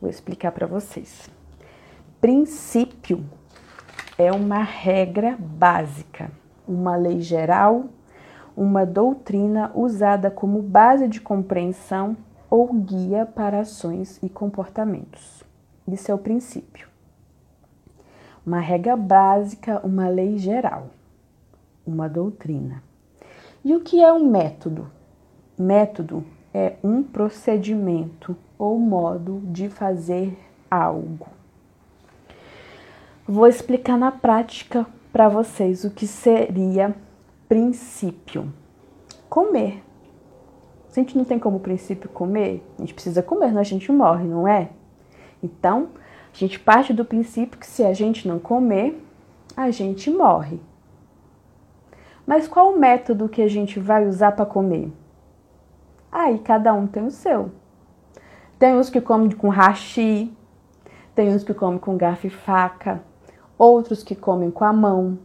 Vou 0.00 0.10
explicar 0.10 0.50
para 0.50 0.66
vocês. 0.66 1.30
Princípio 2.20 3.24
é 4.18 4.32
uma 4.32 4.64
regra 4.64 5.36
básica, 5.38 6.28
uma 6.66 6.96
lei 6.96 7.20
geral 7.20 7.84
uma 8.56 8.84
doutrina 8.84 9.70
usada 9.76 10.28
como 10.28 10.60
base 10.60 11.06
de 11.06 11.20
compreensão 11.20 12.16
ou 12.50 12.72
guia 12.72 13.24
para 13.24 13.60
ações 13.60 14.18
e 14.24 14.28
comportamentos. 14.28 15.39
É 15.86 16.14
o 16.14 16.18
princípio. 16.18 16.88
Uma 18.46 18.60
regra 18.60 18.96
básica, 18.96 19.80
uma 19.84 20.08
lei 20.08 20.38
geral, 20.38 20.88
uma 21.86 22.08
doutrina. 22.08 22.82
E 23.64 23.74
o 23.74 23.80
que 23.80 24.02
é 24.02 24.12
um 24.12 24.28
método? 24.28 24.90
Método 25.58 26.24
é 26.54 26.76
um 26.82 27.02
procedimento 27.02 28.36
ou 28.58 28.78
modo 28.78 29.40
de 29.44 29.68
fazer 29.68 30.38
algo. 30.70 31.28
Vou 33.26 33.46
explicar 33.46 33.98
na 33.98 34.10
prática 34.10 34.86
para 35.12 35.28
vocês 35.28 35.84
o 35.84 35.90
que 35.90 36.06
seria 36.06 36.94
princípio. 37.48 38.52
Comer. 39.28 39.82
Se 40.88 40.98
a 40.98 41.02
gente 41.02 41.16
não 41.16 41.24
tem 41.24 41.38
como 41.38 41.60
princípio 41.60 42.08
comer, 42.08 42.64
a 42.78 42.80
gente 42.80 42.94
precisa 42.94 43.22
comer, 43.22 43.48
senão 43.48 43.60
a 43.60 43.64
gente 43.64 43.92
morre, 43.92 44.26
não 44.26 44.48
é? 44.48 44.70
Então, 45.42 45.90
a 46.32 46.36
gente 46.36 46.58
parte 46.58 46.92
do 46.92 47.04
princípio 47.04 47.58
que 47.58 47.66
se 47.66 47.84
a 47.84 47.92
gente 47.92 48.26
não 48.28 48.38
comer, 48.38 49.02
a 49.56 49.70
gente 49.70 50.10
morre. 50.10 50.60
Mas 52.26 52.46
qual 52.46 52.72
o 52.72 52.78
método 52.78 53.28
que 53.28 53.42
a 53.42 53.48
gente 53.48 53.80
vai 53.80 54.06
usar 54.06 54.32
para 54.32 54.46
comer? 54.46 54.92
Aí 56.12 56.38
cada 56.38 56.72
um 56.72 56.86
tem 56.86 57.04
o 57.04 57.10
seu. 57.10 57.50
Tem 58.58 58.74
uns 58.74 58.90
que 58.90 59.00
comem 59.00 59.30
com 59.30 59.48
hashi, 59.48 60.32
tem 61.14 61.34
uns 61.34 61.42
que 61.42 61.54
comem 61.54 61.78
com 61.78 61.96
garfo 61.96 62.26
e 62.26 62.30
faca, 62.30 63.02
outros 63.58 64.02
que 64.02 64.14
comem 64.14 64.50
com 64.50 64.64
a 64.64 64.72
mão. 64.72 65.18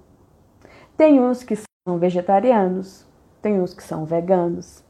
Tem 0.98 1.20
uns 1.20 1.44
que 1.44 1.56
são 1.56 2.00
vegetarianos, 2.00 3.06
tem 3.42 3.62
uns 3.62 3.74
que 3.74 3.84
são 3.84 4.06
veganos, 4.06 4.84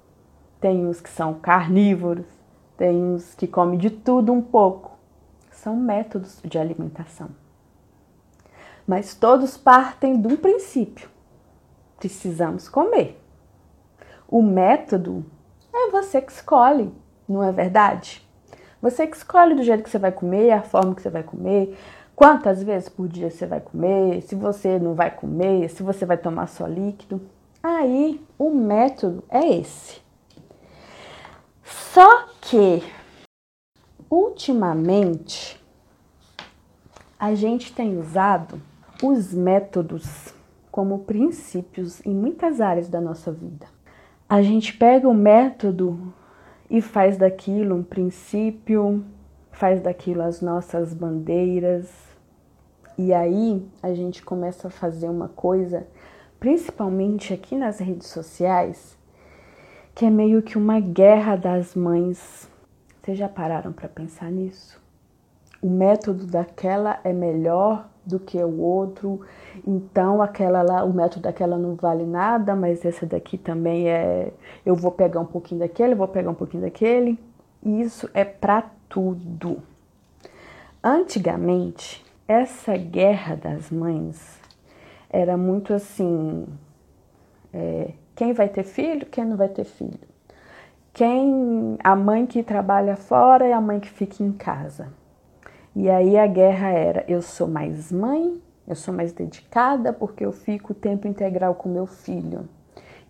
tem 0.62 0.86
uns 0.88 1.02
que 1.02 1.10
são 1.10 1.34
carnívoros, 1.34 2.26
tem 2.78 2.96
uns 2.96 3.36
que 3.36 3.48
comem 3.48 3.78
de 3.78 3.90
tudo 3.90 4.32
um 4.32 4.42
pouco. 4.42 4.95
São 5.66 5.76
métodos 5.76 6.40
de 6.44 6.60
alimentação. 6.60 7.30
Mas 8.86 9.16
todos 9.16 9.58
partem 9.58 10.22
de 10.22 10.28
um 10.28 10.38
princípio: 10.38 11.10
precisamos 11.98 12.70
comer. 12.70 13.20
O 14.28 14.44
método 14.44 15.26
é 15.74 15.90
você 15.90 16.22
que 16.22 16.32
escolhe, 16.32 16.94
não 17.28 17.44
é 17.44 17.52
verdade? 17.52 18.24
Você 18.80 19.08
que 19.08 19.18
escolhe 19.18 19.56
do 19.56 19.64
jeito 19.64 19.84
que 19.84 19.90
você 19.90 19.98
vai 19.98 20.12
comer, 20.12 20.52
a 20.52 20.62
forma 20.62 20.94
que 20.94 21.02
você 21.02 21.10
vai 21.10 21.24
comer, 21.24 21.76
Quantas 22.16 22.64
vezes 22.64 22.88
por 22.88 23.10
dia 23.10 23.30
você 23.30 23.46
vai 23.46 23.60
comer? 23.60 24.22
Se 24.22 24.36
você 24.36 24.80
não 24.80 24.94
vai 24.94 25.12
comer, 25.12 25.68
se 25.70 25.84
você 25.84 26.06
vai 26.06 26.18
tomar 26.18 26.48
só 26.48 26.66
líquido. 26.66 27.22
Aí 27.62 28.24
o 28.38 28.50
método 28.52 29.22
é 29.28 29.58
esse. 29.58 30.00
Só 31.62 32.28
que 32.40 32.82
ultimamente 34.16 35.62
a 37.20 37.36
gente 37.36 37.74
tem 37.74 37.98
usado 37.98 38.62
os 39.04 39.34
métodos 39.34 40.34
como 40.72 41.00
princípios 41.00 42.06
em 42.06 42.14
muitas 42.14 42.62
áreas 42.62 42.88
da 42.88 43.02
nossa 43.02 43.32
vida. 43.32 43.66
A 44.28 44.42
gente 44.42 44.76
pega 44.76 45.08
o 45.08 45.14
método 45.14 46.14
e 46.70 46.82
faz 46.82 47.18
daquilo 47.18 47.76
um 47.76 47.84
princípio, 47.84 49.04
faz 49.52 49.82
daquilo 49.82 50.22
as 50.22 50.42
nossas 50.42 50.94
bandeiras. 50.94 51.92
E 52.98 53.14
aí 53.14 53.66
a 53.84 53.94
gente 53.94 54.24
começa 54.24 54.70
a 54.70 54.72
fazer 54.72 55.10
uma 55.10 55.28
coisa, 55.28 55.86
principalmente 56.40 57.34
aqui 57.34 57.56
nas 57.56 57.80
redes 57.80 58.08
sociais, 58.08 58.98
que 59.94 60.06
é 60.06 60.10
meio 60.10 60.42
que 60.42 60.58
uma 60.58 60.80
guerra 60.80 61.36
das 61.36 61.76
mães. 61.76 62.50
Vocês 63.06 63.20
já 63.20 63.30
pararam 63.30 63.72
para 63.72 63.88
pensar 63.88 64.32
nisso? 64.32 64.82
O 65.62 65.70
método 65.70 66.26
daquela 66.26 67.00
é 67.04 67.14
melhor 67.14 67.88
do 68.04 68.20
que 68.20 68.36
o 68.44 68.60
outro, 68.60 69.22
então 69.66 70.24
aquela 70.24 70.64
lá, 70.64 70.84
o 70.84 70.92
método 70.92 71.22
daquela 71.22 71.56
não 71.56 71.76
vale 71.76 72.04
nada, 72.04 72.56
mas 72.56 72.84
essa 72.84 73.06
daqui 73.06 73.38
também 73.38 73.88
é, 73.88 74.34
eu 74.66 74.74
vou 74.76 74.92
pegar 74.92 75.20
um 75.20 75.26
pouquinho 75.26 75.60
daquele, 75.60 75.94
vou 75.94 76.08
pegar 76.08 76.32
um 76.32 76.34
pouquinho 76.34 76.64
daquele. 76.64 77.20
Isso 77.64 78.10
é 78.12 78.26
para 78.26 78.72
tudo. 78.90 79.62
Antigamente, 80.84 82.04
essa 82.28 82.76
guerra 82.76 83.36
das 83.36 83.70
mães 83.70 84.40
era 85.12 85.38
muito 85.38 85.76
assim, 85.76 86.48
é, 87.54 87.92
quem 88.16 88.34
vai 88.34 88.50
ter 88.50 88.64
filho, 88.64 89.06
quem 89.06 89.26
não 89.26 89.38
vai 89.38 89.50
ter 89.50 89.66
filho. 89.66 90.15
Quem 90.96 91.78
a 91.84 91.94
mãe 91.94 92.26
que 92.26 92.42
trabalha 92.42 92.96
fora 92.96 93.46
e 93.46 93.52
a 93.52 93.60
mãe 93.60 93.82
que 93.82 93.90
fica 93.90 94.24
em 94.24 94.32
casa. 94.32 94.94
E 95.76 95.90
aí 95.90 96.18
a 96.18 96.26
guerra 96.26 96.70
era: 96.70 97.04
eu 97.06 97.22
sou 97.22 97.50
mais 97.50 97.92
mãe, 97.92 98.42
eu 98.66 98.76
sou 98.78 98.94
mais 98.94 99.12
dedicada 99.12 99.92
porque 99.92 100.26
eu 100.26 100.32
fico 100.32 100.72
o 100.72 100.76
tempo 100.76 101.06
integral 101.06 101.54
com 101.54 101.68
meu 101.68 101.86
filho. 101.86 102.48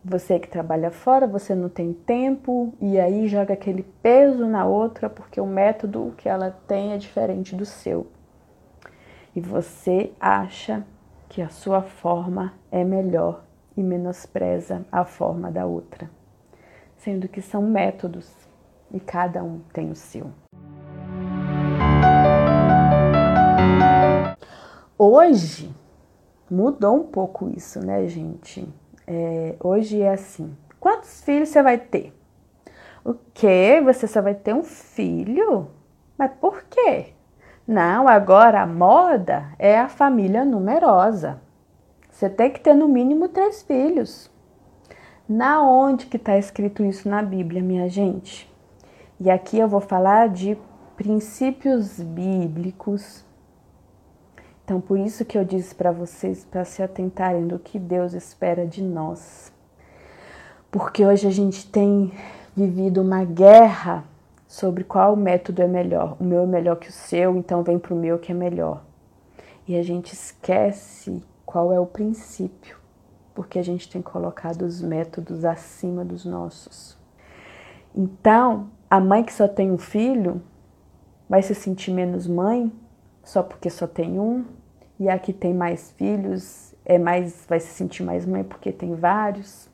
Você 0.04 0.40
que 0.40 0.48
trabalha 0.48 0.90
fora, 0.90 1.28
você 1.28 1.54
não 1.54 1.70
tem 1.70 1.94
tempo 1.94 2.74
e 2.82 3.00
aí 3.00 3.28
joga 3.28 3.54
aquele 3.54 3.84
peso 4.02 4.48
na 4.48 4.66
outra 4.66 5.08
porque 5.08 5.40
o 5.40 5.46
método 5.46 6.12
que 6.18 6.28
ela 6.28 6.50
tem 6.68 6.94
é 6.94 6.98
diferente 6.98 7.56
do 7.56 7.66
seu. 7.66 8.08
E 9.36 9.40
você 9.40 10.12
acha 10.20 10.84
que 11.30 11.40
a 11.40 11.50
sua 11.50 11.84
forma 11.84 12.54
é 12.72 12.84
melhor 12.84 13.44
e 13.78 13.84
menospreza 13.84 14.84
a 14.92 15.06
forma 15.06 15.52
da 15.52 15.68
outra, 15.68 16.10
sendo 17.06 17.28
que 17.28 17.40
são 17.40 17.62
métodos 17.62 18.28
e 18.92 19.00
cada 19.00 19.44
um 19.44 19.60
tem 19.72 19.92
o 19.92 19.96
seu. 19.96 20.32
Hoje 24.98 25.72
mudou 26.50 26.96
um 26.96 27.04
pouco 27.04 27.48
isso, 27.56 27.80
né, 27.80 28.08
gente? 28.08 28.68
É, 29.06 29.56
hoje 29.64 30.02
é 30.02 30.14
assim: 30.14 30.58
quantos 30.80 31.22
filhos 31.22 31.50
você 31.50 31.62
vai 31.62 31.78
ter? 31.78 32.12
O 33.04 33.14
quê? 33.36 33.80
Você 33.86 34.08
só 34.08 34.20
vai 34.20 34.34
ter 34.34 34.56
um 34.56 34.64
filho? 34.64 35.70
Mas 36.18 36.32
por 36.42 36.64
quê? 36.64 37.14
Não, 37.68 38.08
agora 38.08 38.64
a 38.64 38.68
moda 38.68 39.52
é 39.60 39.78
a 39.78 39.88
família 39.88 40.44
numerosa. 40.44 41.40
Você 42.10 42.30
tem 42.30 42.50
que 42.50 42.62
ter 42.62 42.74
no 42.74 42.88
mínimo 42.88 43.30
três 43.30 43.62
filhos. 43.62 44.34
Na 45.28 45.62
onde 45.62 46.06
que 46.06 46.18
está 46.18 46.38
escrito 46.38 46.84
isso 46.84 47.10
na 47.10 47.22
Bíblia, 47.22 47.62
minha 47.62 47.90
gente? 47.90 48.52
E 49.20 49.30
aqui 49.30 49.58
eu 49.58 49.68
vou 49.68 49.82
falar 49.82 50.30
de 50.30 50.58
princípios 50.96 52.00
bíblicos 52.00 53.26
então, 54.66 54.82
por 54.82 54.98
isso 54.98 55.24
que 55.24 55.38
eu 55.38 55.46
disse 55.46 55.76
para 55.76 55.92
vocês 55.92 56.44
para 56.44 56.66
se 56.66 56.82
atentarem 56.82 57.48
do 57.48 57.60
que 57.60 57.78
Deus 57.78 58.14
espera 58.14 58.66
de 58.66 58.82
nós. 58.82 59.54
Porque 60.72 61.06
hoje 61.06 61.28
a 61.28 61.32
gente 61.32 61.70
tem 61.70 62.12
vivido 62.56 63.00
uma 63.00 63.24
guerra 63.24 64.04
sobre 64.48 64.84
qual 64.84 65.16
método 65.16 65.62
é 65.62 65.68
melhor. 65.68 66.18
O 66.20 66.24
meu 66.24 66.42
é 66.42 66.46
melhor 66.48 66.78
que 66.78 66.90
o 66.90 66.92
seu, 66.92 67.38
então 67.38 67.62
vem 67.62 67.78
para 67.78 67.94
o 67.94 67.98
meu 67.98 68.18
que 68.18 68.32
é 68.32 68.36
melhor. 68.36 68.84
E 69.68 69.78
a 69.78 69.84
gente 69.84 70.14
esquece 70.14 71.22
qual 71.46 71.72
é 71.72 71.80
o 71.80 71.86
princípio, 71.86 72.76
porque 73.36 73.60
a 73.60 73.64
gente 73.64 73.90
tem 73.90 74.02
colocado 74.02 74.64
os 74.64 74.82
métodos 74.82 75.46
acima 75.46 76.04
dos 76.04 76.26
nossos. 76.26 76.98
Então, 77.94 78.70
a 78.90 79.00
mãe 79.00 79.24
que 79.24 79.34
só 79.34 79.48
tem 79.48 79.70
um 79.70 79.78
filho 79.78 80.42
vai 81.30 81.42
se 81.42 81.54
sentir 81.54 81.92
menos 81.92 82.26
mãe 82.26 82.72
só 83.24 83.44
porque 83.44 83.70
só 83.70 83.86
tem 83.86 84.20
um, 84.20 84.46
e 85.00 85.10
a 85.10 85.20
que 85.20 85.34
tem 85.34 85.54
mais 85.54 85.92
filhos 85.92 86.74
é 86.86 86.98
mais 86.98 87.46
vai 87.50 87.60
se 87.60 87.74
sentir 87.74 88.04
mais 88.04 88.26
mãe 88.26 88.44
porque 88.44 88.72
tem 88.72 88.96
vários. 88.96 89.68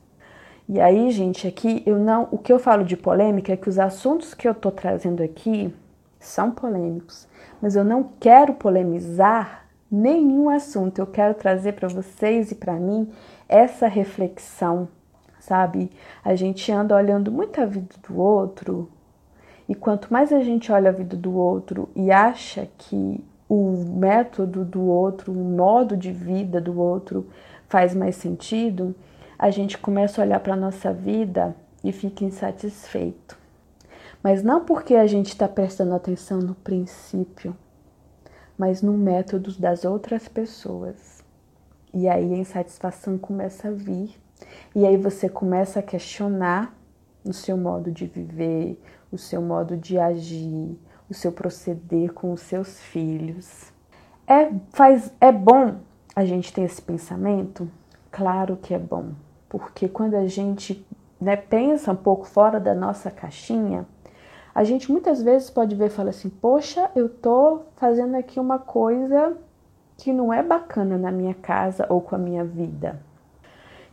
E 0.68 0.80
aí, 0.80 1.10
gente, 1.10 1.46
aqui 1.46 1.82
eu 1.84 1.98
não, 1.98 2.28
o 2.30 2.38
que 2.38 2.52
eu 2.52 2.58
falo 2.58 2.84
de 2.84 2.96
polêmica 2.96 3.52
é 3.52 3.56
que 3.56 3.68
os 3.68 3.78
assuntos 3.78 4.32
que 4.32 4.48
eu 4.48 4.54
tô 4.54 4.70
trazendo 4.70 5.22
aqui 5.22 5.72
são 6.18 6.50
polêmicos, 6.50 7.28
mas 7.60 7.76
eu 7.76 7.84
não 7.84 8.10
quero 8.18 8.54
polemizar 8.54 9.66
nenhum 9.90 10.48
assunto. 10.48 10.98
Eu 10.98 11.06
quero 11.06 11.34
trazer 11.34 11.72
para 11.72 11.88
vocês 11.88 12.50
e 12.50 12.54
para 12.54 12.72
mim 12.72 13.10
essa 13.52 13.86
reflexão, 13.86 14.88
sabe? 15.38 15.90
A 16.24 16.34
gente 16.34 16.72
anda 16.72 16.96
olhando 16.96 17.30
muito 17.30 17.60
a 17.60 17.66
vida 17.66 17.94
do 18.08 18.18
outro, 18.18 18.88
e 19.68 19.74
quanto 19.74 20.10
mais 20.10 20.32
a 20.32 20.40
gente 20.40 20.72
olha 20.72 20.88
a 20.88 20.92
vida 20.92 21.16
do 21.16 21.34
outro 21.34 21.88
e 21.94 22.10
acha 22.10 22.68
que 22.78 23.22
o 23.48 23.84
método 23.98 24.64
do 24.64 24.82
outro, 24.82 25.30
o 25.30 25.44
modo 25.44 25.96
de 25.96 26.10
vida 26.10 26.60
do 26.60 26.80
outro 26.80 27.26
faz 27.68 27.94
mais 27.94 28.16
sentido, 28.16 28.94
a 29.38 29.50
gente 29.50 29.76
começa 29.76 30.20
a 30.20 30.24
olhar 30.24 30.40
para 30.40 30.54
a 30.54 30.56
nossa 30.56 30.92
vida 30.92 31.54
e 31.84 31.92
fica 31.92 32.24
insatisfeito. 32.24 33.36
Mas 34.22 34.42
não 34.42 34.64
porque 34.64 34.94
a 34.94 35.06
gente 35.06 35.28
está 35.28 35.46
prestando 35.46 35.94
atenção 35.94 36.38
no 36.38 36.54
princípio, 36.54 37.54
mas 38.56 38.80
no 38.80 38.92
método 38.92 39.52
das 39.52 39.84
outras 39.84 40.26
pessoas. 40.28 41.11
E 41.94 42.08
aí 42.08 42.32
a 42.32 42.36
insatisfação 42.36 43.18
começa 43.18 43.68
a 43.68 43.70
vir. 43.70 44.18
E 44.74 44.86
aí 44.86 44.96
você 44.96 45.28
começa 45.28 45.80
a 45.80 45.82
questionar 45.82 46.74
o 47.24 47.32
seu 47.32 47.56
modo 47.56 47.90
de 47.90 48.06
viver, 48.06 48.80
o 49.10 49.18
seu 49.18 49.40
modo 49.40 49.76
de 49.76 49.98
agir, 49.98 50.78
o 51.08 51.14
seu 51.14 51.30
proceder 51.30 52.12
com 52.12 52.32
os 52.32 52.40
seus 52.40 52.80
filhos. 52.80 53.72
É, 54.26 54.50
faz, 54.70 55.12
é 55.20 55.30
bom 55.30 55.76
a 56.16 56.24
gente 56.24 56.52
ter 56.52 56.62
esse 56.62 56.80
pensamento? 56.80 57.68
Claro 58.10 58.56
que 58.56 58.74
é 58.74 58.78
bom, 58.78 59.12
porque 59.48 59.88
quando 59.88 60.14
a 60.14 60.26
gente 60.26 60.86
né, 61.20 61.36
pensa 61.36 61.92
um 61.92 61.96
pouco 61.96 62.26
fora 62.26 62.58
da 62.58 62.74
nossa 62.74 63.10
caixinha, 63.10 63.86
a 64.54 64.64
gente 64.64 64.90
muitas 64.90 65.22
vezes 65.22 65.48
pode 65.48 65.74
ver 65.74 65.86
e 65.86 65.90
falar 65.90 66.10
assim: 66.10 66.28
Poxa, 66.28 66.90
eu 66.94 67.08
tô 67.08 67.60
fazendo 67.76 68.16
aqui 68.16 68.38
uma 68.38 68.58
coisa 68.58 69.36
que 70.02 70.12
não 70.12 70.34
é 70.34 70.42
bacana 70.42 70.98
na 70.98 71.12
minha 71.12 71.32
casa 71.32 71.86
ou 71.88 72.00
com 72.00 72.16
a 72.16 72.18
minha 72.18 72.44
vida. 72.44 72.98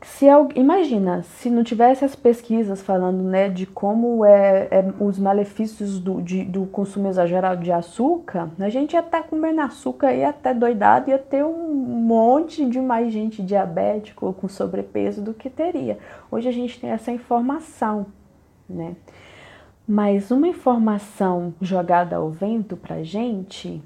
Se 0.02 0.26
imagina, 0.56 1.22
se 1.22 1.52
não 1.52 1.63
tivesse 1.63 2.04
as 2.04 2.15
pesquisas 2.15 2.82
falando 2.82 3.22
né, 3.22 3.48
de 3.48 3.67
como 3.67 4.26
é, 4.26 4.67
é 4.72 4.93
os 5.00 5.19
malefícios 5.19 6.00
do, 6.00 6.19
de, 6.19 6.43
do 6.43 6.65
consumo 6.65 7.08
exagerado 7.10 7.62
de 7.62 7.72
açúcar, 7.72 8.50
a 8.60 8.69
gente 8.69 8.93
ia 8.93 9.02
estar 9.02 9.22
tá 9.22 9.28
comendo 9.28 9.62
açúcar 9.62 10.12
e 10.12 10.24
até 10.24 10.52
doidado, 10.52 11.12
ia 11.12 11.19
ter 11.19 11.45
um 11.45 11.76
monte 11.76 12.65
de 12.65 12.82
mais 12.82 13.13
gente 13.13 13.43
diabético 13.43 14.26
ou 14.26 14.34
com 14.34 14.48
sobrepeso 14.48 15.22
do 15.22 15.36
que 15.36 15.48
teria. 15.48 16.00
Hoje 16.32 16.50
a 16.50 16.52
gente 16.52 16.80
tem 16.80 16.89
essa 16.89 17.12
informação, 17.12 18.08
né? 18.67 18.95
Mas 19.88 20.32
uma 20.32 20.48
informação 20.48 21.54
jogada 21.62 22.15
ao 22.15 22.32
vento 22.32 22.76
pra 22.76 23.04
gente 23.04 23.84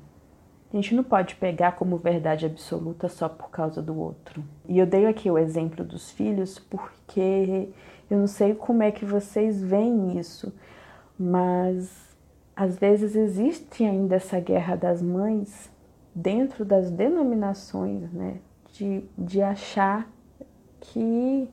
a 0.73 0.75
gente 0.75 0.95
não 0.95 1.03
pode 1.03 1.35
pegar 1.35 1.73
como 1.73 1.97
verdade 1.97 2.47
absoluta 2.47 3.07
só 3.07 3.29
por 3.29 3.51
causa 3.51 3.79
do 3.79 3.97
outro. 3.97 4.43
E 4.67 4.79
eu 4.79 4.87
dei 4.87 5.05
aqui 5.05 5.29
o 5.29 5.37
exemplo 5.37 5.85
dos 5.85 6.11
filhos 6.11 6.57
porque 6.57 7.69
eu 8.09 8.17
não 8.17 8.27
sei 8.27 8.55
como 8.55 8.81
é 8.81 8.91
que 8.91 9.05
vocês 9.05 9.61
veem 9.61 10.17
isso, 10.17 10.51
mas 11.17 12.15
às 12.55 12.77
vezes 12.77 13.15
existe 13.15 13.83
ainda 13.83 14.15
essa 14.15 14.39
guerra 14.39 14.75
das 14.75 15.01
mães 15.01 15.71
dentro 16.13 16.63
das 16.63 16.91
denominações, 16.91 18.11
né? 18.11 18.37
De, 18.71 19.03
de 19.17 19.41
achar 19.41 20.09
que, 20.79 21.47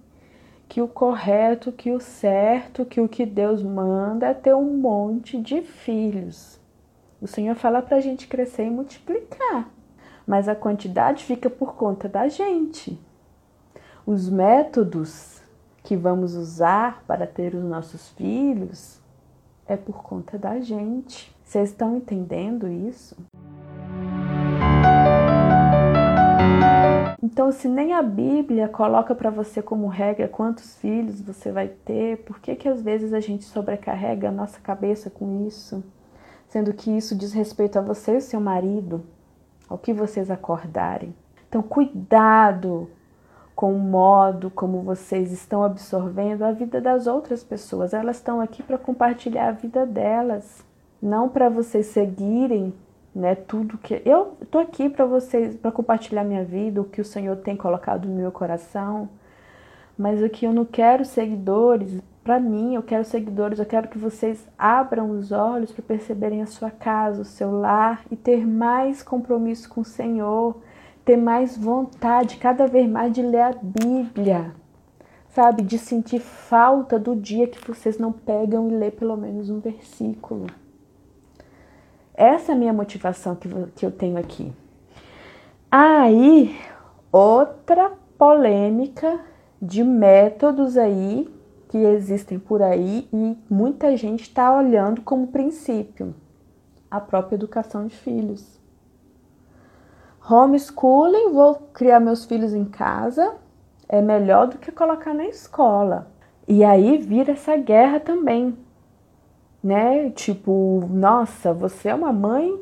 que 0.69 0.81
o 0.81 0.89
correto, 0.89 1.73
que 1.73 1.93
o 1.93 2.01
certo, 2.01 2.85
que 2.85 3.01
o 3.01 3.09
que 3.09 3.27
Deus 3.27 3.63
manda 3.63 4.27
é 4.27 4.35
ter 4.35 4.55
um 4.55 4.77
monte 4.77 5.39
de 5.39 5.63
filhos. 5.63 6.60
O 7.21 7.27
Senhor 7.27 7.55
fala 7.55 7.83
para 7.83 7.99
a 7.99 8.01
gente 8.01 8.27
crescer 8.27 8.65
e 8.65 8.71
multiplicar, 8.71 9.69
mas 10.27 10.49
a 10.49 10.55
quantidade 10.55 11.25
fica 11.25 11.51
por 11.51 11.75
conta 11.75 12.09
da 12.09 12.29
gente. 12.29 12.99
Os 14.07 14.31
métodos 14.31 15.43
que 15.83 15.95
vamos 15.95 16.35
usar 16.35 17.05
para 17.07 17.27
ter 17.27 17.55
os 17.55 17.63
nossos 17.63 18.09
filhos 18.11 18.99
é 19.67 19.77
por 19.77 20.03
conta 20.03 20.39
da 20.39 20.61
gente. 20.61 21.37
Vocês 21.45 21.69
estão 21.69 21.95
entendendo 21.95 22.67
isso? 22.67 23.15
Então, 27.23 27.53
se 27.53 27.69
nem 27.69 27.93
a 27.93 28.03
Bíblia 28.03 28.67
coloca 28.67 29.15
para 29.15 29.29
você 29.29 29.61
como 29.61 29.89
regra 29.89 30.27
quantos 30.27 30.75
filhos 30.77 31.21
você 31.21 31.53
vai 31.53 31.69
ter, 31.69 32.25
por 32.25 32.41
que 32.41 32.57
que 32.57 32.67
às 32.67 32.81
vezes 32.81 33.13
a 33.13 33.21
gente 33.21 33.45
sobrecarrega 33.45 34.31
a 34.31 34.33
nossa 34.33 34.59
cabeça 34.59 35.11
com 35.11 35.47
isso? 35.47 35.85
Sendo 36.51 36.75
que 36.75 36.91
isso 36.91 37.17
diz 37.17 37.33
respeito 37.33 37.79
a 37.79 37.83
você 37.83 38.19
e 38.19 38.21
seu 38.21 38.41
marido, 38.41 39.03
ao 39.67 39.79
que 39.79 39.95
vocês 39.95 40.31
acordarem. 40.31 41.15
Então, 41.49 41.63
cuidado 41.63 42.91
com 43.57 43.75
o 43.75 43.79
modo 43.79 44.51
como 44.51 44.83
vocês 44.83 45.33
estão 45.33 45.65
absorvendo 45.65 46.43
a 46.43 46.53
vida 46.53 46.79
das 46.79 47.07
outras 47.07 47.43
pessoas. 47.43 47.95
Elas 47.95 48.17
estão 48.17 48.39
aqui 48.39 48.63
para 48.63 48.77
compartilhar 48.77 49.49
a 49.49 49.53
vida 49.53 49.87
delas, 49.87 50.63
não 51.01 51.27
para 51.27 51.49
vocês 51.49 51.87
seguirem 51.87 52.75
né? 53.15 53.35
Tudo 53.35 53.79
que 53.79 54.01
eu 54.05 54.37
tô 54.51 54.59
aqui 54.59 54.89
para 54.89 55.05
vocês, 55.05 55.57
para 55.57 55.73
compartilhar 55.73 56.25
minha 56.25 56.45
vida, 56.45 56.81
o 56.81 56.85
que 56.85 57.01
o 57.01 57.05
Senhor 57.05 57.37
tem 57.37 57.57
colocado 57.57 58.09
no 58.09 58.15
meu 58.15 58.31
coração. 58.31 59.09
Mas 59.99 60.23
aqui 60.23 60.47
eu 60.47 60.53
não 60.53 60.65
quero 60.65 61.05
seguidores 61.05 62.01
para 62.23 62.39
mim, 62.39 62.75
eu 62.75 62.83
quero 62.83 63.05
seguidores, 63.05 63.59
eu 63.59 63.65
quero 63.65 63.89
que 63.89 63.97
vocês 63.97 64.47
abram 64.59 65.11
os 65.11 65.33
olhos 65.33 65.73
para 65.73 65.83
perceberem 65.83 66.43
a 66.43 66.47
sua 66.47 66.71
casa, 66.71 67.23
o 67.23 67.25
seu 67.25 67.51
lar 67.51 68.05
e 68.11 68.17
ter 68.17 68.47
mais 68.47 69.03
compromisso 69.03 69.69
com 69.71 69.81
o 69.81 69.85
Senhor, 69.85 70.57
ter 71.03 71.17
mais 71.17 71.57
vontade 71.57 72.37
cada 72.37 72.67
vez 72.67 72.89
mais 72.89 73.13
de 73.13 73.23
ler 73.23 73.41
a 73.41 73.53
Bíblia. 73.53 74.55
Sabe, 75.31 75.63
de 75.63 75.79
sentir 75.79 76.21
falta 76.21 76.99
do 76.99 77.17
dia 77.17 77.47
que 77.47 77.67
vocês 77.67 77.99
não 77.99 78.13
pegam 78.13 78.69
e 78.69 78.75
lê 78.75 78.91
pelo 78.91 79.17
menos 79.17 79.49
um 79.49 79.61
versículo. 79.61 80.47
Essa 82.13 82.53
é 82.53 82.55
a 82.55 82.59
minha 82.59 82.73
motivação 82.73 83.35
que, 83.35 83.49
que 83.77 83.87
eu 83.87 83.93
tenho 83.93 84.19
aqui. 84.19 84.53
Aí, 85.71 86.55
outra 87.11 87.93
polêmica 88.19 89.21
de 89.63 89.83
métodos 89.83 90.77
aí 90.77 91.40
que 91.71 91.79
existem 91.79 92.39
por 92.39 92.61
aí 92.61 93.09
e 93.11 93.39
muita 93.49 93.97
gente 93.97 94.25
está 94.25 94.55
olhando 94.55 95.01
como 95.01 95.29
princípio 95.29 96.15
a 96.91 97.01
própria 97.01 97.37
educação 97.37 97.87
de 97.87 97.97
filhos. 97.97 98.61
Homeschooling, 100.29 101.33
vou 101.33 101.55
criar 101.73 101.99
meus 101.99 102.27
filhos 102.27 102.53
em 102.53 102.67
casa, 102.67 103.37
é 103.89 104.03
melhor 104.03 104.49
do 104.49 104.59
que 104.59 104.71
colocar 104.71 105.15
na 105.15 105.25
escola. 105.25 106.11
E 106.47 106.63
aí 106.63 106.99
vira 106.99 107.33
essa 107.33 107.57
guerra 107.57 107.99
também 107.99 108.57
né? 109.63 110.11
Tipo, 110.11 110.89
nossa, 110.91 111.53
você 111.53 111.91
é 111.91 111.95
uma 111.95 112.13
mãe 112.13 112.59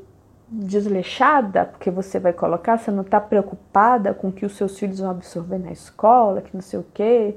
desleixada 0.51 1.67
porque 1.67 1.91
você 1.91 2.19
vai 2.19 2.33
colocar, 2.33 2.79
você 2.79 2.91
não 2.91 3.03
está 3.03 3.21
preocupada 3.21 4.15
com 4.15 4.29
o 4.29 4.33
que 4.33 4.47
os 4.47 4.57
seus 4.57 4.79
filhos 4.79 4.99
vão 4.99 5.11
absorver 5.11 5.59
na 5.59 5.71
escola, 5.71 6.41
que 6.41 6.55
não 6.55 6.63
sei 6.63 6.81
o 6.81 6.87
quê. 6.95 7.37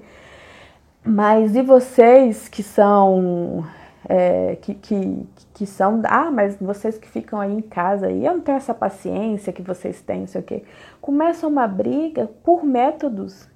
Mas 1.04 1.56
e 1.56 1.62
vocês 1.62 2.48
que 2.48 2.62
são 2.62 3.66
é, 4.08 4.56
que, 4.58 4.76
que, 4.76 5.28
que 5.54 5.66
são, 5.66 6.02
ah, 6.06 6.30
mas 6.32 6.58
vocês 6.58 6.98
que 6.98 7.08
ficam 7.08 7.40
aí 7.40 7.54
em 7.54 7.62
casa 7.62 8.08
aí, 8.08 8.26
eu 8.26 8.34
não 8.34 8.42
tenho 8.42 8.58
essa 8.58 8.74
paciência 8.74 9.54
que 9.54 9.62
vocês 9.62 10.02
têm, 10.02 10.22
não 10.22 10.28
sei 10.28 10.42
o 10.42 10.44
quê. 10.44 10.64
Começa 11.00 11.48
uma 11.48 11.68
briga 11.68 12.30
por 12.44 12.64
métodos 12.64 13.48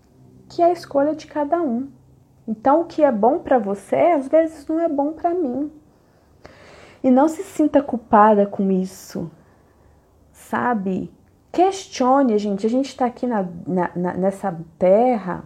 que 0.49 0.61
é 0.61 0.65
a 0.65 0.71
escolha 0.71 1.15
de 1.15 1.27
cada 1.27 1.61
um. 1.61 1.89
Então, 2.47 2.81
o 2.81 2.85
que 2.85 3.03
é 3.03 3.11
bom 3.11 3.39
para 3.39 3.57
você, 3.57 3.95
às 3.95 4.27
vezes 4.27 4.67
não 4.67 4.79
é 4.79 4.87
bom 4.87 5.13
para 5.13 5.33
mim. 5.33 5.71
E 7.03 7.09
não 7.09 7.27
se 7.27 7.43
sinta 7.43 7.81
culpada 7.81 8.45
com 8.45 8.71
isso, 8.71 9.29
sabe? 10.31 11.11
Questione, 11.51 12.37
gente. 12.37 12.65
A 12.65 12.69
gente 12.69 12.89
está 12.89 13.05
aqui 13.05 13.25
na, 13.25 13.47
na, 13.67 14.13
nessa 14.13 14.55
terra 14.77 15.43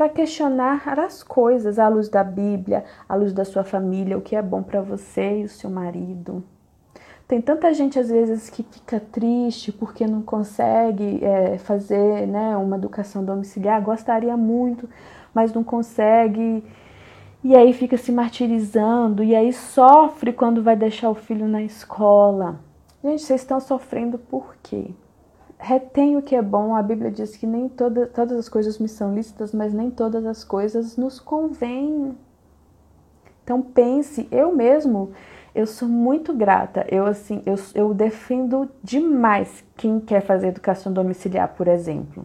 para 0.00 0.08
questionar 0.08 0.98
as 0.98 1.22
coisas 1.22 1.78
à 1.78 1.86
luz 1.86 2.08
da 2.08 2.24
Bíblia, 2.24 2.86
à 3.06 3.14
luz 3.14 3.34
da 3.34 3.44
sua 3.44 3.62
família, 3.62 4.16
o 4.16 4.22
que 4.22 4.34
é 4.34 4.40
bom 4.40 4.62
para 4.62 4.80
você 4.80 5.40
e 5.40 5.44
o 5.44 5.48
seu 5.50 5.68
marido. 5.68 6.42
Tem 7.28 7.38
tanta 7.38 7.74
gente 7.74 7.98
às 7.98 8.08
vezes 8.08 8.48
que 8.48 8.62
fica 8.62 8.98
triste 8.98 9.70
porque 9.70 10.06
não 10.06 10.22
consegue 10.22 11.22
é, 11.22 11.58
fazer 11.58 12.26
né, 12.26 12.56
uma 12.56 12.76
educação 12.76 13.22
domiciliar, 13.22 13.82
gostaria 13.82 14.38
muito, 14.38 14.88
mas 15.34 15.52
não 15.52 15.62
consegue 15.62 16.64
e 17.44 17.54
aí 17.54 17.74
fica 17.74 17.98
se 17.98 18.10
martirizando, 18.10 19.22
e 19.22 19.36
aí 19.36 19.52
sofre 19.52 20.32
quando 20.32 20.62
vai 20.62 20.76
deixar 20.76 21.10
o 21.10 21.14
filho 21.14 21.46
na 21.46 21.62
escola. 21.62 22.58
Gente, 23.04 23.20
vocês 23.20 23.42
estão 23.42 23.60
sofrendo 23.60 24.18
por 24.18 24.56
quê? 24.62 24.94
Retém 25.60 26.16
o 26.16 26.22
que 26.22 26.34
é 26.34 26.42
bom. 26.42 26.74
A 26.74 26.82
Bíblia 26.82 27.10
diz 27.10 27.36
que 27.36 27.46
nem 27.46 27.68
toda, 27.68 28.06
todas 28.06 28.38
as 28.38 28.48
coisas 28.48 28.78
me 28.78 28.88
são 28.88 29.14
lícitas, 29.14 29.52
mas 29.52 29.72
nem 29.72 29.90
todas 29.90 30.24
as 30.24 30.42
coisas 30.42 30.96
nos 30.96 31.20
convêm. 31.20 32.16
Então 33.44 33.60
pense, 33.60 34.26
eu 34.30 34.54
mesmo, 34.54 35.12
eu 35.54 35.66
sou 35.66 35.88
muito 35.88 36.32
grata. 36.32 36.86
Eu 36.90 37.06
assim, 37.06 37.42
eu, 37.44 37.56
eu 37.74 37.94
defendo 37.94 38.68
demais 38.82 39.64
quem 39.76 40.00
quer 40.00 40.22
fazer 40.22 40.48
educação 40.48 40.92
domiciliar, 40.92 41.54
por 41.54 41.68
exemplo 41.68 42.24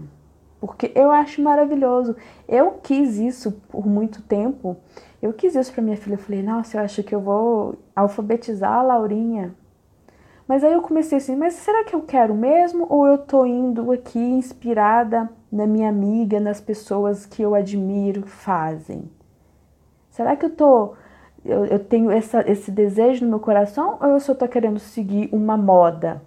porque 0.65 0.91
eu 0.95 1.11
acho 1.11 1.41
maravilhoso. 1.41 2.15
Eu 2.47 2.79
quis 2.81 3.17
isso 3.17 3.51
por 3.69 3.85
muito 3.85 4.21
tempo. 4.23 4.77
Eu 5.21 5.33
quis 5.33 5.55
isso 5.55 5.71
para 5.71 5.83
minha 5.83 5.97
filha. 5.97 6.15
Eu 6.15 6.19
falei, 6.19 6.41
nossa, 6.41 6.77
eu 6.77 6.81
acho 6.81 7.03
que 7.03 7.13
eu 7.13 7.21
vou 7.21 7.77
alfabetizar 7.95 8.73
a 8.73 8.81
Laurinha. 8.81 9.53
Mas 10.47 10.63
aí 10.63 10.73
eu 10.73 10.81
comecei 10.81 11.17
assim, 11.17 11.36
mas 11.36 11.55
será 11.55 11.84
que 11.84 11.95
eu 11.95 12.01
quero 12.01 12.36
mesmo? 12.36 12.86
Ou 12.89 13.08
eu 13.08 13.17
tô 13.17 13.45
indo 13.45 13.91
aqui 13.91 14.19
inspirada 14.19 15.29
na 15.51 15.65
minha 15.65 15.89
amiga, 15.89 16.39
nas 16.39 16.62
pessoas 16.62 17.25
que 17.25 17.41
eu 17.41 17.55
admiro 17.55 18.27
fazem? 18.27 19.10
Será 20.12 20.36
que 20.36 20.45
eu 20.45 20.49
tô. 20.51 20.93
Eu, 21.43 21.65
eu 21.65 21.79
tenho 21.79 22.12
essa, 22.12 22.43
esse 22.49 22.71
desejo 22.71 23.25
no 23.25 23.31
meu 23.31 23.39
coração 23.39 23.97
ou 24.01 24.10
eu 24.10 24.19
só 24.19 24.34
tô 24.34 24.47
querendo 24.47 24.79
seguir 24.79 25.29
uma 25.31 25.58
moda? 25.58 26.21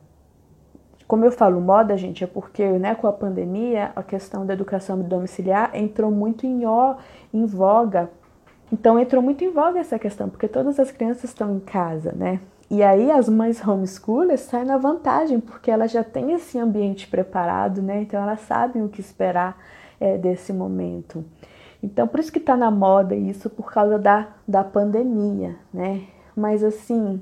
Como 1.07 1.24
eu 1.24 1.33
falo 1.33 1.61
moda, 1.61 1.96
gente, 1.96 2.22
é 2.22 2.26
porque 2.26 2.64
né, 2.64 2.94
com 2.94 3.07
a 3.07 3.12
pandemia 3.12 3.92
a 3.96 4.02
questão 4.02 4.44
da 4.44 4.52
educação 4.52 5.00
domiciliar 5.00 5.70
entrou 5.74 6.11
muito 6.11 6.44
em, 6.44 6.66
ó, 6.66 6.96
em 7.33 7.46
voga. 7.46 8.11
Então 8.70 8.98
entrou 8.98 9.22
muito 9.22 9.42
em 9.42 9.50
voga 9.50 9.78
essa 9.78 9.98
questão, 9.98 10.28
porque 10.28 10.46
todas 10.46 10.78
as 10.78 10.90
crianças 10.90 11.24
estão 11.24 11.57
em 11.57 11.61
casa, 11.61 12.12
né? 12.12 12.40
E 12.70 12.83
aí 12.83 13.11
as 13.11 13.28
mães 13.28 13.66
homeschoolers 13.66 14.40
saem 14.40 14.66
na 14.66 14.76
vantagem, 14.76 15.40
porque 15.40 15.70
elas 15.70 15.90
já 15.90 16.04
têm 16.04 16.33
esse 16.33 16.59
ambiente 16.59 17.09
preparado, 17.09 17.81
né? 17.81 18.02
Então 18.02 18.22
elas 18.22 18.40
sabem 18.40 18.83
o 18.83 18.88
que 18.88 19.00
esperar 19.00 19.57
é, 19.98 20.18
desse 20.18 20.52
momento. 20.52 21.24
Então 21.83 22.07
por 22.07 22.20
isso 22.20 22.33
que 22.33 22.38
está 22.38 22.57
na 22.57 22.70
moda 22.70 23.14
isso, 23.14 23.48
por 23.48 23.72
causa 23.72 23.98
da, 23.98 24.28
da 24.46 24.62
pandemia, 24.62 25.57
né? 25.72 26.02
Mas 26.37 26.62
assim, 26.62 27.20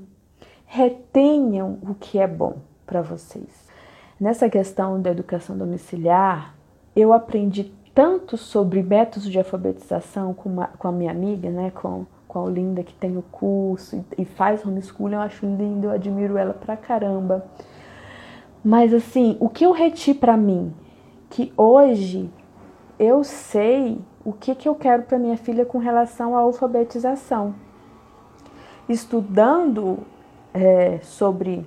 retenham 0.65 1.79
o 1.81 1.95
que 1.95 2.19
é 2.19 2.27
bom 2.27 2.57
para 2.85 3.01
vocês. 3.01 3.67
Nessa 4.19 4.49
questão 4.49 5.01
da 5.01 5.11
educação 5.11 5.57
domiciliar, 5.57 6.55
eu 6.95 7.13
aprendi 7.13 7.71
tanto 7.93 8.35
sobre 8.37 8.83
métodos 8.83 9.29
de 9.29 9.37
alfabetização 9.37 10.33
com, 10.33 10.49
uma, 10.49 10.67
com 10.67 10.87
a 10.87 10.91
minha 10.91 11.11
amiga, 11.11 11.49
né, 11.49 11.71
com, 11.71 12.05
com 12.27 12.39
a 12.39 12.43
Olinda, 12.43 12.83
que 12.83 12.93
tem 12.93 13.17
o 13.17 13.21
curso 13.21 14.03
e, 14.17 14.25
faz 14.25 14.65
homeschooling, 14.65 15.15
eu 15.15 15.21
acho 15.21 15.45
lindo, 15.45 15.87
eu 15.87 15.91
admiro 15.91 16.37
ela 16.37 16.53
pra 16.53 16.75
caramba. 16.75 17.45
Mas 18.63 18.93
assim, 18.93 19.37
o 19.39 19.47
que 19.47 19.65
eu 19.65 19.71
reti 19.71 20.13
para 20.13 20.35
mim, 20.35 20.73
que 21.29 21.53
hoje 21.55 22.29
eu 22.99 23.23
sei 23.23 24.01
o 24.25 24.33
que, 24.33 24.53
que 24.55 24.67
eu 24.67 24.75
quero 24.75 25.03
para 25.03 25.17
minha 25.17 25.37
filha 25.37 25.65
com 25.65 25.77
relação 25.77 26.35
à 26.35 26.39
alfabetização. 26.39 27.55
Estudando 28.89 29.99
é, 30.53 30.99
sobre 31.01 31.65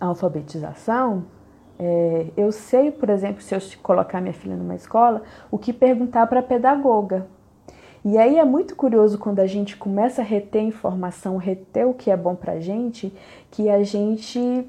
alfabetização, 0.00 1.24
é, 1.78 2.26
eu 2.36 2.50
sei, 2.50 2.90
por 2.90 3.08
exemplo, 3.08 3.40
se 3.40 3.54
eu 3.54 3.60
colocar 3.82 4.20
minha 4.20 4.34
filha 4.34 4.56
numa 4.56 4.74
escola, 4.74 5.22
o 5.50 5.56
que 5.56 5.72
perguntar 5.72 6.26
para 6.26 6.40
a 6.40 6.42
pedagoga. 6.42 7.26
E 8.04 8.16
aí 8.16 8.38
é 8.38 8.44
muito 8.44 8.76
curioso 8.76 9.18
quando 9.18 9.40
a 9.40 9.46
gente 9.46 9.76
começa 9.76 10.22
a 10.22 10.24
reter 10.24 10.62
informação, 10.62 11.36
reter 11.36 11.86
o 11.86 11.94
que 11.94 12.10
é 12.10 12.16
bom 12.16 12.34
para 12.34 12.52
a 12.52 12.60
gente, 12.60 13.12
que 13.50 13.68
a 13.68 13.82
gente 13.82 14.66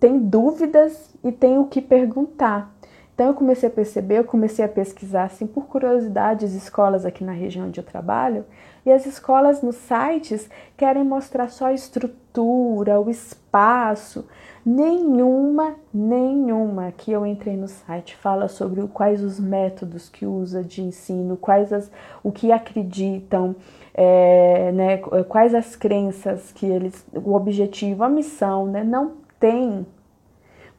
tem 0.00 0.18
dúvidas 0.18 1.14
e 1.22 1.30
tem 1.30 1.58
o 1.58 1.66
que 1.66 1.80
perguntar. 1.80 2.74
Então 3.14 3.26
eu 3.26 3.34
comecei 3.34 3.68
a 3.68 3.72
perceber, 3.72 4.18
eu 4.18 4.24
comecei 4.24 4.64
a 4.64 4.68
pesquisar 4.68 5.24
assim 5.24 5.46
por 5.46 5.66
curiosidade 5.66 6.44
as 6.44 6.52
escolas 6.52 7.04
aqui 7.04 7.22
na 7.22 7.32
região 7.32 7.66
onde 7.66 7.78
eu 7.78 7.84
trabalho, 7.84 8.44
e 8.84 8.90
as 8.90 9.06
escolas 9.06 9.62
nos 9.62 9.76
sites 9.76 10.48
querem 10.76 11.04
mostrar 11.04 11.48
só 11.48 11.66
a 11.66 11.72
estrutura, 11.72 13.00
o 13.00 13.10
espaço, 13.10 14.26
Nenhuma, 14.64 15.74
nenhuma 15.92 16.92
que 16.92 17.10
eu 17.10 17.26
entrei 17.26 17.56
no 17.56 17.66
site 17.66 18.14
fala 18.14 18.46
sobre 18.46 18.80
quais 18.86 19.20
os 19.20 19.40
métodos 19.40 20.08
que 20.08 20.24
usa 20.24 20.62
de 20.62 20.80
ensino, 20.80 21.36
quais 21.36 21.72
as, 21.72 21.90
o 22.22 22.30
que 22.30 22.52
acreditam, 22.52 23.56
é, 23.92 24.70
né, 24.70 24.98
quais 25.28 25.52
as 25.52 25.74
crenças 25.74 26.52
que 26.52 26.64
eles, 26.64 27.04
o 27.12 27.34
objetivo, 27.34 28.04
a 28.04 28.08
missão, 28.08 28.66
né, 28.66 28.84
não 28.84 29.14
tem. 29.40 29.84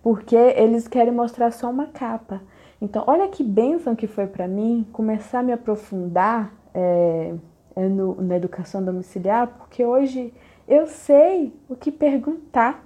Porque 0.03 0.35
eles 0.35 0.87
querem 0.87 1.13
mostrar 1.13 1.49
só 1.51 1.69
uma 1.71 1.87
capa. 1.87 2.41
Então, 2.81 3.05
olha 3.07 3.29
que 3.29 3.41
bênção 3.41 3.95
que 3.95 4.05
foi 4.05 4.27
para 4.27 4.45
mim 4.45 4.85
começar 4.91 5.39
a 5.39 5.43
me 5.43 5.53
aprofundar 5.53 6.53
é, 6.73 7.33
no, 7.75 8.21
na 8.21 8.35
educação 8.35 8.83
domiciliar, 8.83 9.47
porque 9.47 9.85
hoje 9.85 10.33
eu 10.67 10.85
sei 10.85 11.53
o 11.69 11.75
que 11.75 11.89
perguntar 11.89 12.85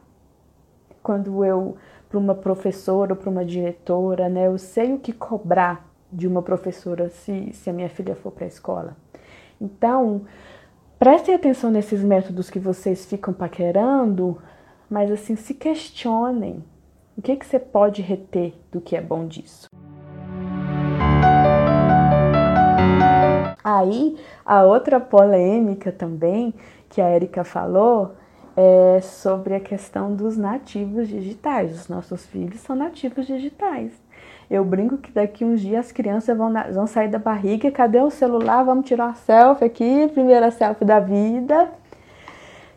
quando 1.01 1.43
eu 1.43 1.75
para 2.07 2.19
uma 2.19 2.35
professora 2.35 3.13
ou 3.13 3.17
para 3.17 3.29
uma 3.29 3.43
diretora, 3.43 4.29
né? 4.29 4.47
Eu 4.47 4.57
sei 4.57 4.93
o 4.93 4.99
que 4.99 5.11
cobrar 5.11 5.89
de 6.11 6.27
uma 6.27 6.41
professora 6.41 7.09
se, 7.09 7.51
se 7.53 7.69
a 7.69 7.73
minha 7.73 7.89
filha 7.89 8.15
for 8.15 8.31
para 8.31 8.45
a 8.45 8.47
escola. 8.47 8.95
Então, 9.59 10.21
prestem 10.99 11.33
atenção 11.33 11.71
nesses 11.71 12.03
métodos 12.03 12.49
que 12.49 12.59
vocês 12.59 13.05
ficam 13.05 13.33
paquerando, 13.33 14.37
mas 14.89 15.11
assim, 15.11 15.35
se 15.35 15.53
questionem. 15.53 16.63
O 17.17 17.21
que, 17.21 17.35
que 17.35 17.47
você 17.47 17.57
pode 17.57 18.03
reter 18.03 18.53
do 18.71 18.79
que 18.79 18.95
é 18.95 19.01
bom 19.01 19.25
disso? 19.25 19.67
Aí, 23.63 24.15
a 24.45 24.63
outra 24.63 24.99
polêmica 24.99 25.91
também 25.91 26.53
que 26.87 27.01
a 27.01 27.09
Erika 27.09 27.43
falou 27.43 28.11
é 28.55 29.01
sobre 29.01 29.55
a 29.55 29.59
questão 29.59 30.13
dos 30.13 30.37
nativos 30.37 31.07
digitais. 31.07 31.73
Os 31.73 31.87
nossos 31.87 32.23
filhos 32.27 32.59
são 32.59 32.75
nativos 32.75 33.25
digitais. 33.25 33.91
Eu 34.47 34.63
brinco 34.63 34.99
que 34.99 35.11
daqui 35.11 35.43
uns 35.43 35.59
dias 35.59 35.87
as 35.87 35.91
crianças 35.91 36.37
vão, 36.37 36.53
vão 36.71 36.85
sair 36.85 37.07
da 37.07 37.17
barriga, 37.17 37.71
cadê 37.71 37.99
o 37.99 38.11
celular? 38.11 38.61
Vamos 38.63 38.85
tirar 38.85 39.07
uma 39.07 39.15
selfie 39.15 39.65
aqui, 39.65 40.07
primeira 40.13 40.51
selfie 40.51 40.85
da 40.85 40.99
vida. 40.99 41.67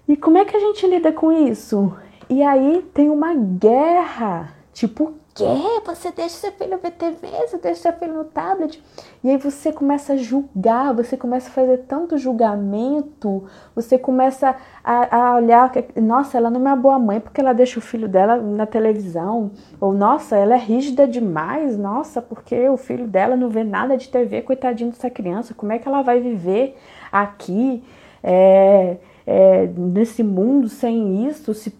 E 0.08 0.16
como 0.16 0.38
é 0.38 0.46
que 0.46 0.56
a 0.56 0.60
gente 0.60 0.86
lida 0.86 1.12
com 1.12 1.30
isso? 1.30 1.94
E 2.30 2.44
aí 2.44 2.88
tem 2.94 3.10
uma 3.10 3.34
guerra, 3.34 4.54
tipo, 4.72 5.14
quê? 5.34 5.44
Você 5.84 6.12
deixa 6.12 6.36
seu 6.36 6.52
filho 6.52 6.78
ver 6.78 6.92
TV, 6.92 7.26
você 7.26 7.58
deixa 7.58 7.82
seu 7.82 7.92
filho 7.94 8.14
no 8.14 8.24
tablet. 8.24 8.80
E 9.24 9.30
aí 9.30 9.36
você 9.36 9.72
começa 9.72 10.12
a 10.12 10.16
julgar, 10.16 10.94
você 10.94 11.16
começa 11.16 11.48
a 11.48 11.52
fazer 11.52 11.78
tanto 11.88 12.16
julgamento, 12.16 13.44
você 13.74 13.98
começa 13.98 14.54
a, 14.84 15.16
a 15.16 15.36
olhar, 15.36 15.72
nossa, 16.00 16.36
ela 16.36 16.50
não 16.50 16.60
é 16.60 16.62
uma 16.62 16.76
boa 16.76 17.00
mãe 17.00 17.18
porque 17.18 17.40
ela 17.40 17.52
deixa 17.52 17.80
o 17.80 17.82
filho 17.82 18.08
dela 18.08 18.36
na 18.36 18.64
televisão. 18.64 19.50
Ou, 19.80 19.92
nossa, 19.92 20.36
ela 20.36 20.54
é 20.54 20.58
rígida 20.58 21.08
demais, 21.08 21.76
nossa, 21.76 22.22
porque 22.22 22.68
o 22.68 22.76
filho 22.76 23.08
dela 23.08 23.36
não 23.36 23.48
vê 23.48 23.64
nada 23.64 23.96
de 23.96 24.08
TV, 24.08 24.42
coitadinho 24.42 24.90
dessa 24.90 25.10
criança, 25.10 25.52
como 25.52 25.72
é 25.72 25.80
que 25.80 25.88
ela 25.88 26.02
vai 26.02 26.20
viver 26.20 26.76
aqui? 27.10 27.82
É, 28.22 28.98
é, 29.32 29.64
nesse 29.64 30.24
mundo 30.24 30.68
sem 30.68 31.28
isso, 31.28 31.54
se, 31.54 31.72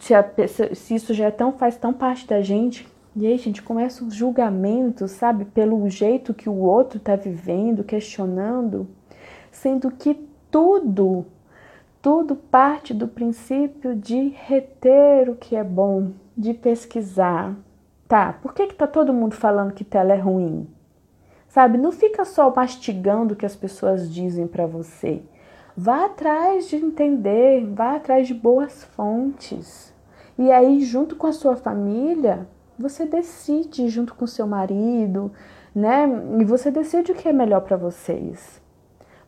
se, 0.73 0.95
isso 0.95 1.13
já 1.13 1.27
é 1.27 1.31
tão, 1.33 1.51
faz 1.51 1.77
tão 1.77 1.93
parte 1.93 2.25
da 2.25 2.41
gente, 2.41 2.87
e 3.17 3.27
aí, 3.27 3.37
gente, 3.39 3.61
começa 3.61 4.05
o 4.05 4.11
julgamento, 4.11 5.09
sabe, 5.09 5.45
pelo 5.47 5.89
jeito 5.89 6.33
que 6.33 6.49
o 6.49 6.55
outro 6.55 6.99
está 6.99 7.17
vivendo, 7.17 7.83
questionando, 7.83 8.87
sendo 9.51 9.91
que 9.91 10.15
tudo, 10.49 11.27
tudo 12.01 12.37
parte 12.37 12.95
do 12.95 13.09
princípio 13.09 13.97
de 13.97 14.29
reter 14.29 15.29
o 15.29 15.35
que 15.35 15.57
é 15.57 15.65
bom, 15.65 16.13
de 16.37 16.55
pesquisar. 16.55 17.57
Tá, 18.07 18.33
por 18.33 18.55
que 18.55 18.69
que 18.69 18.77
tá 18.77 18.87
todo 18.87 19.13
mundo 19.13 19.35
falando 19.35 19.75
que 19.75 19.83
tela 19.83 20.15
é 20.15 20.19
ruim? 20.19 20.69
Sabe, 21.49 21.77
não 21.77 21.91
fica 21.91 22.25
só 22.25 22.55
mastigando 22.55 23.35
o 23.35 23.37
que 23.37 23.45
as 23.45 23.57
pessoas 23.57 24.09
dizem 24.09 24.47
para 24.47 24.67
você. 24.67 25.21
Vá 25.77 26.07
atrás 26.07 26.69
de 26.69 26.77
entender, 26.77 27.65
vá 27.67 27.97
atrás 27.97 28.27
de 28.27 28.35
boas 28.35 28.85
fontes. 28.85 29.93
E 30.39 30.51
aí, 30.51 30.81
junto 30.81 31.17
com 31.17 31.27
a 31.27 31.33
sua 31.33 31.57
família, 31.57 32.47
você 32.79 33.05
decide 33.05 33.89
junto 33.89 34.15
com 34.15 34.27
seu 34.27 34.47
marido, 34.47 35.31
né? 35.75 36.07
E 36.41 36.45
você 36.45 36.71
decide 36.71 37.13
o 37.13 37.15
que 37.15 37.29
é 37.29 37.33
melhor 37.33 37.61
para 37.61 37.77
vocês. 37.77 38.61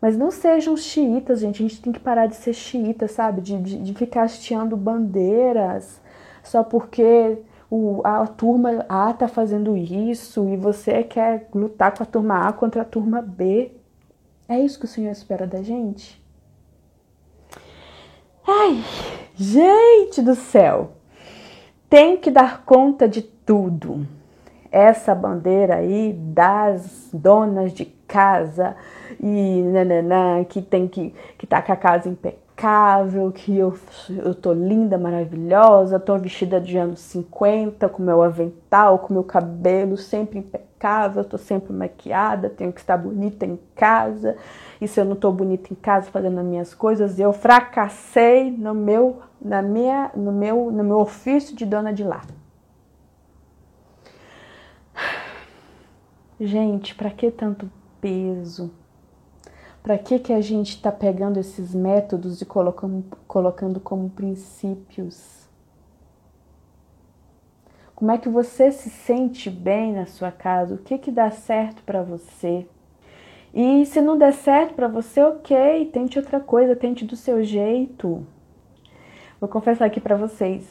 Mas 0.01 0.17
não 0.17 0.31
sejam 0.31 0.77
xiitas, 0.77 1.41
gente. 1.41 1.63
A 1.63 1.69
gente 1.69 1.83
tem 1.83 1.93
que 1.93 2.01
parar 2.01 2.27
de 2.27 2.35
ser 2.37 2.53
xiita, 2.53 3.07
sabe? 3.07 3.41
De, 3.41 3.57
de, 3.59 3.79
de 3.79 3.95
ficar 3.95 4.25
hasteando 4.25 4.77
bandeiras 4.77 6.01
só 6.43 6.65
porque 6.65 7.39
o, 7.71 8.01
a 8.05 8.27
turma 8.27 8.85
A 8.89 9.13
tá 9.13 9.29
fazendo 9.29 9.77
isso 9.77 10.49
e 10.49 10.57
você 10.57 11.03
quer 11.03 11.49
lutar 11.55 11.97
com 11.97 12.03
a 12.03 12.07
turma 12.07 12.49
A 12.49 12.53
contra 12.53 12.83
a 12.83 12.85
turma 12.85 13.23
B. 13.23 13.73
É 14.49 14.59
isso 14.59 14.79
que 14.79 14.85
o 14.85 14.89
Senhor 14.89 15.11
espera 15.11 15.47
da 15.47 15.63
gente? 15.63 16.22
Ai, 18.45 18.83
gente 19.37 20.21
do 20.21 20.35
céu! 20.35 20.95
Tem 21.89 22.17
que 22.17 22.29
dar 22.29 22.65
conta 22.65 23.09
de 23.09 23.23
tudo. 23.23 24.05
Essa 24.69 25.15
bandeira 25.15 25.77
aí 25.77 26.13
das 26.13 27.09
donas 27.13 27.73
de 27.73 27.85
casa 27.85 28.75
e 29.21 29.63
nananã, 29.63 30.43
que 30.43 30.61
tem 30.61 30.89
que 30.89 31.15
que 31.39 31.47
tá 31.47 31.63
com 31.63 31.73
a 31.73 31.77
casa 31.77 32.09
impecável, 32.09 33.31
que 33.31 33.57
eu, 33.57 33.79
eu 34.09 34.35
tô 34.35 34.53
linda, 34.53 34.99
maravilhosa, 34.99 36.01
tô 36.01 36.19
vestida 36.19 36.61
de 36.61 36.77
anos 36.77 36.99
50, 36.99 37.89
com 37.91 38.03
meu 38.03 38.23
avental, 38.23 38.99
com 38.99 39.15
meu 39.15 39.23
cabelo 39.23 39.97
sempre 39.97 40.41
impecável, 40.41 41.23
tô 41.23 41.39
sempre 41.39 41.73
maquiada, 41.73 42.51
tenho 42.51 42.73
que 42.73 42.81
estar 42.81 42.97
bonita 42.97 43.47
em 43.47 43.57
casa. 43.77 44.37
E 44.83 44.89
se 44.89 45.01
eu 45.01 45.05
não 45.05 45.15
tô 45.15 45.31
bonita 45.31 45.73
em 45.73 45.77
casa 45.77 46.11
fazendo 46.11 46.41
as 46.41 46.45
minhas 46.45 46.75
coisas, 46.75 47.21
eu 47.21 47.33
fracassei 47.33 48.51
no 48.51 48.75
meu 48.75 49.23
na 49.41 49.63
minha 49.63 50.11
no 50.13 50.33
meu 50.33 50.73
no 50.73 50.83
meu 50.83 50.99
ofício 50.99 51.55
de 51.55 51.65
dona 51.65 51.93
de 51.93 52.03
lar. 52.03 52.27
Gente, 56.41 56.97
para 56.97 57.13
que 57.13 57.31
tanto 57.31 57.71
peso? 58.01 58.73
Para 59.85 59.97
que 59.99 60.19
que 60.19 60.33
a 60.33 60.41
gente 60.41 60.71
está 60.71 60.91
pegando 60.91 61.39
esses 61.39 61.73
métodos 61.73 62.43
e 62.43 62.45
colocando, 62.45 63.05
colocando 63.29 63.79
como 63.79 64.11
princípios? 64.11 65.47
Como 67.95 68.11
é 68.11 68.19
que 68.19 68.29
você 68.29 68.73
se 68.73 68.91
sente 68.91 69.49
bem 69.49 69.93
na 69.93 70.07
sua 70.07 70.33
casa? 70.33 70.75
O 70.75 70.79
que 70.79 70.99
que 70.99 71.13
dá 71.13 71.31
certo 71.31 71.85
para 71.85 72.03
você? 72.03 72.67
E 73.55 73.85
se 73.85 74.01
não 74.01 74.17
der 74.17 74.33
certo 74.33 74.75
para 74.75 74.89
você, 74.89 75.23
ok, 75.23 75.91
tente 75.93 76.19
outra 76.19 76.41
coisa, 76.41 76.75
tente 76.75 77.05
do 77.05 77.17
seu 77.17 77.45
jeito. 77.45 78.27
Vou 79.39 79.49
confessar 79.49 79.87
aqui 79.87 80.01
para 80.01 80.17
vocês, 80.17 80.65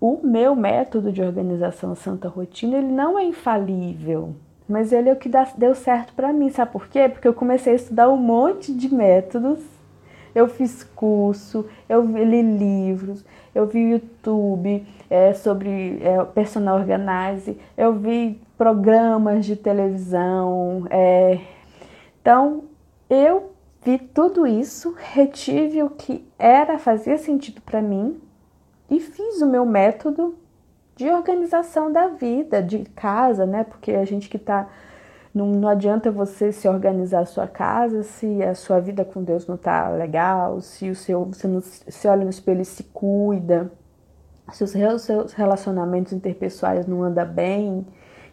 o 0.00 0.18
meu 0.22 0.56
método 0.56 1.12
de 1.12 1.22
organização 1.22 1.94
Santa 1.94 2.28
Rotina, 2.28 2.78
ele 2.78 2.88
não 2.88 3.18
é 3.18 3.24
infalível. 3.24 4.34
Mas 4.68 4.92
ele 4.92 5.08
é 5.08 5.12
o 5.12 5.16
que 5.16 5.30
deu 5.56 5.74
certo 5.74 6.12
para 6.14 6.32
mim, 6.32 6.50
sabe 6.50 6.72
por 6.72 6.88
quê? 6.88 7.08
Porque 7.08 7.26
eu 7.26 7.34
comecei 7.34 7.72
a 7.72 7.76
estudar 7.76 8.08
um 8.08 8.16
monte 8.16 8.74
de 8.74 8.92
métodos, 8.92 9.60
eu 10.34 10.46
fiz 10.46 10.84
curso, 10.84 11.66
eu 11.88 12.02
li 12.04 12.42
livros, 12.42 13.24
eu 13.54 13.66
vi 13.66 13.92
YouTube 13.92 14.86
é, 15.08 15.32
sobre 15.32 15.98
é, 16.02 16.22
personal 16.24 16.78
organize, 16.78 17.58
eu 17.76 17.94
vi 17.94 18.40
programas 18.56 19.46
de 19.46 19.56
televisão. 19.56 20.86
É... 20.90 21.38
Então, 22.28 22.64
eu 23.08 23.52
vi 23.82 23.96
tudo 23.96 24.46
isso, 24.46 24.94
retive 24.98 25.82
o 25.82 25.88
que 25.88 26.28
era, 26.38 26.78
fazia 26.78 27.16
sentido 27.16 27.62
para 27.62 27.80
mim 27.80 28.20
e 28.90 29.00
fiz 29.00 29.40
o 29.40 29.46
meu 29.46 29.64
método 29.64 30.34
de 30.94 31.08
organização 31.08 31.90
da 31.90 32.08
vida, 32.08 32.62
de 32.62 32.80
casa, 32.94 33.46
né? 33.46 33.64
Porque 33.64 33.92
a 33.92 34.04
gente 34.04 34.28
que 34.28 34.38
tá. 34.38 34.68
Não, 35.32 35.46
não 35.46 35.70
adianta 35.70 36.10
você 36.10 36.52
se 36.52 36.68
organizar 36.68 37.20
a 37.20 37.24
sua 37.24 37.46
casa 37.46 38.02
se 38.02 38.42
a 38.42 38.54
sua 38.54 38.78
vida 38.78 39.06
com 39.06 39.22
Deus 39.22 39.46
não 39.46 39.56
tá 39.56 39.88
legal, 39.88 40.60
se 40.60 40.90
o 40.90 40.94
seu, 40.94 41.24
você 41.24 41.48
não 41.48 41.62
se 41.62 42.06
olha 42.06 42.24
no 42.24 42.30
espelho 42.30 42.60
e 42.60 42.64
se 42.66 42.82
cuida, 42.82 43.72
se 44.52 44.62
os 44.62 44.72
seus 45.00 45.32
relacionamentos 45.32 46.12
interpessoais 46.12 46.86
não 46.86 47.02
andam 47.02 47.26
bem. 47.26 47.86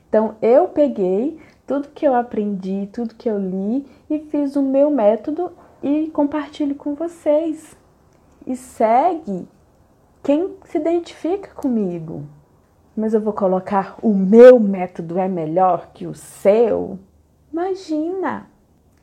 Então 0.09 0.35
eu 0.41 0.67
peguei 0.67 1.39
tudo 1.65 1.89
que 1.89 2.05
eu 2.05 2.13
aprendi, 2.13 2.89
tudo 2.91 3.15
que 3.15 3.29
eu 3.29 3.37
li 3.39 3.85
e 4.09 4.19
fiz 4.19 4.55
o 4.55 4.61
meu 4.61 4.89
método 4.89 5.51
e 5.81 6.09
compartilho 6.11 6.75
com 6.75 6.95
vocês. 6.95 7.75
E 8.45 8.55
segue 8.55 9.47
quem 10.23 10.55
se 10.65 10.77
identifica 10.77 11.49
comigo 11.53 12.23
mas 12.95 13.13
eu 13.13 13.19
vou 13.19 13.33
colocar 13.33 13.97
o 14.01 14.13
meu 14.13 14.59
método 14.59 15.19
é 15.19 15.27
melhor 15.27 15.89
que 15.93 16.07
o 16.07 16.13
seu. 16.13 16.97
Imagina! 17.51 18.47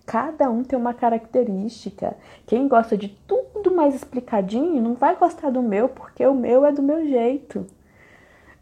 Cada 0.06 0.50
um 0.50 0.64
tem 0.64 0.78
uma 0.78 0.94
característica. 0.94 2.16
Quem 2.46 2.66
gosta 2.66 2.96
de 2.96 3.08
tudo 3.08 3.74
mais 3.74 3.94
explicadinho 3.94 4.82
não 4.82 4.94
vai 4.94 5.14
gostar 5.14 5.50
do 5.50 5.62
meu, 5.62 5.88
porque 5.88 6.26
o 6.26 6.34
meu 6.34 6.64
é 6.64 6.72
do 6.72 6.82
meu 6.82 7.06
jeito. 7.06 7.66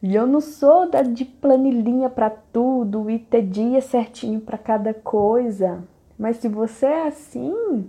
E 0.03 0.15
eu 0.15 0.27
não 0.27 0.41
sou 0.41 0.89
da 0.89 1.03
de 1.03 1.27
planilhinha 1.27 2.09
para 2.09 2.31
tudo 2.31 3.11
e 3.11 3.19
ter 3.19 3.43
dia 3.43 3.83
certinho 3.83 4.41
para 4.41 4.57
cada 4.57 4.95
coisa. 4.95 5.85
Mas 6.19 6.39
se 6.39 6.49
você 6.49 6.87
é 6.87 7.07
assim, 7.09 7.89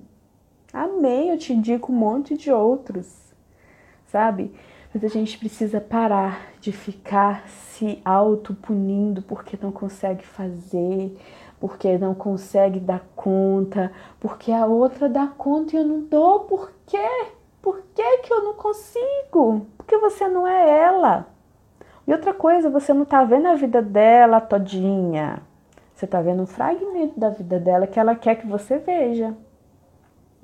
amém, 0.74 1.30
eu 1.30 1.38
te 1.38 1.54
indico 1.54 1.92
um 1.92 1.96
monte 1.96 2.36
de 2.36 2.52
outros, 2.52 3.34
sabe? 4.08 4.54
Mas 4.94 5.06
a 5.06 5.08
gente 5.08 5.38
precisa 5.38 5.80
parar 5.80 6.52
de 6.60 6.74
ficar 6.74 7.48
se 7.48 8.02
auto-punindo 8.04 9.22
porque 9.22 9.58
não 9.62 9.72
consegue 9.72 10.26
fazer, 10.26 11.18
porque 11.62 11.98
não 11.98 12.14
consegue 12.14 12.82
dar 12.82 13.06
conta, 13.16 13.90
porque 14.20 14.52
a 14.52 14.66
outra 14.66 15.08
dá 15.08 15.28
conta 15.28 15.78
e 15.78 15.80
eu 15.80 15.86
não 15.86 16.02
dou. 16.02 16.42
Por 16.42 16.74
quê? 16.86 17.28
Por 17.62 17.82
que, 17.96 18.18
que 18.18 18.34
eu 18.34 18.44
não 18.44 18.54
consigo? 18.56 19.68
Porque 19.78 19.98
você 19.98 20.28
não 20.28 20.46
é 20.46 20.70
ela. 20.70 21.31
E 22.08 22.12
outra 22.12 22.34
coisa, 22.34 22.70
você 22.70 22.94
não 22.94 23.06
tá 23.06 23.24
vendo 23.24 23.48
a 23.48 23.56
vida 23.56 23.82
dela 23.82 24.42
todinha. 24.42 25.42
Você 25.94 26.08
tá 26.08 26.22
vendo 26.22 26.44
um 26.44 26.48
fragmento 26.48 27.20
da 27.20 27.30
vida 27.30 27.60
dela 27.60 27.86
que 27.86 28.00
ela 28.00 28.16
quer 28.16 28.36
que 28.36 28.48
você 28.48 28.80
veja. 28.80 29.36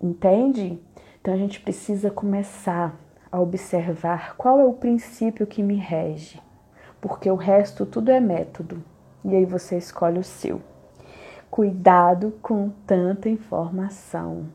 Entende? 0.01 0.80
Então 1.20 1.34
a 1.34 1.38
gente 1.38 1.60
precisa 1.60 2.12
começar 2.12 2.95
a 3.32 3.39
observar 3.39 4.36
qual 4.38 4.60
é 4.60 4.66
o 4.66 4.74
princípio 4.74 5.47
que 5.47 5.62
me 5.64 5.76
rege, 5.76 6.41
porque 7.01 7.30
o 7.30 7.36
resto 7.36 7.86
tudo 7.86 8.12
é 8.12 8.20
método, 8.20 8.84
e 9.26 9.36
aí 9.36 9.45
você 9.45 9.78
escolhe 9.78 10.20
o 10.20 10.24
seu. 10.24 10.62
Cuidado 11.49 12.34
com 12.41 12.70
tanta 12.86 13.28
informação, 13.28 14.45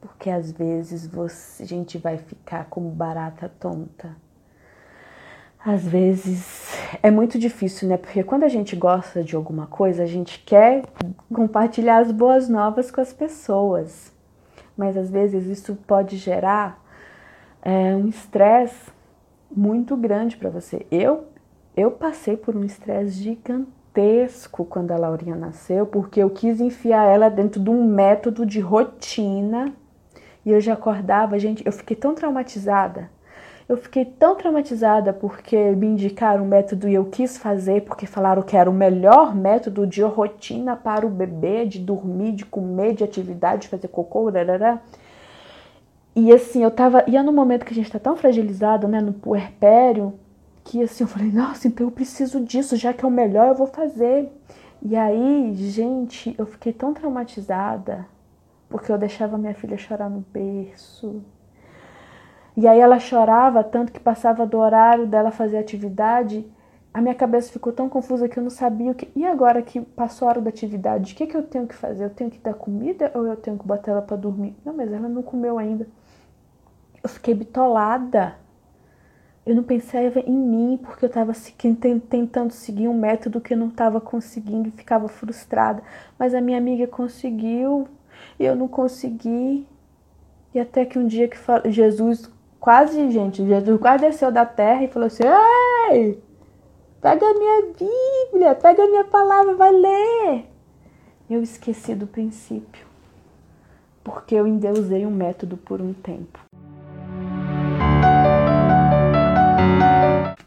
porque 0.00 0.30
às 0.30 0.50
vezes 0.50 1.06
você, 1.06 1.62
a 1.62 1.66
gente 1.66 1.98
vai 1.98 2.16
ficar 2.18 2.66
como 2.66 2.90
barata 2.90 3.48
tonta. 3.60 4.16
Às 5.66 5.84
vezes 5.84 6.78
é 7.02 7.10
muito 7.10 7.40
difícil, 7.40 7.88
né? 7.88 7.96
Porque 7.96 8.22
quando 8.22 8.44
a 8.44 8.48
gente 8.48 8.76
gosta 8.76 9.24
de 9.24 9.34
alguma 9.34 9.66
coisa, 9.66 10.04
a 10.04 10.06
gente 10.06 10.38
quer 10.46 10.84
compartilhar 11.34 11.98
as 11.98 12.12
boas 12.12 12.48
novas 12.48 12.88
com 12.88 13.00
as 13.00 13.12
pessoas. 13.12 14.12
Mas 14.76 14.96
às 14.96 15.10
vezes 15.10 15.44
isso 15.46 15.74
pode 15.84 16.18
gerar 16.18 16.80
é, 17.60 17.96
um 17.96 18.06
estresse 18.06 18.92
muito 19.50 19.96
grande 19.96 20.36
para 20.36 20.50
você. 20.50 20.86
Eu, 20.88 21.24
eu 21.76 21.90
passei 21.90 22.36
por 22.36 22.54
um 22.54 22.62
estresse 22.62 23.20
gigantesco 23.20 24.64
quando 24.64 24.92
a 24.92 24.96
Laurinha 24.96 25.34
nasceu, 25.34 25.84
porque 25.84 26.22
eu 26.22 26.30
quis 26.30 26.60
enfiar 26.60 27.06
ela 27.12 27.28
dentro 27.28 27.60
de 27.60 27.70
um 27.70 27.84
método 27.84 28.46
de 28.46 28.60
rotina 28.60 29.74
e 30.44 30.52
eu 30.52 30.60
já 30.60 30.74
acordava, 30.74 31.36
gente, 31.40 31.66
eu 31.66 31.72
fiquei 31.72 31.96
tão 31.96 32.14
traumatizada. 32.14 33.10
Eu 33.68 33.76
fiquei 33.76 34.04
tão 34.04 34.36
traumatizada 34.36 35.12
porque 35.12 35.56
me 35.72 35.88
indicaram 35.88 36.44
um 36.44 36.48
método 36.48 36.88
e 36.88 36.94
eu 36.94 37.04
quis 37.06 37.36
fazer 37.36 37.82
porque 37.82 38.06
falaram 38.06 38.42
que 38.42 38.56
era 38.56 38.70
o 38.70 38.72
melhor 38.72 39.34
método 39.34 39.84
de 39.84 40.02
rotina 40.02 40.76
para 40.76 41.04
o 41.04 41.10
bebê, 41.10 41.66
de 41.66 41.80
dormir, 41.80 42.32
de 42.32 42.44
comer, 42.44 42.94
de 42.94 43.02
atividade, 43.02 43.62
de 43.62 43.68
fazer 43.68 43.88
cocô, 43.88 44.30
rarará. 44.30 44.80
E 46.14 46.32
assim, 46.32 46.62
eu 46.62 46.70
tava. 46.70 47.04
E 47.08 47.16
é 47.16 47.22
no 47.22 47.32
momento 47.32 47.64
que 47.66 47.72
a 47.72 47.74
gente 47.74 47.90
tá 47.90 47.98
tão 47.98 48.16
fragilizado, 48.16 48.86
né, 48.88 49.00
no 49.00 49.12
puerpério, 49.12 50.14
que 50.64 50.82
assim, 50.82 51.04
eu 51.04 51.08
falei, 51.08 51.30
nossa, 51.32 51.68
então 51.68 51.88
eu 51.88 51.90
preciso 51.90 52.40
disso, 52.40 52.76
já 52.76 52.92
que 52.92 53.04
é 53.04 53.08
o 53.08 53.10
melhor, 53.10 53.48
eu 53.48 53.54
vou 53.54 53.66
fazer. 53.66 54.32
E 54.80 54.96
aí, 54.96 55.52
gente, 55.54 56.34
eu 56.38 56.46
fiquei 56.46 56.72
tão 56.72 56.94
traumatizada, 56.94 58.06
porque 58.68 58.92
eu 58.92 58.98
deixava 58.98 59.36
minha 59.36 59.54
filha 59.54 59.76
chorar 59.76 60.08
no 60.08 60.24
berço. 60.32 61.22
E 62.56 62.66
aí 62.66 62.80
ela 62.80 62.98
chorava 62.98 63.62
tanto 63.62 63.92
que 63.92 64.00
passava 64.00 64.46
do 64.46 64.58
horário 64.58 65.06
dela 65.06 65.30
fazer 65.30 65.58
atividade, 65.58 66.46
a 66.94 67.02
minha 67.02 67.14
cabeça 67.14 67.52
ficou 67.52 67.72
tão 67.72 67.88
confusa 67.88 68.28
que 68.28 68.38
eu 68.38 68.42
não 68.42 68.50
sabia 68.50 68.90
o 68.92 68.94
que. 68.94 69.10
E 69.14 69.26
agora 69.26 69.60
que 69.60 69.80
passou 69.80 70.26
a 70.26 70.30
hora 70.30 70.40
da 70.40 70.48
atividade, 70.48 71.12
o 71.12 71.16
que, 71.16 71.26
que 71.26 71.36
eu 71.36 71.42
tenho 71.42 71.66
que 71.66 71.74
fazer? 71.74 72.04
Eu 72.04 72.10
tenho 72.10 72.30
que 72.30 72.38
dar 72.38 72.54
comida 72.54 73.10
ou 73.14 73.26
eu 73.26 73.36
tenho 73.36 73.58
que 73.58 73.66
botar 73.66 73.92
ela 73.92 74.02
para 74.02 74.16
dormir? 74.16 74.56
Não, 74.64 74.72
mas 74.72 74.90
ela 74.90 75.08
não 75.08 75.22
comeu 75.22 75.58
ainda 75.58 75.86
eu 77.06 77.08
fiquei 77.08 77.34
bitolada. 77.34 78.34
Eu 79.44 79.54
não 79.54 79.62
pensava 79.62 80.18
em 80.18 80.32
mim 80.32 80.78
porque 80.82 81.04
eu 81.04 81.06
estava 81.06 81.32
tentando 82.10 82.50
seguir 82.50 82.88
um 82.88 82.98
método 82.98 83.40
que 83.40 83.54
eu 83.54 83.58
não 83.58 83.68
estava 83.68 84.00
conseguindo 84.00 84.68
e 84.68 84.72
ficava 84.72 85.06
frustrada. 85.06 85.82
Mas 86.18 86.34
a 86.34 86.40
minha 86.40 86.58
amiga 86.58 86.86
conseguiu 86.88 87.88
e 88.40 88.44
eu 88.44 88.56
não 88.56 88.66
consegui. 88.66 89.66
E 90.52 90.58
até 90.58 90.84
que 90.84 90.98
um 90.98 91.06
dia 91.06 91.28
que 91.28 91.38
Jesus 91.70 92.28
quase, 92.66 93.12
gente, 93.12 93.46
Jesus 93.46 93.80
quase 93.80 94.06
desceu 94.06 94.32
da 94.32 94.44
terra 94.44 94.82
e 94.82 94.88
falou 94.88 95.06
assim: 95.06 95.22
Ei, 95.92 96.20
pega 97.00 97.24
a 97.24 97.34
minha 97.34 97.62
Bíblia, 97.78 98.56
pega 98.56 98.82
a 98.82 98.88
minha 98.88 99.04
palavra, 99.04 99.54
vai 99.54 99.70
ler. 99.70 100.46
Eu 101.30 101.44
esqueci 101.44 101.94
do 101.94 102.08
princípio, 102.08 102.84
porque 104.02 104.34
eu 104.34 104.48
endeusei 104.48 105.06
um 105.06 105.12
método 105.12 105.56
por 105.56 105.80
um 105.80 105.92
tempo. 105.92 106.40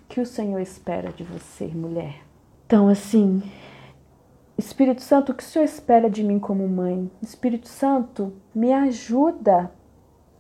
que 0.10 0.20
o 0.20 0.26
Senhor 0.26 0.60
espera 0.60 1.14
de 1.14 1.24
você, 1.24 1.68
mulher? 1.68 2.16
Então, 2.66 2.90
assim, 2.90 3.42
Espírito 4.58 5.02
Santo, 5.02 5.32
o 5.32 5.36
que 5.36 5.44
o 5.44 5.46
Senhor 5.46 5.64
espera 5.64 6.10
de 6.10 6.22
mim 6.22 6.38
como 6.40 6.68
mãe? 6.68 7.10
Espírito 7.22 7.70
Santo, 7.70 8.34
me 8.54 8.74
ajuda 8.74 9.72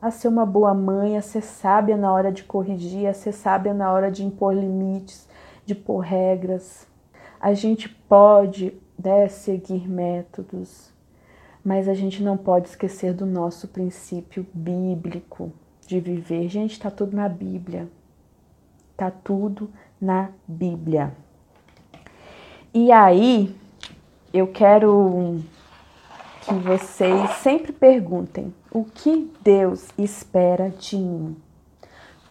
a 0.02 0.12
ser 0.12 0.28
uma 0.28 0.46
boa 0.46 0.74
mãe, 0.74 1.18
a 1.18 1.22
ser 1.22 1.42
sábia 1.42 1.98
na 1.98 2.12
hora 2.12 2.32
de 2.32 2.44
corrigir, 2.44 3.08
a 3.08 3.14
ser 3.14 3.34
sábia 3.34 3.74
na 3.74 3.92
hora 3.92 4.10
de 4.10 4.24
impor 4.24 4.54
limites, 4.54 5.28
de 5.66 5.76
pôr 5.76 6.00
regras. 6.00 6.88
A 7.40 7.54
gente 7.54 7.90
pode 7.90 8.74
né, 8.98 9.28
seguir 9.28 9.90
métodos, 9.90 10.92
mas 11.64 11.88
a 11.88 11.94
gente 11.94 12.24
não 12.24 12.38
pode 12.38 12.70
esquecer 12.70 13.14
do 13.14 13.26
nosso 13.26 13.68
princípio 13.68 14.46
bíblico 14.54 15.52
de 15.86 16.00
viver. 16.00 16.48
Gente, 16.48 16.74
está 16.74 16.90
tudo 16.90 17.16
na 17.16 17.28
Bíblia. 17.28 17.90
Tá 18.96 19.12
tudo 19.12 19.70
na 20.00 20.30
Bíblia. 20.48 21.14
E 22.74 22.92
aí, 22.92 23.56
eu 24.34 24.48
quero 24.48 25.40
que 26.42 26.54
vocês 26.54 27.30
sempre 27.42 27.72
perguntem: 27.72 28.54
o 28.72 28.84
que 28.84 29.32
Deus 29.44 29.88
espera 29.98 30.70
de 30.70 30.98
mim? 30.98 31.36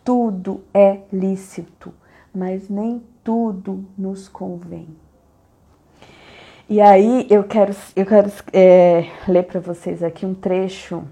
Tudo 0.04 0.62
é 0.72 1.00
lícito, 1.12 1.92
mas 2.34 2.68
nem 2.68 3.02
tudo 3.24 3.84
nos 3.96 4.28
convém. 4.28 4.88
E 6.68 6.80
aí 6.80 7.26
eu 7.28 7.44
quero, 7.44 7.74
eu 7.96 8.06
quero 8.06 8.30
é, 8.52 9.10
ler 9.26 9.44
para 9.44 9.58
vocês 9.58 10.02
aqui 10.02 10.24
um 10.24 10.34
trecho 10.34 11.02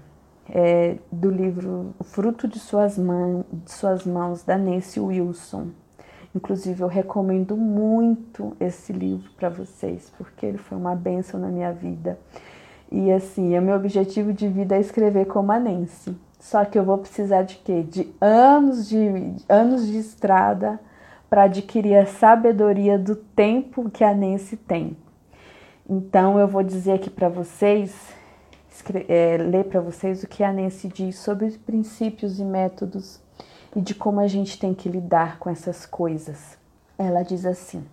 é, 0.49 0.97
do 1.11 1.29
livro 1.29 1.93
O 1.99 2.03
Fruto 2.03 2.47
de 2.47 2.59
Suas, 2.59 2.97
Man, 2.97 3.43
de 3.51 3.71
Suas 3.71 4.05
Mãos, 4.05 4.43
da 4.43 4.57
Nancy 4.57 4.99
Wilson. 4.99 5.69
Inclusive, 6.35 6.81
eu 6.81 6.87
recomendo 6.87 7.57
muito 7.57 8.55
esse 8.59 8.93
livro 8.93 9.29
para 9.31 9.49
vocês, 9.49 10.13
porque 10.17 10.45
ele 10.45 10.57
foi 10.57 10.77
uma 10.77 10.95
benção 10.95 11.39
na 11.39 11.47
minha 11.47 11.73
vida. 11.73 12.19
E 12.91 13.11
assim, 13.11 13.57
o 13.57 13.61
meu 13.61 13.75
objetivo 13.75 14.31
de 14.31 14.47
vida 14.47 14.75
é 14.75 14.79
escrever 14.79 15.25
como 15.25 15.51
a 15.51 15.59
Nancy. 15.59 16.15
Só 16.39 16.63
que 16.63 16.77
eu 16.77 16.83
vou 16.83 16.97
precisar 16.97 17.43
de 17.43 17.55
quê? 17.57 17.83
De 17.83 18.13
anos 18.21 18.87
de, 18.87 19.35
anos 19.49 19.85
de 19.87 19.97
estrada 19.97 20.79
para 21.29 21.43
adquirir 21.43 21.97
a 21.97 22.05
sabedoria 22.05 22.97
do 22.97 23.15
tempo 23.15 23.89
que 23.89 24.03
a 24.03 24.13
Nancy 24.13 24.55
tem. 24.55 24.95
Então, 25.89 26.39
eu 26.39 26.47
vou 26.47 26.63
dizer 26.63 26.93
aqui 26.93 27.09
para 27.09 27.27
vocês 27.27 28.15
é, 29.07 29.37
ler 29.37 29.65
para 29.65 29.81
vocês 29.81 30.23
o 30.23 30.27
que 30.27 30.43
a 30.43 30.53
Nancy 30.53 30.87
diz 30.87 31.17
sobre 31.19 31.45
os 31.45 31.57
princípios 31.57 32.39
e 32.39 32.43
métodos 32.43 33.19
e 33.75 33.81
de 33.81 33.93
como 33.95 34.19
a 34.19 34.27
gente 34.27 34.59
tem 34.59 34.73
que 34.73 34.87
lidar 34.87 35.39
com 35.39 35.49
essas 35.49 35.85
coisas. 35.85 36.57
Ela 36.97 37.23
diz 37.23 37.45
assim: 37.45 37.83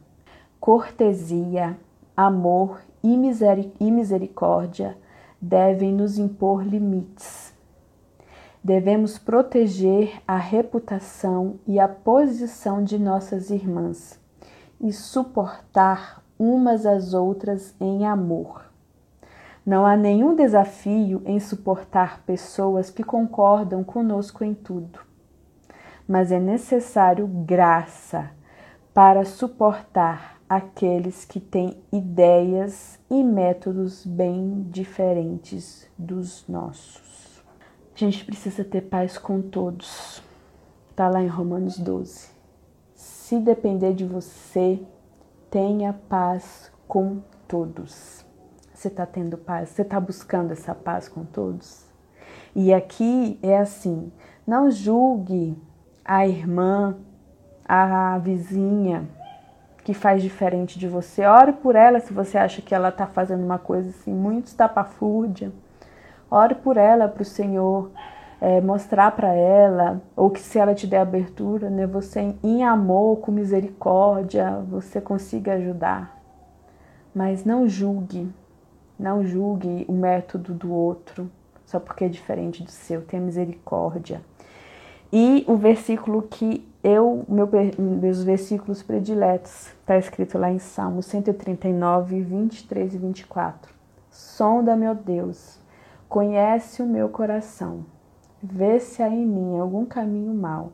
cortesia, 0.60 1.76
amor 2.16 2.80
e, 3.04 3.90
misericórdia 3.90 4.96
devem 5.40 5.92
nos 5.92 6.16
impor 6.16 6.64
limites. 6.64 7.52
Devemos 8.62 9.18
proteger 9.18 10.22
a 10.26 10.38
reputação 10.38 11.60
e 11.66 11.78
a 11.78 11.86
posição 11.86 12.82
de 12.82 12.98
nossas 12.98 13.50
irmãs 13.50 14.18
e 14.80 14.90
suportar 14.90 16.24
umas 16.38 16.86
às 16.86 17.12
outras 17.12 17.74
em 17.78 18.06
amor. 18.06 18.64
Não 19.66 19.84
há 19.84 19.96
nenhum 19.96 20.34
desafio 20.34 21.22
em 21.26 21.38
suportar 21.38 22.22
pessoas 22.24 22.88
que 22.88 23.04
concordam 23.04 23.84
conosco 23.84 24.42
em 24.42 24.54
tudo, 24.54 25.00
mas 26.08 26.32
é 26.32 26.40
necessário 26.40 27.26
graça 27.26 28.30
para 28.94 29.26
suportar 29.26 30.33
aqueles 30.48 31.24
que 31.24 31.40
têm 31.40 31.76
ideias 31.92 32.98
e 33.10 33.22
métodos 33.22 34.04
bem 34.04 34.66
diferentes 34.70 35.88
dos 35.98 36.46
nossos. 36.48 37.42
A 37.94 37.98
gente 37.98 38.24
precisa 38.24 38.64
ter 38.64 38.82
paz 38.82 39.16
com 39.16 39.40
todos. 39.40 40.22
Está 40.90 41.08
lá 41.08 41.22
em 41.22 41.28
Romanos 41.28 41.78
12. 41.78 42.28
Se 42.94 43.38
depender 43.38 43.94
de 43.94 44.04
você, 44.04 44.80
tenha 45.50 45.92
paz 45.92 46.70
com 46.86 47.20
todos. 47.48 48.24
Você 48.72 48.88
está 48.88 49.06
tendo 49.06 49.38
paz? 49.38 49.70
Você 49.70 49.82
está 49.82 49.98
buscando 49.98 50.52
essa 50.52 50.74
paz 50.74 51.08
com 51.08 51.24
todos? 51.24 51.86
E 52.54 52.72
aqui 52.72 53.38
é 53.42 53.58
assim: 53.58 54.12
não 54.46 54.70
julgue 54.70 55.56
a 56.04 56.26
irmã 56.26 56.96
a 57.64 58.18
vizinha 58.18 59.08
que 59.84 59.92
faz 59.92 60.22
diferente 60.22 60.78
de 60.78 60.88
você. 60.88 61.26
Ore 61.26 61.52
por 61.52 61.76
ela 61.76 62.00
se 62.00 62.12
você 62.12 62.38
acha 62.38 62.62
que 62.62 62.74
ela 62.74 62.88
está 62.88 63.06
fazendo 63.06 63.44
uma 63.44 63.58
coisa 63.58 63.90
assim 63.90 64.12
muito 64.12 64.46
estapafúrdia. 64.46 65.52
Ore 66.30 66.54
por 66.54 66.78
ela 66.78 67.06
para 67.06 67.22
o 67.22 67.26
Senhor 67.26 67.90
é, 68.40 68.60
mostrar 68.60 69.12
para 69.12 69.32
ela, 69.34 70.02
ou 70.16 70.30
que 70.30 70.40
se 70.40 70.58
ela 70.58 70.74
te 70.74 70.86
der 70.86 71.00
abertura, 71.00 71.70
né, 71.70 71.86
você 71.86 72.34
em 72.42 72.64
amor, 72.64 73.18
com 73.18 73.30
misericórdia, 73.30 74.58
você 74.68 75.00
consiga 75.00 75.54
ajudar. 75.54 76.18
Mas 77.14 77.44
não 77.44 77.68
julgue, 77.68 78.28
não 78.98 79.24
julgue 79.24 79.84
o 79.86 79.92
método 79.92 80.52
do 80.54 80.72
outro 80.72 81.30
só 81.66 81.78
porque 81.78 82.04
é 82.04 82.08
diferente 82.08 82.62
do 82.62 82.70
seu. 82.70 83.02
Tenha 83.02 83.22
misericórdia. 83.22 84.20
E 85.12 85.44
o 85.46 85.56
versículo 85.56 86.22
que 86.22 86.66
eu, 86.84 87.24
meu, 87.26 87.48
meus 87.78 88.22
versículos 88.22 88.82
prediletos, 88.82 89.72
está 89.80 89.96
escrito 89.96 90.36
lá 90.36 90.50
em 90.50 90.58
Salmo 90.58 91.02
139, 91.02 92.20
23 92.20 92.94
e 92.94 92.98
24. 92.98 93.72
Sonda, 94.10 94.76
meu 94.76 94.94
Deus, 94.94 95.58
conhece 96.10 96.82
o 96.82 96.86
meu 96.86 97.08
coração, 97.08 97.86
vê 98.42 98.78
se 98.78 99.02
há 99.02 99.08
em 99.08 99.24
mim 99.24 99.58
algum 99.58 99.86
caminho 99.86 100.34
mau 100.34 100.72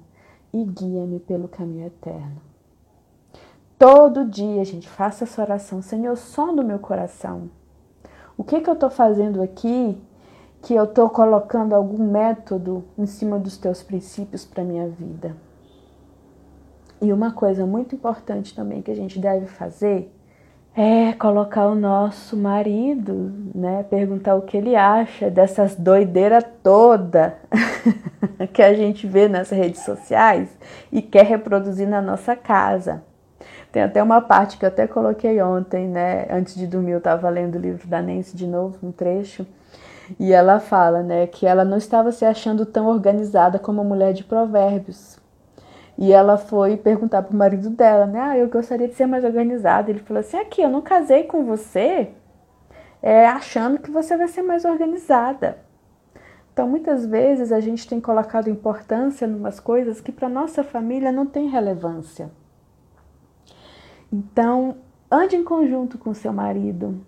e 0.53 0.65
guia-me 0.65 1.21
pelo 1.21 1.47
caminho 1.47 1.87
eterno. 1.87 2.43
Todo 3.79 4.29
dia, 4.29 4.65
gente, 4.65 4.89
faça 4.89 5.23
essa 5.23 5.41
oração. 5.41 5.81
Senhor, 5.81 6.17
sonda 6.17 6.61
o 6.61 6.67
meu 6.67 6.81
coração. 6.81 7.49
O 8.37 8.43
que, 8.43 8.61
que 8.61 8.69
eu 8.69 8.75
estou 8.75 8.91
fazendo 8.91 9.41
aqui 9.41 9.97
que 10.61 10.75
eu 10.75 10.85
estou 10.85 11.09
colocando 11.09 11.73
algum 11.73 12.05
método 12.05 12.85
em 12.99 13.07
cima 13.07 13.39
dos 13.39 13.57
teus 13.57 13.81
princípios 13.81 14.45
para 14.45 14.65
minha 14.65 14.89
vida? 14.89 15.37
E 17.03 17.13
uma 17.13 17.33
coisa 17.33 17.67
muito 17.67 17.95
importante 17.95 18.55
também 18.55 18.83
que 18.83 18.91
a 18.91 18.95
gente 18.95 19.19
deve 19.19 19.47
fazer 19.47 20.13
é 20.77 21.13
colocar 21.15 21.67
o 21.67 21.75
nosso 21.75 22.37
marido, 22.37 23.33
né? 23.55 23.85
Perguntar 23.85 24.35
o 24.37 24.43
que 24.43 24.57
ele 24.57 24.77
acha 24.77 25.31
dessas 25.31 25.75
doideiras 25.75 26.45
toda 26.63 27.37
que 28.53 28.63
a 28.63 28.75
gente 28.75 29.07
vê 29.07 29.29
nas 29.29 29.51
redes 29.51 29.83
sociais 29.83 30.49
e 30.93 31.03
quer 31.03 31.25
reproduzir 31.25 31.89
na 31.89 32.01
nossa 32.01 32.37
casa. 32.37 33.03
Tem 33.73 33.83
até 33.83 34.03
uma 34.03 34.21
parte 34.21 34.59
que 34.59 34.65
eu 34.65 34.69
até 34.69 34.87
coloquei 34.87 35.41
ontem, 35.41 35.89
né? 35.89 36.27
Antes 36.31 36.55
de 36.55 36.67
dormir, 36.67 36.93
eu 36.93 36.99
estava 36.99 37.29
lendo 37.29 37.57
o 37.57 37.61
livro 37.61 37.87
da 37.89 38.03
Nancy 38.03 38.37
de 38.37 38.47
novo, 38.47 38.77
um 38.83 38.93
trecho. 38.93 39.47
E 40.19 40.33
ela 40.33 40.59
fala, 40.59 41.03
né, 41.03 41.27
que 41.29 41.47
ela 41.47 41.65
não 41.65 41.77
estava 41.77 42.11
se 42.11 42.25
achando 42.25 42.67
tão 42.67 42.89
organizada 42.89 43.61
como 43.61 43.81
a 43.81 43.85
mulher 43.85 44.13
de 44.13 44.25
Provérbios. 44.25 45.20
E 46.01 46.13
ela 46.13 46.39
foi 46.39 46.79
perguntar 46.79 47.21
pro 47.23 47.37
marido 47.37 47.69
dela, 47.69 48.07
né? 48.07 48.19
Ah, 48.19 48.39
eu 48.39 48.49
gostaria 48.49 48.89
de 48.89 48.95
ser 48.95 49.05
mais 49.07 49.23
organizada. 49.23 49.91
Ele 49.91 50.01
falou 50.01 50.21
assim: 50.21 50.39
aqui, 50.39 50.63
eu 50.63 50.71
não 50.71 50.81
casei 50.81 51.25
com 51.25 51.45
você 51.45 52.09
é, 53.03 53.27
achando 53.27 53.79
que 53.79 53.91
você 53.91 54.17
vai 54.17 54.27
ser 54.27 54.41
mais 54.41 54.65
organizada. 54.65 55.59
Então, 56.53 56.67
muitas 56.67 57.05
vezes 57.05 57.53
a 57.53 57.61
gente 57.61 57.87
tem 57.87 58.01
colocado 58.01 58.49
importância 58.49 59.27
em 59.27 59.35
umas 59.35 59.61
coisas 59.61 60.01
que 60.01 60.11
para 60.11 60.29
nossa 60.29 60.65
família 60.65 61.13
não 61.13 61.27
tem 61.27 61.49
relevância. 61.49 62.31
Então, 64.11 64.77
ande 65.11 65.37
em 65.37 65.45
conjunto 65.45 65.99
com 65.99 66.15
seu 66.15 66.33
marido. 66.33 66.99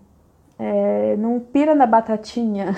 É, 0.58 1.16
não 1.16 1.40
pira 1.40 1.74
na 1.74 1.86
batatinha 1.86 2.76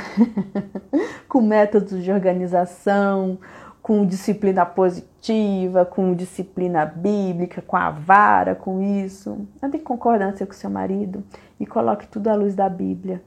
com 1.29 1.43
métodos 1.43 2.03
de 2.03 2.11
organização, 2.11 3.39
com 3.85 4.07
disciplina 4.07 4.64
positiva, 4.64 5.85
com 5.85 6.14
disciplina 6.14 6.87
bíblica, 6.87 7.61
com 7.61 7.76
a 7.76 7.91
vara, 7.91 8.55
com 8.55 8.80
isso. 8.80 9.47
Ande 9.62 9.76
em 9.76 9.80
concordância 9.80 10.47
com 10.47 10.55
seu 10.55 10.70
marido 10.70 11.22
e 11.61 11.66
coloque 11.66 12.07
tudo 12.07 12.28
à 12.28 12.35
luz 12.35 12.55
da 12.55 12.66
Bíblia. 12.66 13.22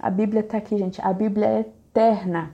A 0.00 0.08
Bíblia 0.08 0.42
está 0.42 0.58
aqui, 0.58 0.78
gente. 0.78 1.02
A 1.02 1.12
Bíblia 1.12 1.48
é 1.48 1.60
eterna. 1.62 2.52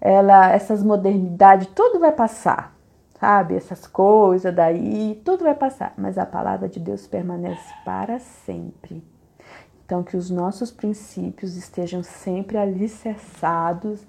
Ela, 0.00 0.52
essas 0.52 0.80
modernidades, 0.80 1.66
tudo 1.74 1.98
vai 1.98 2.12
passar 2.12 2.72
sabe? 3.18 3.54
Essas 3.54 3.86
coisas 3.86 4.54
daí, 4.54 5.20
tudo 5.24 5.44
vai 5.44 5.54
passar, 5.54 5.94
mas 5.96 6.18
a 6.18 6.26
palavra 6.26 6.68
de 6.68 6.78
Deus 6.78 7.06
permanece 7.06 7.72
para 7.82 8.18
sempre. 8.18 9.02
Então, 9.84 10.02
que 10.02 10.16
os 10.16 10.28
nossos 10.30 10.70
princípios 10.70 11.56
estejam 11.56 12.02
sempre 12.02 12.58
alicerçados 12.58 14.04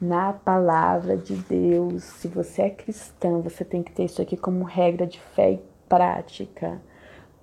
na 0.00 0.32
palavra 0.32 1.16
de 1.16 1.34
Deus. 1.34 2.02
Se 2.02 2.28
você 2.28 2.62
é 2.62 2.70
cristão, 2.70 3.42
você 3.42 3.64
tem 3.64 3.82
que 3.82 3.92
ter 3.92 4.04
isso 4.04 4.22
aqui 4.22 4.36
como 4.36 4.64
regra 4.64 5.06
de 5.06 5.20
fé 5.20 5.52
e 5.52 5.62
prática, 5.88 6.80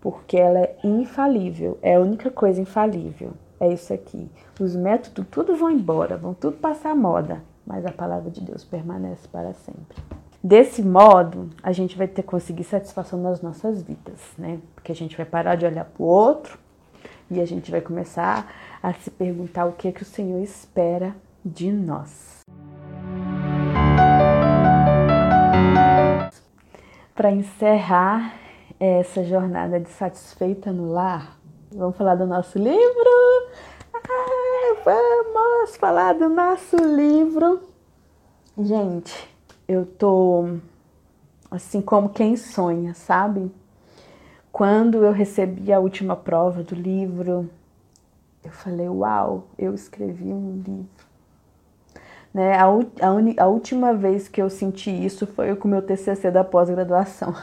porque 0.02 0.38
ela 0.38 0.60
é 0.60 0.78
infalível, 0.84 1.78
é 1.82 1.96
a 1.96 2.00
única 2.00 2.32
coisa 2.32 2.62
infalível. 2.62 3.34
É 3.60 3.72
isso 3.72 3.94
aqui. 3.94 4.30
Os 4.60 4.76
métodos 4.76 5.26
tudo 5.30 5.56
vão 5.56 5.72
embora, 5.72 6.16
vão 6.16 6.34
tudo 6.34 6.58
passar 6.58 6.96
moda, 6.96 7.44
mas 7.66 7.86
a 7.86 7.92
palavra 7.92 8.30
de 8.30 8.42
Deus 8.42 8.64
permanece 8.64 9.28
para 9.28 9.54
sempre. 9.54 9.98
Desse 10.44 10.84
modo, 10.84 11.50
a 11.64 11.72
gente 11.72 11.98
vai 11.98 12.08
ter 12.08 12.22
conseguir 12.22 12.64
satisfação 12.64 13.20
nas 13.20 13.42
nossas 13.42 13.82
vidas, 13.82 14.22
né? 14.38 14.60
Porque 14.76 14.92
a 14.92 14.96
gente 14.96 15.18
vai 15.18 15.26
parar 15.26 15.56
de 15.56 15.66
olhar 15.66 15.86
para 15.86 16.04
o 16.04 16.06
outro 16.06 16.60
e 17.30 17.42
a 17.42 17.46
gente 17.46 17.72
vai 17.72 17.82
começar 17.82 18.48
a 18.82 18.94
se 18.94 19.10
perguntar 19.10 19.66
o 19.66 19.74
que 19.74 19.88
é 19.88 19.92
que 19.92 20.04
o 20.04 20.06
Senhor 20.06 20.42
espera 20.42 21.16
de 21.44 21.72
nós. 21.72 22.37
Para 27.18 27.32
encerrar 27.32 28.36
essa 28.80 29.24
jornada 29.24 29.80
de 29.80 29.90
satisfeita 29.90 30.72
no 30.72 30.92
lar, 30.92 31.40
vamos 31.72 31.98
falar 31.98 32.14
do 32.14 32.28
nosso 32.28 32.60
livro. 32.60 33.10
Ah, 33.92 34.76
vamos 34.86 35.76
falar 35.78 36.14
do 36.14 36.30
nosso 36.30 36.76
livro. 36.76 37.60
Gente, 38.56 39.36
eu 39.68 39.84
tô 39.84 40.60
assim 41.50 41.82
como 41.82 42.10
quem 42.10 42.38
sonha, 42.38 42.94
sabe? 42.94 43.52
Quando 44.52 45.04
eu 45.04 45.12
recebi 45.12 45.74
a 45.74 45.80
última 45.80 46.16
prova 46.16 46.62
do 46.62 46.76
livro, 46.76 47.50
eu 48.44 48.52
falei: 48.52 48.90
Uau, 48.90 49.48
eu 49.58 49.74
escrevi 49.74 50.32
um 50.32 50.62
livro. 50.64 50.97
Né? 52.34 52.54
A, 52.56 52.66
a, 52.66 53.44
a 53.44 53.48
última 53.48 53.94
vez 53.94 54.28
que 54.28 54.42
eu 54.42 54.50
senti 54.50 54.92
isso 54.92 55.26
foi 55.26 55.56
com 55.56 55.68
o 55.68 55.72
meu 55.72 55.82
TCC 55.82 56.30
da 56.30 56.44
pós-graduação, 56.44 57.34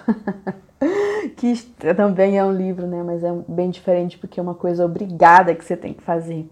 que 1.37 1.57
também 1.97 2.39
é 2.39 2.45
um 2.45 2.53
livro, 2.53 2.87
né? 2.87 3.03
mas 3.03 3.25
é 3.25 3.33
bem 3.49 3.71
diferente 3.71 4.19
porque 4.19 4.39
é 4.39 4.43
uma 4.43 4.55
coisa 4.55 4.85
obrigada 4.85 5.55
que 5.55 5.65
você 5.65 5.77
tem 5.77 5.93
que 5.93 6.03
fazer. 6.03 6.49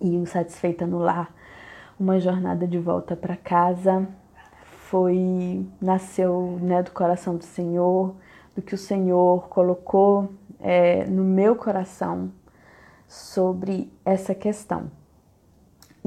E 0.00 0.16
o 0.18 0.26
Satisfeita 0.26 0.86
no 0.86 0.98
Lar, 0.98 1.32
uma 1.98 2.20
jornada 2.20 2.66
de 2.66 2.78
volta 2.78 3.16
para 3.16 3.36
casa 3.36 4.06
foi 4.88 5.66
nasceu 5.80 6.58
né, 6.60 6.82
do 6.82 6.90
coração 6.92 7.36
do 7.36 7.44
Senhor, 7.44 8.14
do 8.54 8.62
que 8.62 8.74
o 8.74 8.78
Senhor 8.78 9.48
colocou 9.48 10.30
é, 10.60 11.04
no 11.06 11.24
meu 11.24 11.56
coração 11.56 12.30
sobre 13.08 13.92
essa 14.04 14.34
questão. 14.34 14.90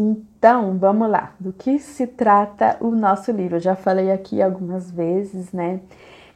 Então, 0.01 0.77
vamos 0.77 1.09
lá. 1.09 1.33
Do 1.37 1.51
que 1.51 1.77
se 1.77 2.07
trata 2.07 2.77
o 2.79 2.91
nosso 2.91 3.33
livro? 3.33 3.57
Eu 3.57 3.59
já 3.59 3.75
falei 3.75 4.09
aqui 4.09 4.41
algumas 4.41 4.89
vezes, 4.89 5.51
né? 5.51 5.81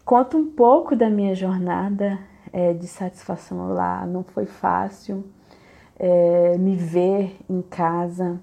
Conta 0.03 0.35
um 0.35 0.45
pouco 0.45 0.97
da 0.97 1.09
minha 1.09 1.33
jornada 1.33 2.19
é, 2.51 2.73
de 2.73 2.87
satisfação 2.87 3.73
lá. 3.73 4.05
Não 4.05 4.21
foi 4.21 4.45
fácil 4.45 5.23
é, 5.97 6.57
me 6.57 6.75
ver 6.75 7.37
em 7.49 7.61
casa 7.61 8.37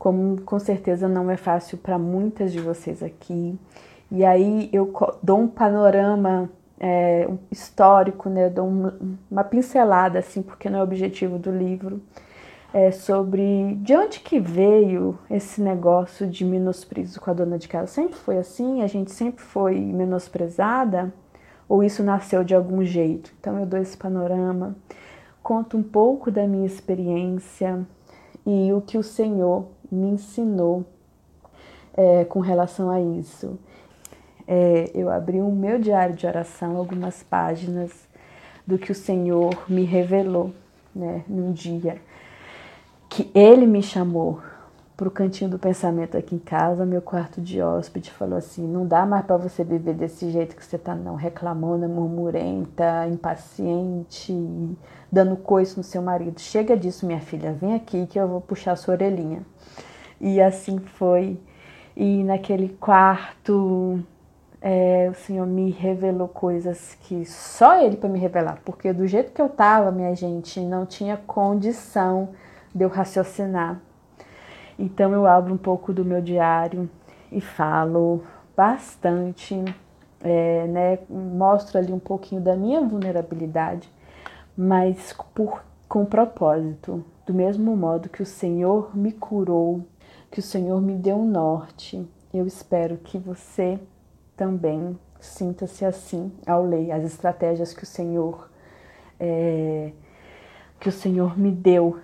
como 0.00 0.40
com 0.40 0.58
certeza 0.58 1.06
não 1.06 1.30
é 1.30 1.36
fácil 1.36 1.76
para 1.76 1.98
muitas 1.98 2.50
de 2.50 2.58
vocês 2.58 3.02
aqui. 3.02 3.56
E 4.10 4.24
aí 4.24 4.68
eu 4.72 4.92
dou 5.22 5.38
um 5.38 5.46
panorama 5.46 6.50
é, 6.80 7.28
histórico, 7.52 8.30
né? 8.30 8.48
dou 8.48 8.66
uma, 8.66 8.98
uma, 9.30 9.44
pincelada, 9.44 10.18
assim, 10.18 10.40
porque 10.40 10.70
não 10.70 10.78
é 10.78 10.80
o 10.80 10.84
objetivo 10.84 11.38
do 11.38 11.50
livro, 11.50 12.00
é, 12.72 12.90
sobre 12.90 13.74
de 13.76 13.94
onde 13.94 14.20
que 14.20 14.38
veio 14.38 15.18
esse 15.28 15.60
negócio 15.60 16.26
de 16.26 16.44
menosprezo 16.44 17.20
com 17.20 17.30
a 17.30 17.34
dona 17.34 17.58
de 17.58 17.68
casa. 17.68 17.86
Sempre 17.88 18.14
foi 18.14 18.38
assim? 18.38 18.82
A 18.82 18.86
gente 18.86 19.10
sempre 19.10 19.42
foi 19.42 19.78
menosprezada? 19.80 21.12
Ou 21.68 21.82
isso 21.84 22.02
nasceu 22.02 22.42
de 22.42 22.54
algum 22.54 22.84
jeito? 22.84 23.32
Então 23.38 23.58
eu 23.58 23.66
dou 23.66 23.80
esse 23.80 23.96
panorama, 23.96 24.76
conto 25.42 25.76
um 25.76 25.82
pouco 25.82 26.30
da 26.30 26.46
minha 26.46 26.66
experiência 26.66 27.86
e 28.46 28.72
o 28.72 28.80
que 28.80 28.98
o 28.98 29.02
Senhor 29.02 29.66
me 29.90 30.08
ensinou 30.08 30.84
é, 31.94 32.24
com 32.24 32.40
relação 32.40 32.90
a 32.90 33.00
isso. 33.00 33.58
É, 34.46 34.90
eu 34.94 35.10
abri 35.10 35.40
o 35.40 35.50
meu 35.50 35.78
diário 35.78 36.14
de 36.14 36.26
oração, 36.26 36.76
algumas 36.76 37.22
páginas 37.22 38.08
do 38.66 38.76
que 38.76 38.90
o 38.90 38.94
Senhor 38.94 39.64
me 39.68 39.84
revelou 39.84 40.52
né, 40.94 41.24
num 41.28 41.52
dia 41.52 42.00
que 43.10 43.28
Ele 43.34 43.66
me 43.66 43.82
chamou 43.82 44.40
pro 44.96 45.10
cantinho 45.10 45.50
do 45.50 45.58
pensamento 45.58 46.16
aqui 46.16 46.36
em 46.36 46.38
casa, 46.38 46.86
meu 46.86 47.02
quarto 47.02 47.40
de 47.40 47.60
hóspede 47.60 48.10
falou 48.12 48.38
assim: 48.38 48.66
"Não 48.66 48.86
dá 48.86 49.04
mais 49.04 49.26
para 49.26 49.36
você 49.36 49.64
viver 49.64 49.94
desse 49.94 50.30
jeito 50.30 50.54
que 50.54 50.64
você 50.64 50.78
tá 50.78 50.94
não, 50.94 51.16
reclamona, 51.16 51.88
murmurenta, 51.88 53.08
impaciente, 53.08 54.32
dando 55.10 55.36
coice 55.36 55.76
no 55.76 55.82
seu 55.82 56.00
marido. 56.00 56.40
Chega 56.40 56.76
disso, 56.76 57.04
minha 57.04 57.20
filha, 57.20 57.52
vem 57.52 57.74
aqui 57.74 58.06
que 58.06 58.18
eu 58.18 58.28
vou 58.28 58.40
puxar 58.40 58.76
sua 58.76 58.94
orelhinha". 58.94 59.42
E 60.20 60.40
assim 60.40 60.78
foi. 60.78 61.38
E 61.96 62.22
naquele 62.22 62.68
quarto 62.68 64.00
é, 64.62 65.08
o 65.10 65.14
Senhor 65.14 65.46
me 65.46 65.70
revelou 65.70 66.28
coisas 66.28 66.96
que 67.02 67.24
só 67.24 67.82
Ele 67.82 67.96
para 67.96 68.08
me 68.08 68.18
revelar, 68.18 68.60
porque 68.64 68.92
do 68.92 69.06
jeito 69.06 69.32
que 69.32 69.42
eu 69.42 69.48
tava, 69.48 69.90
minha 69.90 70.14
gente, 70.14 70.60
não 70.60 70.86
tinha 70.86 71.16
condição 71.16 72.28
de 72.74 72.84
eu 72.84 72.88
raciocinar. 72.88 73.80
Então 74.78 75.12
eu 75.12 75.26
abro 75.26 75.52
um 75.52 75.58
pouco 75.58 75.92
do 75.92 76.04
meu 76.04 76.20
diário 76.20 76.88
e 77.30 77.40
falo 77.40 78.22
bastante, 78.56 79.62
é, 80.20 80.66
né, 80.66 80.98
mostro 81.08 81.78
ali 81.78 81.92
um 81.92 81.98
pouquinho 81.98 82.40
da 82.40 82.56
minha 82.56 82.80
vulnerabilidade, 82.80 83.90
mas 84.56 85.14
por, 85.34 85.62
com 85.88 86.04
propósito, 86.04 87.04
do 87.26 87.34
mesmo 87.34 87.76
modo 87.76 88.08
que 88.08 88.22
o 88.22 88.26
Senhor 88.26 88.96
me 88.96 89.12
curou, 89.12 89.84
que 90.30 90.40
o 90.40 90.42
Senhor 90.42 90.80
me 90.80 90.94
deu 90.94 91.16
um 91.16 91.26
norte, 91.26 92.06
eu 92.32 92.46
espero 92.46 92.96
que 92.96 93.18
você 93.18 93.78
também 94.36 94.98
sinta-se 95.20 95.84
assim 95.84 96.32
ao 96.46 96.64
ler 96.64 96.92
as 96.92 97.04
estratégias 97.04 97.74
que 97.74 97.82
o 97.82 97.86
Senhor 97.86 98.48
é, 99.18 99.92
que 100.78 100.88
o 100.88 100.92
Senhor 100.92 101.38
me 101.38 101.50
deu 101.50 101.98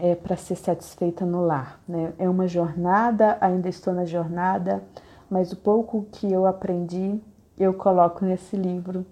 é, 0.00 0.14
para 0.14 0.36
ser 0.36 0.56
satisfeita 0.56 1.24
no 1.24 1.44
lar. 1.44 1.80
Né? 1.88 2.12
É 2.18 2.28
uma 2.28 2.46
jornada, 2.46 3.36
ainda 3.40 3.68
estou 3.68 3.94
na 3.94 4.04
jornada, 4.04 4.82
mas 5.30 5.52
o 5.52 5.56
pouco 5.56 6.06
que 6.12 6.30
eu 6.30 6.46
aprendi 6.46 7.20
eu 7.58 7.72
coloco 7.72 8.24
nesse 8.24 8.54
livro 8.54 9.06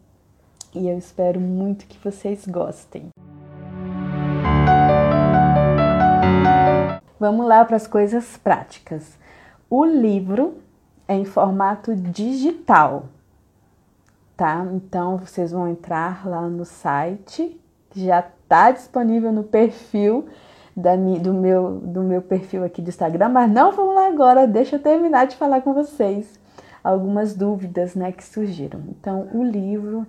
e 0.75 0.89
eu 0.89 0.99
espero 0.99 1.41
muito 1.41 1.87
que 1.87 1.99
vocês 1.99 2.47
gostem. 2.47 3.09
Vamos 7.19 7.47
lá 7.47 7.65
para 7.65 7.77
as 7.77 7.87
coisas 7.87 8.37
práticas. 8.37 9.17
O 9.71 9.85
livro 9.85 10.59
é 11.09 11.15
em 11.15 11.25
formato 11.25 11.97
digital, 11.97 13.07
tá? 14.37 14.67
Então 14.75 15.17
vocês 15.17 15.53
vão 15.53 15.67
entrar 15.67 16.29
lá 16.29 16.43
no 16.43 16.67
site, 16.67 17.59
já 17.95 18.21
está 18.21 18.71
disponível 18.73 19.33
no 19.33 19.43
perfil 19.43 20.29
da, 20.77 20.97
do, 20.97 21.33
meu, 21.33 21.81
do 21.81 22.03
meu 22.03 22.21
perfil 22.21 22.65
aqui 22.65 22.83
do 22.83 22.89
Instagram, 22.89 23.29
mas 23.29 23.51
não 23.51 23.73
vamos 23.73 23.95
lá 23.95 24.09
agora, 24.09 24.47
deixa 24.47 24.77
eu 24.77 24.81
terminar 24.81 25.27
de 25.27 25.37
falar 25.37 25.61
com 25.61 25.73
vocês 25.73 26.39
algumas 26.83 27.35
dúvidas 27.35 27.95
né, 27.95 28.13
que 28.13 28.23
surgiram. 28.23 28.81
Então, 28.91 29.29
o 29.33 29.43
livro, 29.43 30.07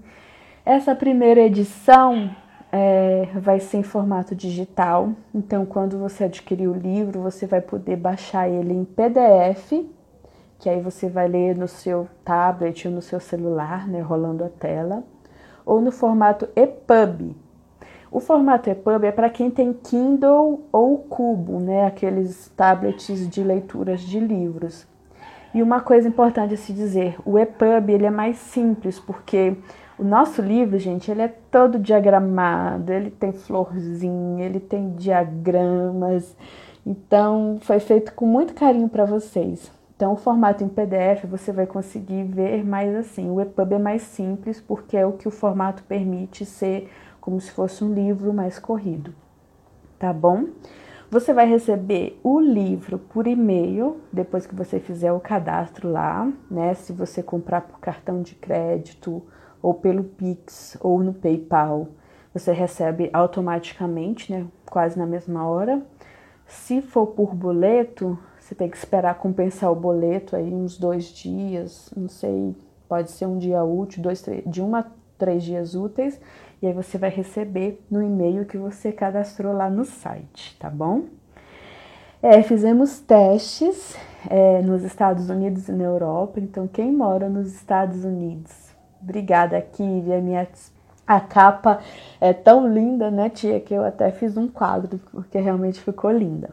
essa 0.65 0.93
primeira 0.93 1.39
edição 1.39 2.29
é, 2.71 3.29
vai 3.35 3.61
ser 3.61 3.77
em 3.77 3.83
formato 3.83 4.35
digital, 4.35 5.11
então 5.33 5.65
quando 5.65 5.97
você 5.97 6.25
adquirir 6.25 6.67
o 6.67 6.73
livro, 6.73 7.21
você 7.21 7.45
vai 7.45 7.61
poder 7.61 7.95
baixar 7.95 8.49
ele 8.49 8.73
em 8.73 8.83
PDF, 8.83 9.85
que 10.59 10.69
aí 10.69 10.81
você 10.81 11.07
vai 11.07 11.27
ler 11.27 11.55
no 11.55 11.67
seu 11.67 12.07
tablet 12.25 12.87
ou 12.87 12.93
no 12.93 13.01
seu 13.01 13.19
celular, 13.19 13.87
né, 13.87 14.01
rolando 14.01 14.43
a 14.43 14.49
tela, 14.49 15.03
ou 15.65 15.79
no 15.79 15.91
formato 15.91 16.49
EPUB, 16.55 17.35
o 18.11 18.19
formato 18.19 18.69
EPUB 18.69 19.05
é 19.05 19.11
para 19.11 19.29
quem 19.29 19.49
tem 19.49 19.73
Kindle 19.73 20.63
ou 20.71 20.97
Cubo, 20.97 21.59
né, 21.59 21.85
aqueles 21.85 22.51
tablets 22.55 23.27
de 23.29 23.43
leituras 23.43 24.01
de 24.01 24.19
livros. 24.19 24.87
E 25.53 25.63
uma 25.63 25.79
coisa 25.79 26.07
importante 26.07 26.53
a 26.53 26.57
se 26.57 26.73
dizer, 26.73 27.17
o 27.25 27.39
EPUB 27.39 27.89
ele 27.89 28.05
é 28.05 28.11
mais 28.11 28.37
simples, 28.37 28.99
porque 28.99 29.55
o 29.97 30.03
nosso 30.03 30.41
livro, 30.41 30.77
gente, 30.77 31.09
ele 31.09 31.21
é 31.21 31.33
todo 31.49 31.79
diagramado, 31.79 32.91
ele 32.91 33.09
tem 33.09 33.31
florzinha, 33.31 34.45
ele 34.45 34.59
tem 34.59 34.91
diagramas. 34.91 36.35
Então, 36.85 37.57
foi 37.61 37.79
feito 37.79 38.13
com 38.13 38.25
muito 38.25 38.53
carinho 38.53 38.89
para 38.89 39.05
vocês. 39.05 39.71
Então, 39.95 40.11
o 40.11 40.17
formato 40.17 40.61
em 40.61 40.67
PDF 40.67 41.23
você 41.23 41.53
vai 41.53 41.65
conseguir 41.65 42.23
ver 42.23 42.65
mais 42.65 42.93
assim. 42.93 43.31
O 43.31 43.39
EPUB 43.39 43.75
é 43.75 43.79
mais 43.79 44.01
simples 44.01 44.59
porque 44.59 44.97
é 44.97 45.05
o 45.05 45.13
que 45.13 45.29
o 45.29 45.31
formato 45.31 45.83
permite 45.83 46.45
ser 46.45 46.91
como 47.25 47.41
se 47.41 47.49
fosse 47.49 47.83
um 47.83 47.91
livro 47.91 48.31
mais 48.31 48.59
corrido, 48.59 49.11
tá 49.97 50.13
bom? 50.13 50.45
Você 51.09 51.33
vai 51.33 51.49
receber 51.49 52.19
o 52.23 52.39
livro 52.39 52.99
por 52.99 53.25
e-mail 53.25 53.99
depois 54.13 54.45
que 54.45 54.53
você 54.53 54.79
fizer 54.79 55.11
o 55.11 55.19
cadastro 55.19 55.89
lá, 55.89 56.31
né? 56.51 56.75
Se 56.75 56.93
você 56.93 57.23
comprar 57.23 57.61
por 57.61 57.79
cartão 57.79 58.21
de 58.21 58.35
crédito 58.35 59.23
ou 59.59 59.73
pelo 59.73 60.03
Pix 60.03 60.77
ou 60.79 60.99
no 60.99 61.15
PayPal, 61.15 61.87
você 62.31 62.51
recebe 62.51 63.09
automaticamente, 63.11 64.31
né? 64.31 64.45
Quase 64.69 64.95
na 64.95 65.07
mesma 65.07 65.47
hora. 65.47 65.81
Se 66.45 66.79
for 66.79 67.07
por 67.07 67.33
boleto, 67.33 68.19
você 68.39 68.53
tem 68.53 68.69
que 68.69 68.77
esperar 68.77 69.15
compensar 69.15 69.71
o 69.71 69.75
boleto 69.75 70.35
aí 70.35 70.53
uns 70.53 70.77
dois 70.77 71.05
dias, 71.05 71.91
não 71.97 72.07
sei, 72.07 72.55
pode 72.87 73.09
ser 73.09 73.25
um 73.25 73.39
dia 73.39 73.63
útil, 73.63 74.03
dois, 74.03 74.21
três, 74.21 74.43
de 74.45 74.61
uma 74.61 74.79
a 74.81 74.85
três 75.17 75.43
dias 75.43 75.75
úteis 75.75 76.19
e 76.61 76.67
aí 76.67 76.73
você 76.73 76.97
vai 76.97 77.09
receber 77.09 77.83
no 77.89 78.01
e-mail 78.01 78.45
que 78.45 78.57
você 78.57 78.91
cadastrou 78.91 79.53
lá 79.53 79.69
no 79.69 79.85
site, 79.85 80.55
tá 80.59 80.69
bom? 80.69 81.03
É, 82.21 82.41
fizemos 82.41 82.99
testes 82.99 83.95
é, 84.29 84.61
nos 84.61 84.83
Estados 84.83 85.29
Unidos 85.29 85.67
e 85.67 85.71
na 85.71 85.83
Europa, 85.83 86.39
então 86.39 86.67
quem 86.67 86.91
mora 86.91 87.29
nos 87.29 87.53
Estados 87.53 88.03
Unidos, 88.03 88.51
obrigada 89.01 89.57
aqui, 89.57 89.83
a 89.83 90.21
minha 90.21 90.47
a 91.07 91.19
capa 91.19 91.81
é 92.19 92.33
tão 92.33 92.67
linda, 92.67 93.11
né, 93.11 93.29
tia, 93.29 93.59
que 93.59 93.73
eu 93.73 93.83
até 93.83 94.09
fiz 94.09 94.35
um 94.35 94.47
quadro, 94.47 94.99
porque 95.11 95.37
realmente 95.37 95.79
ficou 95.79 96.11
linda. 96.11 96.49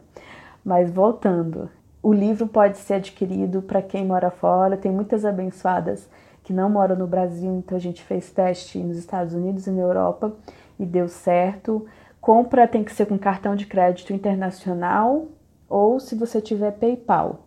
Mas 0.63 0.91
voltando, 0.91 1.71
o 2.03 2.13
livro 2.13 2.47
pode 2.47 2.77
ser 2.77 2.95
adquirido 2.95 3.63
para 3.63 3.81
quem 3.81 4.05
mora 4.05 4.31
fora, 4.31 4.77
tem 4.77 4.93
muitas 4.93 5.25
abençoadas 5.25 6.07
que 6.43 6.53
não 6.53 6.69
mora 6.69 6.95
no 6.95 7.07
Brasil, 7.07 7.55
então 7.57 7.77
a 7.77 7.81
gente 7.81 8.03
fez 8.03 8.31
teste 8.31 8.79
nos 8.79 8.97
Estados 8.97 9.35
Unidos 9.35 9.67
e 9.67 9.71
na 9.71 9.81
Europa 9.81 10.33
e 10.79 10.85
deu 10.85 11.09
certo. 11.09 11.87
Compra 12.21 12.69
tem 12.69 12.85
que 12.85 12.93
ser 12.93 13.07
com 13.07 13.19
cartão 13.19 13.55
de 13.55 13.67
crédito 13.67 14.13
internacional 14.13 15.27
ou 15.69 15.99
se 16.01 16.15
você 16.15 16.41
tiver 16.41 16.73
PayPal. 16.73 17.47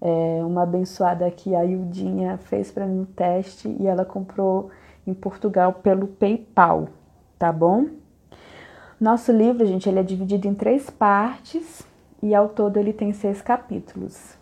É, 0.00 0.40
uma 0.44 0.64
abençoada 0.64 1.24
aqui, 1.24 1.54
a 1.54 1.64
Ildinha, 1.64 2.36
fez 2.36 2.72
para 2.72 2.86
mim 2.86 3.00
um 3.00 3.04
teste 3.04 3.68
e 3.80 3.86
ela 3.86 4.04
comprou 4.04 4.70
em 5.06 5.14
Portugal 5.14 5.74
pelo 5.74 6.08
PayPal, 6.08 6.88
tá 7.38 7.52
bom? 7.52 7.86
Nosso 9.00 9.32
livro, 9.32 9.66
gente, 9.66 9.88
ele 9.88 9.98
é 9.98 10.02
dividido 10.02 10.46
em 10.46 10.54
três 10.54 10.90
partes 10.90 11.82
e 12.22 12.34
ao 12.34 12.48
todo 12.48 12.76
ele 12.76 12.92
tem 12.92 13.12
seis 13.12 13.42
capítulos. 13.42 14.36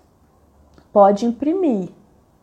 Pode 0.92 1.24
imprimir, 1.24 1.90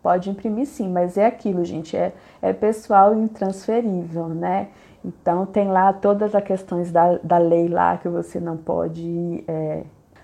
Pode 0.07 0.29
imprimir 0.29 0.65
sim, 0.67 0.89
mas 0.89 1.17
é 1.17 1.25
aquilo, 1.25 1.65
gente, 1.65 1.97
é, 1.97 2.13
é 2.41 2.53
pessoal 2.53 3.13
e 3.13 3.19
intransferível, 3.19 4.29
né? 4.29 4.69
Então 5.03 5.45
tem 5.45 5.67
lá 5.67 5.91
todas 5.91 6.33
as 6.33 6.41
questões 6.45 6.93
da, 6.93 7.17
da 7.17 7.37
lei 7.37 7.67
lá 7.67 7.97
que 7.97 8.07
você 8.07 8.39
não 8.39 8.55
pode 8.55 9.43
é, 9.45 9.83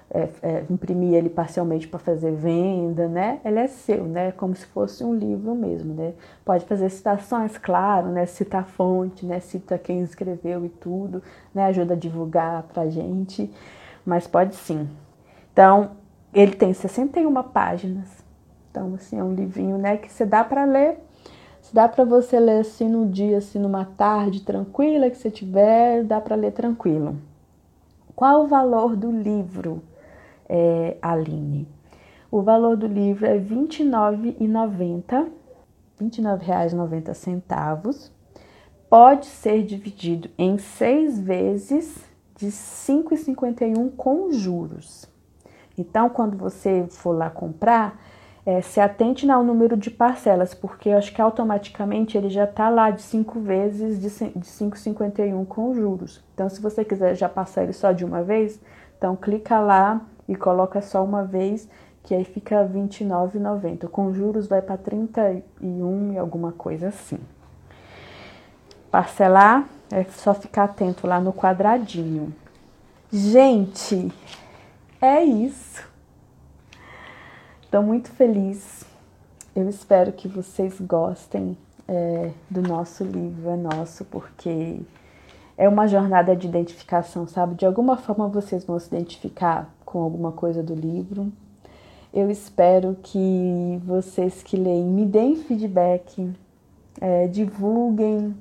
é, 0.10 0.30
é, 0.42 0.64
imprimir 0.70 1.16
ele 1.16 1.30
parcialmente 1.30 1.86
para 1.86 2.00
fazer 2.00 2.32
venda, 2.32 3.10
né? 3.10 3.42
Ele 3.44 3.60
é 3.60 3.68
seu, 3.68 4.06
né? 4.06 4.32
Como 4.32 4.56
se 4.56 4.66
fosse 4.68 5.04
um 5.04 5.14
livro 5.14 5.54
mesmo, 5.54 5.94
né? 5.94 6.14
Pode 6.46 6.64
fazer 6.64 6.90
citações, 6.90 7.58
claro, 7.58 8.08
né? 8.08 8.26
Cita 8.26 8.60
a 8.60 8.64
fonte, 8.64 9.26
né? 9.26 9.42
Cita 9.42 9.78
quem 9.78 10.00
escreveu 10.00 10.64
e 10.64 10.70
tudo, 10.70 11.22
né? 11.54 11.66
Ajuda 11.66 11.94
a 11.94 11.98
divulgar 11.98 12.64
para 12.72 12.90
gente, 12.90 13.54
mas 14.06 14.28
pode 14.28 14.56
sim. 14.56 14.88
Então, 15.52 15.92
ele 16.34 16.56
tem 16.56 16.74
61 16.74 17.44
páginas, 17.44 18.23
então, 18.74 18.96
assim, 18.96 19.20
é 19.20 19.24
um 19.24 19.36
livrinho, 19.36 19.78
né, 19.78 19.98
que 19.98 20.12
você 20.12 20.26
dá 20.26 20.44
para 20.44 20.66
ler. 20.66 20.98
Se 21.62 21.76
dá 21.76 21.88
para 21.88 22.04
você 22.04 22.40
ler 22.40 22.62
assim 22.62 22.90
no 22.90 23.06
dia, 23.06 23.38
assim, 23.38 23.60
numa 23.60 23.86
tarde 23.86 24.42
tranquila 24.42 25.12
que 25.12 25.18
você 25.18 25.30
tiver, 25.30 26.04
dá 26.04 26.20
para 26.20 26.36
ler 26.36 26.54
tranquilo. 26.54 27.16
Qual 28.16 28.44
o 28.44 28.48
valor 28.48 28.96
do 28.96 29.12
livro, 29.12 29.84
é, 30.50 30.98
Aline? 31.04 31.68
O 32.32 32.42
valor 32.42 32.76
do 32.76 32.88
livro 32.88 33.28
é 33.28 33.34
R$ 33.34 33.42
29,90, 33.42 35.04
R$ 35.12 35.32
29,90. 36.02 38.10
Pode 38.90 39.28
ser 39.28 39.64
dividido 39.64 40.32
em 40.36 40.58
seis 40.58 41.20
vezes 41.20 42.04
de 42.36 42.48
R$ 42.48 42.52
5,51 42.52 43.92
com 43.96 44.32
juros. 44.32 45.06
Então, 45.78 46.10
quando 46.10 46.36
você 46.36 46.88
for 46.90 47.12
lá 47.12 47.30
comprar, 47.30 48.00
é, 48.46 48.62
se 48.62 48.80
atente 48.80 49.30
ao 49.30 49.44
número 49.44 49.78
de 49.78 49.90
parcelas, 49.90 50.54
porque 50.54 50.90
eu 50.90 50.98
acho 50.98 51.14
que 51.14 51.22
automaticamente 51.22 52.18
ele 52.18 52.30
já 52.30 52.44
está 52.44 52.70
lá 52.70 52.92
de 52.92 53.02
5 53.02 53.40
vezes 53.40 54.00
de 54.00 54.10
5,51 54.10 55.46
com 55.46 55.74
juros. 55.74 56.22
Então, 56.34 56.50
se 56.50 56.62
você 56.62 56.84
quiser 56.84 57.16
já 57.16 57.30
passar 57.30 57.64
ele 57.64 57.74
só 57.74 57.92
de 57.92 58.04
uma 58.04 58.22
vez, 58.22 58.60
então 58.98 59.16
clica 59.16 59.60
lá 59.60 60.02
e 60.28 60.36
coloca 60.36 60.82
só 60.82 61.04
uma 61.04 61.24
vez, 61.24 61.70
que 62.04 62.14
aí 62.14 62.26
fica 62.26 62.62
R$ 62.64 62.80
29,90. 62.82 63.88
Com 63.88 64.14
juros 64.14 64.48
vai 64.48 64.62
para 64.62 64.78
31 64.78 66.14
e 66.14 66.18
alguma 66.18 66.52
coisa 66.52 66.90
assim. 66.90 67.20
Parcelar 68.92 69.66
é 69.90 70.04
só 70.04 70.34
ficar 70.34 70.66
atento 70.66 71.08
lá 71.08 71.20
no 71.20 71.32
quadradinho. 71.32 72.34
Gente, 73.12 74.12
é 75.02 75.24
isso. 75.24 75.93
Estou 77.74 77.82
muito 77.82 78.12
feliz. 78.12 78.86
Eu 79.56 79.68
espero 79.68 80.12
que 80.12 80.28
vocês 80.28 80.80
gostem 80.80 81.58
é, 81.88 82.30
do 82.48 82.62
nosso 82.62 83.04
livro, 83.04 83.50
é 83.50 83.56
nosso, 83.56 84.06
porque 84.06 84.80
é 85.58 85.68
uma 85.68 85.88
jornada 85.88 86.36
de 86.36 86.46
identificação, 86.48 87.28
sabe? 87.28 87.56
De 87.56 87.66
alguma 87.66 87.98
forma 87.98 88.28
vocês 88.28 88.64
vão 88.64 88.78
se 88.78 88.94
identificar 88.94 89.74
com 89.84 90.04
alguma 90.04 90.32
coisa 90.32 90.62
do 90.62 90.76
livro. 90.76 91.34
Eu 92.14 92.30
espero 92.30 92.96
que 93.02 93.82
vocês 93.84 94.44
que 94.44 94.56
leem 94.56 94.84
me 94.84 95.04
deem 95.04 95.36
feedback, 95.38 96.32
é, 97.02 97.26
divulguem. 97.26 98.36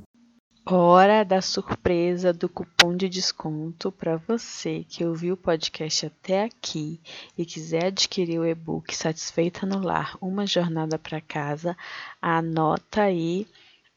Hora 0.64 1.24
da 1.24 1.42
surpresa 1.42 2.32
do 2.32 2.48
cupom 2.48 2.96
de 2.96 3.08
desconto 3.08 3.90
para 3.90 4.16
você 4.16 4.86
que 4.88 5.04
ouviu 5.04 5.34
o 5.34 5.36
podcast 5.36 6.06
até 6.06 6.44
aqui 6.44 7.00
e 7.36 7.44
quiser 7.44 7.86
adquirir 7.86 8.38
o 8.38 8.46
e-book 8.46 8.94
Satisfeita 8.94 9.66
no 9.66 9.80
Lar, 9.80 10.16
uma 10.20 10.46
jornada 10.46 11.00
para 11.00 11.20
casa, 11.20 11.76
anota 12.20 13.02
aí 13.02 13.48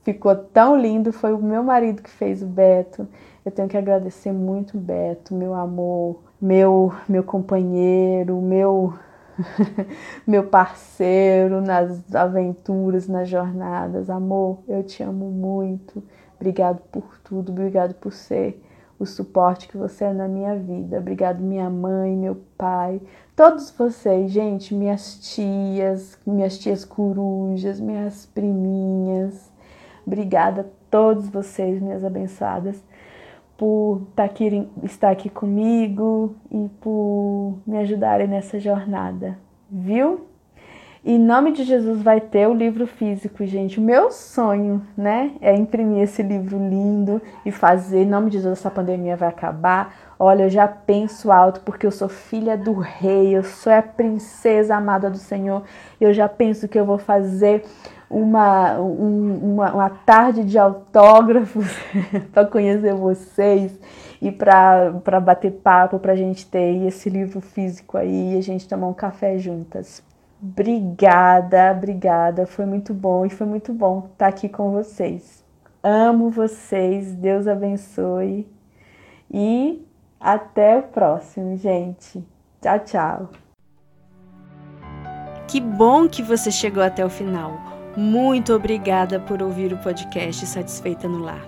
ficou 0.02 0.36
tão 0.36 0.76
lindo. 0.76 1.10
Foi 1.10 1.32
o 1.32 1.38
meu 1.38 1.62
marido 1.62 2.02
que 2.02 2.10
fez 2.10 2.42
o 2.42 2.46
Beto. 2.46 3.08
Eu 3.44 3.52
tenho 3.52 3.68
que 3.68 3.76
agradecer 3.76 4.32
muito, 4.32 4.78
Beto, 4.78 5.34
meu 5.34 5.52
amor, 5.52 6.22
meu, 6.40 6.94
meu 7.06 7.22
companheiro, 7.22 8.40
meu, 8.40 8.94
meu 10.26 10.44
parceiro 10.44 11.60
nas 11.60 12.14
aventuras, 12.14 13.06
nas 13.06 13.28
jornadas. 13.28 14.08
Amor, 14.08 14.60
eu 14.66 14.82
te 14.82 15.02
amo 15.02 15.30
muito. 15.30 16.02
Obrigado 16.36 16.80
por 16.90 17.18
tudo, 17.22 17.52
obrigado 17.52 17.92
por 17.96 18.14
ser 18.14 18.62
o 18.98 19.04
suporte 19.04 19.68
que 19.68 19.76
você 19.76 20.04
é 20.04 20.12
na 20.14 20.26
minha 20.26 20.56
vida. 20.56 20.96
Obrigado, 20.96 21.42
minha 21.42 21.68
mãe, 21.68 22.16
meu 22.16 22.36
pai, 22.56 22.98
todos 23.36 23.70
vocês, 23.70 24.30
gente, 24.30 24.74
minhas 24.74 25.18
tias, 25.18 26.18
minhas 26.26 26.56
tias 26.56 26.82
corujas, 26.82 27.78
minhas 27.78 28.24
priminhas. 28.24 29.52
Obrigada 30.06 30.62
a 30.62 30.64
todos 30.90 31.28
vocês, 31.28 31.82
minhas 31.82 32.02
abençoadas 32.02 32.82
por 33.56 34.02
tá 34.16 34.28
estar 34.82 35.10
aqui 35.10 35.28
comigo 35.28 36.34
e 36.50 36.68
por 36.80 37.58
me 37.66 37.78
ajudarem 37.78 38.26
nessa 38.26 38.58
jornada, 38.58 39.38
viu? 39.70 40.26
Em 41.06 41.18
nome 41.18 41.52
de 41.52 41.64
Jesus 41.64 42.00
vai 42.00 42.18
ter 42.18 42.48
o 42.48 42.54
livro 42.54 42.86
físico, 42.86 43.44
gente. 43.44 43.78
O 43.78 43.82
meu 43.82 44.10
sonho, 44.10 44.80
né, 44.96 45.32
é 45.38 45.54
imprimir 45.54 46.02
esse 46.02 46.22
livro 46.22 46.56
lindo 46.56 47.20
e 47.44 47.50
fazer. 47.50 48.04
Em 48.04 48.08
nome 48.08 48.30
de 48.30 48.38
Jesus, 48.38 48.58
essa 48.58 48.70
pandemia 48.70 49.14
vai 49.14 49.28
acabar. 49.28 49.94
Olha, 50.18 50.44
eu 50.44 50.48
já 50.48 50.66
penso 50.66 51.30
alto 51.30 51.60
porque 51.60 51.86
eu 51.86 51.90
sou 51.90 52.08
filha 52.08 52.56
do 52.56 52.72
rei, 52.72 53.36
eu 53.36 53.42
sou 53.42 53.70
a 53.70 53.82
princesa 53.82 54.76
amada 54.76 55.10
do 55.10 55.18
Senhor. 55.18 55.64
Eu 56.00 56.14
já 56.14 56.26
penso 56.26 56.66
que 56.66 56.80
eu 56.80 56.86
vou 56.86 56.96
fazer 56.96 57.66
uma, 58.08 58.78
um, 58.78 59.54
uma, 59.54 59.72
uma 59.72 59.90
tarde 59.90 60.44
de 60.44 60.58
autógrafos 60.58 61.66
para 62.32 62.46
conhecer 62.46 62.94
vocês 62.94 63.78
e 64.20 64.30
para 64.30 65.20
bater 65.20 65.52
papo, 65.52 65.98
para 65.98 66.12
a 66.12 66.16
gente 66.16 66.46
ter 66.46 66.86
esse 66.86 67.10
livro 67.10 67.40
físico 67.40 67.96
aí 67.96 68.34
e 68.34 68.38
a 68.38 68.42
gente 68.42 68.68
tomar 68.68 68.86
um 68.86 68.94
café 68.94 69.38
juntas. 69.38 70.02
Obrigada, 70.42 71.72
obrigada. 71.72 72.46
Foi 72.46 72.66
muito 72.66 72.92
bom 72.92 73.24
e 73.24 73.30
foi 73.30 73.46
muito 73.46 73.72
bom 73.72 74.08
estar 74.12 74.28
aqui 74.28 74.48
com 74.48 74.72
vocês. 74.72 75.42
Amo 75.82 76.30
vocês, 76.30 77.14
Deus 77.14 77.46
abençoe 77.46 78.46
e 79.30 79.86
até 80.20 80.78
o 80.78 80.82
próximo, 80.82 81.56
gente. 81.56 82.24
Tchau, 82.60 82.78
tchau. 82.80 83.28
Que 85.46 85.60
bom 85.60 86.08
que 86.08 86.22
você 86.22 86.50
chegou 86.50 86.82
até 86.82 87.04
o 87.04 87.10
final. 87.10 87.73
Muito 87.96 88.52
obrigada 88.52 89.20
por 89.20 89.40
ouvir 89.40 89.72
o 89.72 89.78
podcast 89.78 90.44
Satisfeita 90.46 91.06
no 91.06 91.18
Lar. 91.18 91.44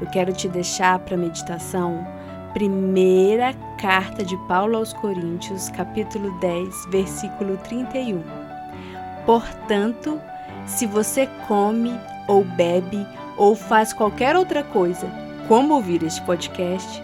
Eu 0.00 0.06
quero 0.06 0.32
te 0.32 0.48
deixar 0.48 0.98
para 1.00 1.16
meditação 1.16 2.06
primeira 2.54 3.52
carta 3.78 4.24
de 4.24 4.36
Paulo 4.48 4.78
aos 4.78 4.94
Coríntios, 4.94 5.68
capítulo 5.70 6.30
10, 6.38 6.86
versículo 6.90 7.58
31. 7.58 8.22
Portanto, 9.26 10.18
se 10.64 10.86
você 10.86 11.28
come 11.46 11.92
ou 12.28 12.44
bebe 12.44 13.06
ou 13.36 13.54
faz 13.54 13.92
qualquer 13.92 14.36
outra 14.36 14.62
coisa, 14.62 15.06
como 15.48 15.74
ouvir 15.74 16.02
este 16.02 16.22
podcast, 16.22 17.02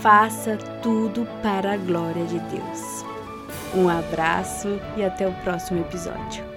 faça 0.00 0.56
tudo 0.82 1.28
para 1.42 1.74
a 1.74 1.76
glória 1.76 2.24
de 2.24 2.38
Deus. 2.38 3.04
Um 3.74 3.90
abraço 3.90 4.80
e 4.96 5.04
até 5.04 5.28
o 5.28 5.32
próximo 5.42 5.80
episódio. 5.80 6.55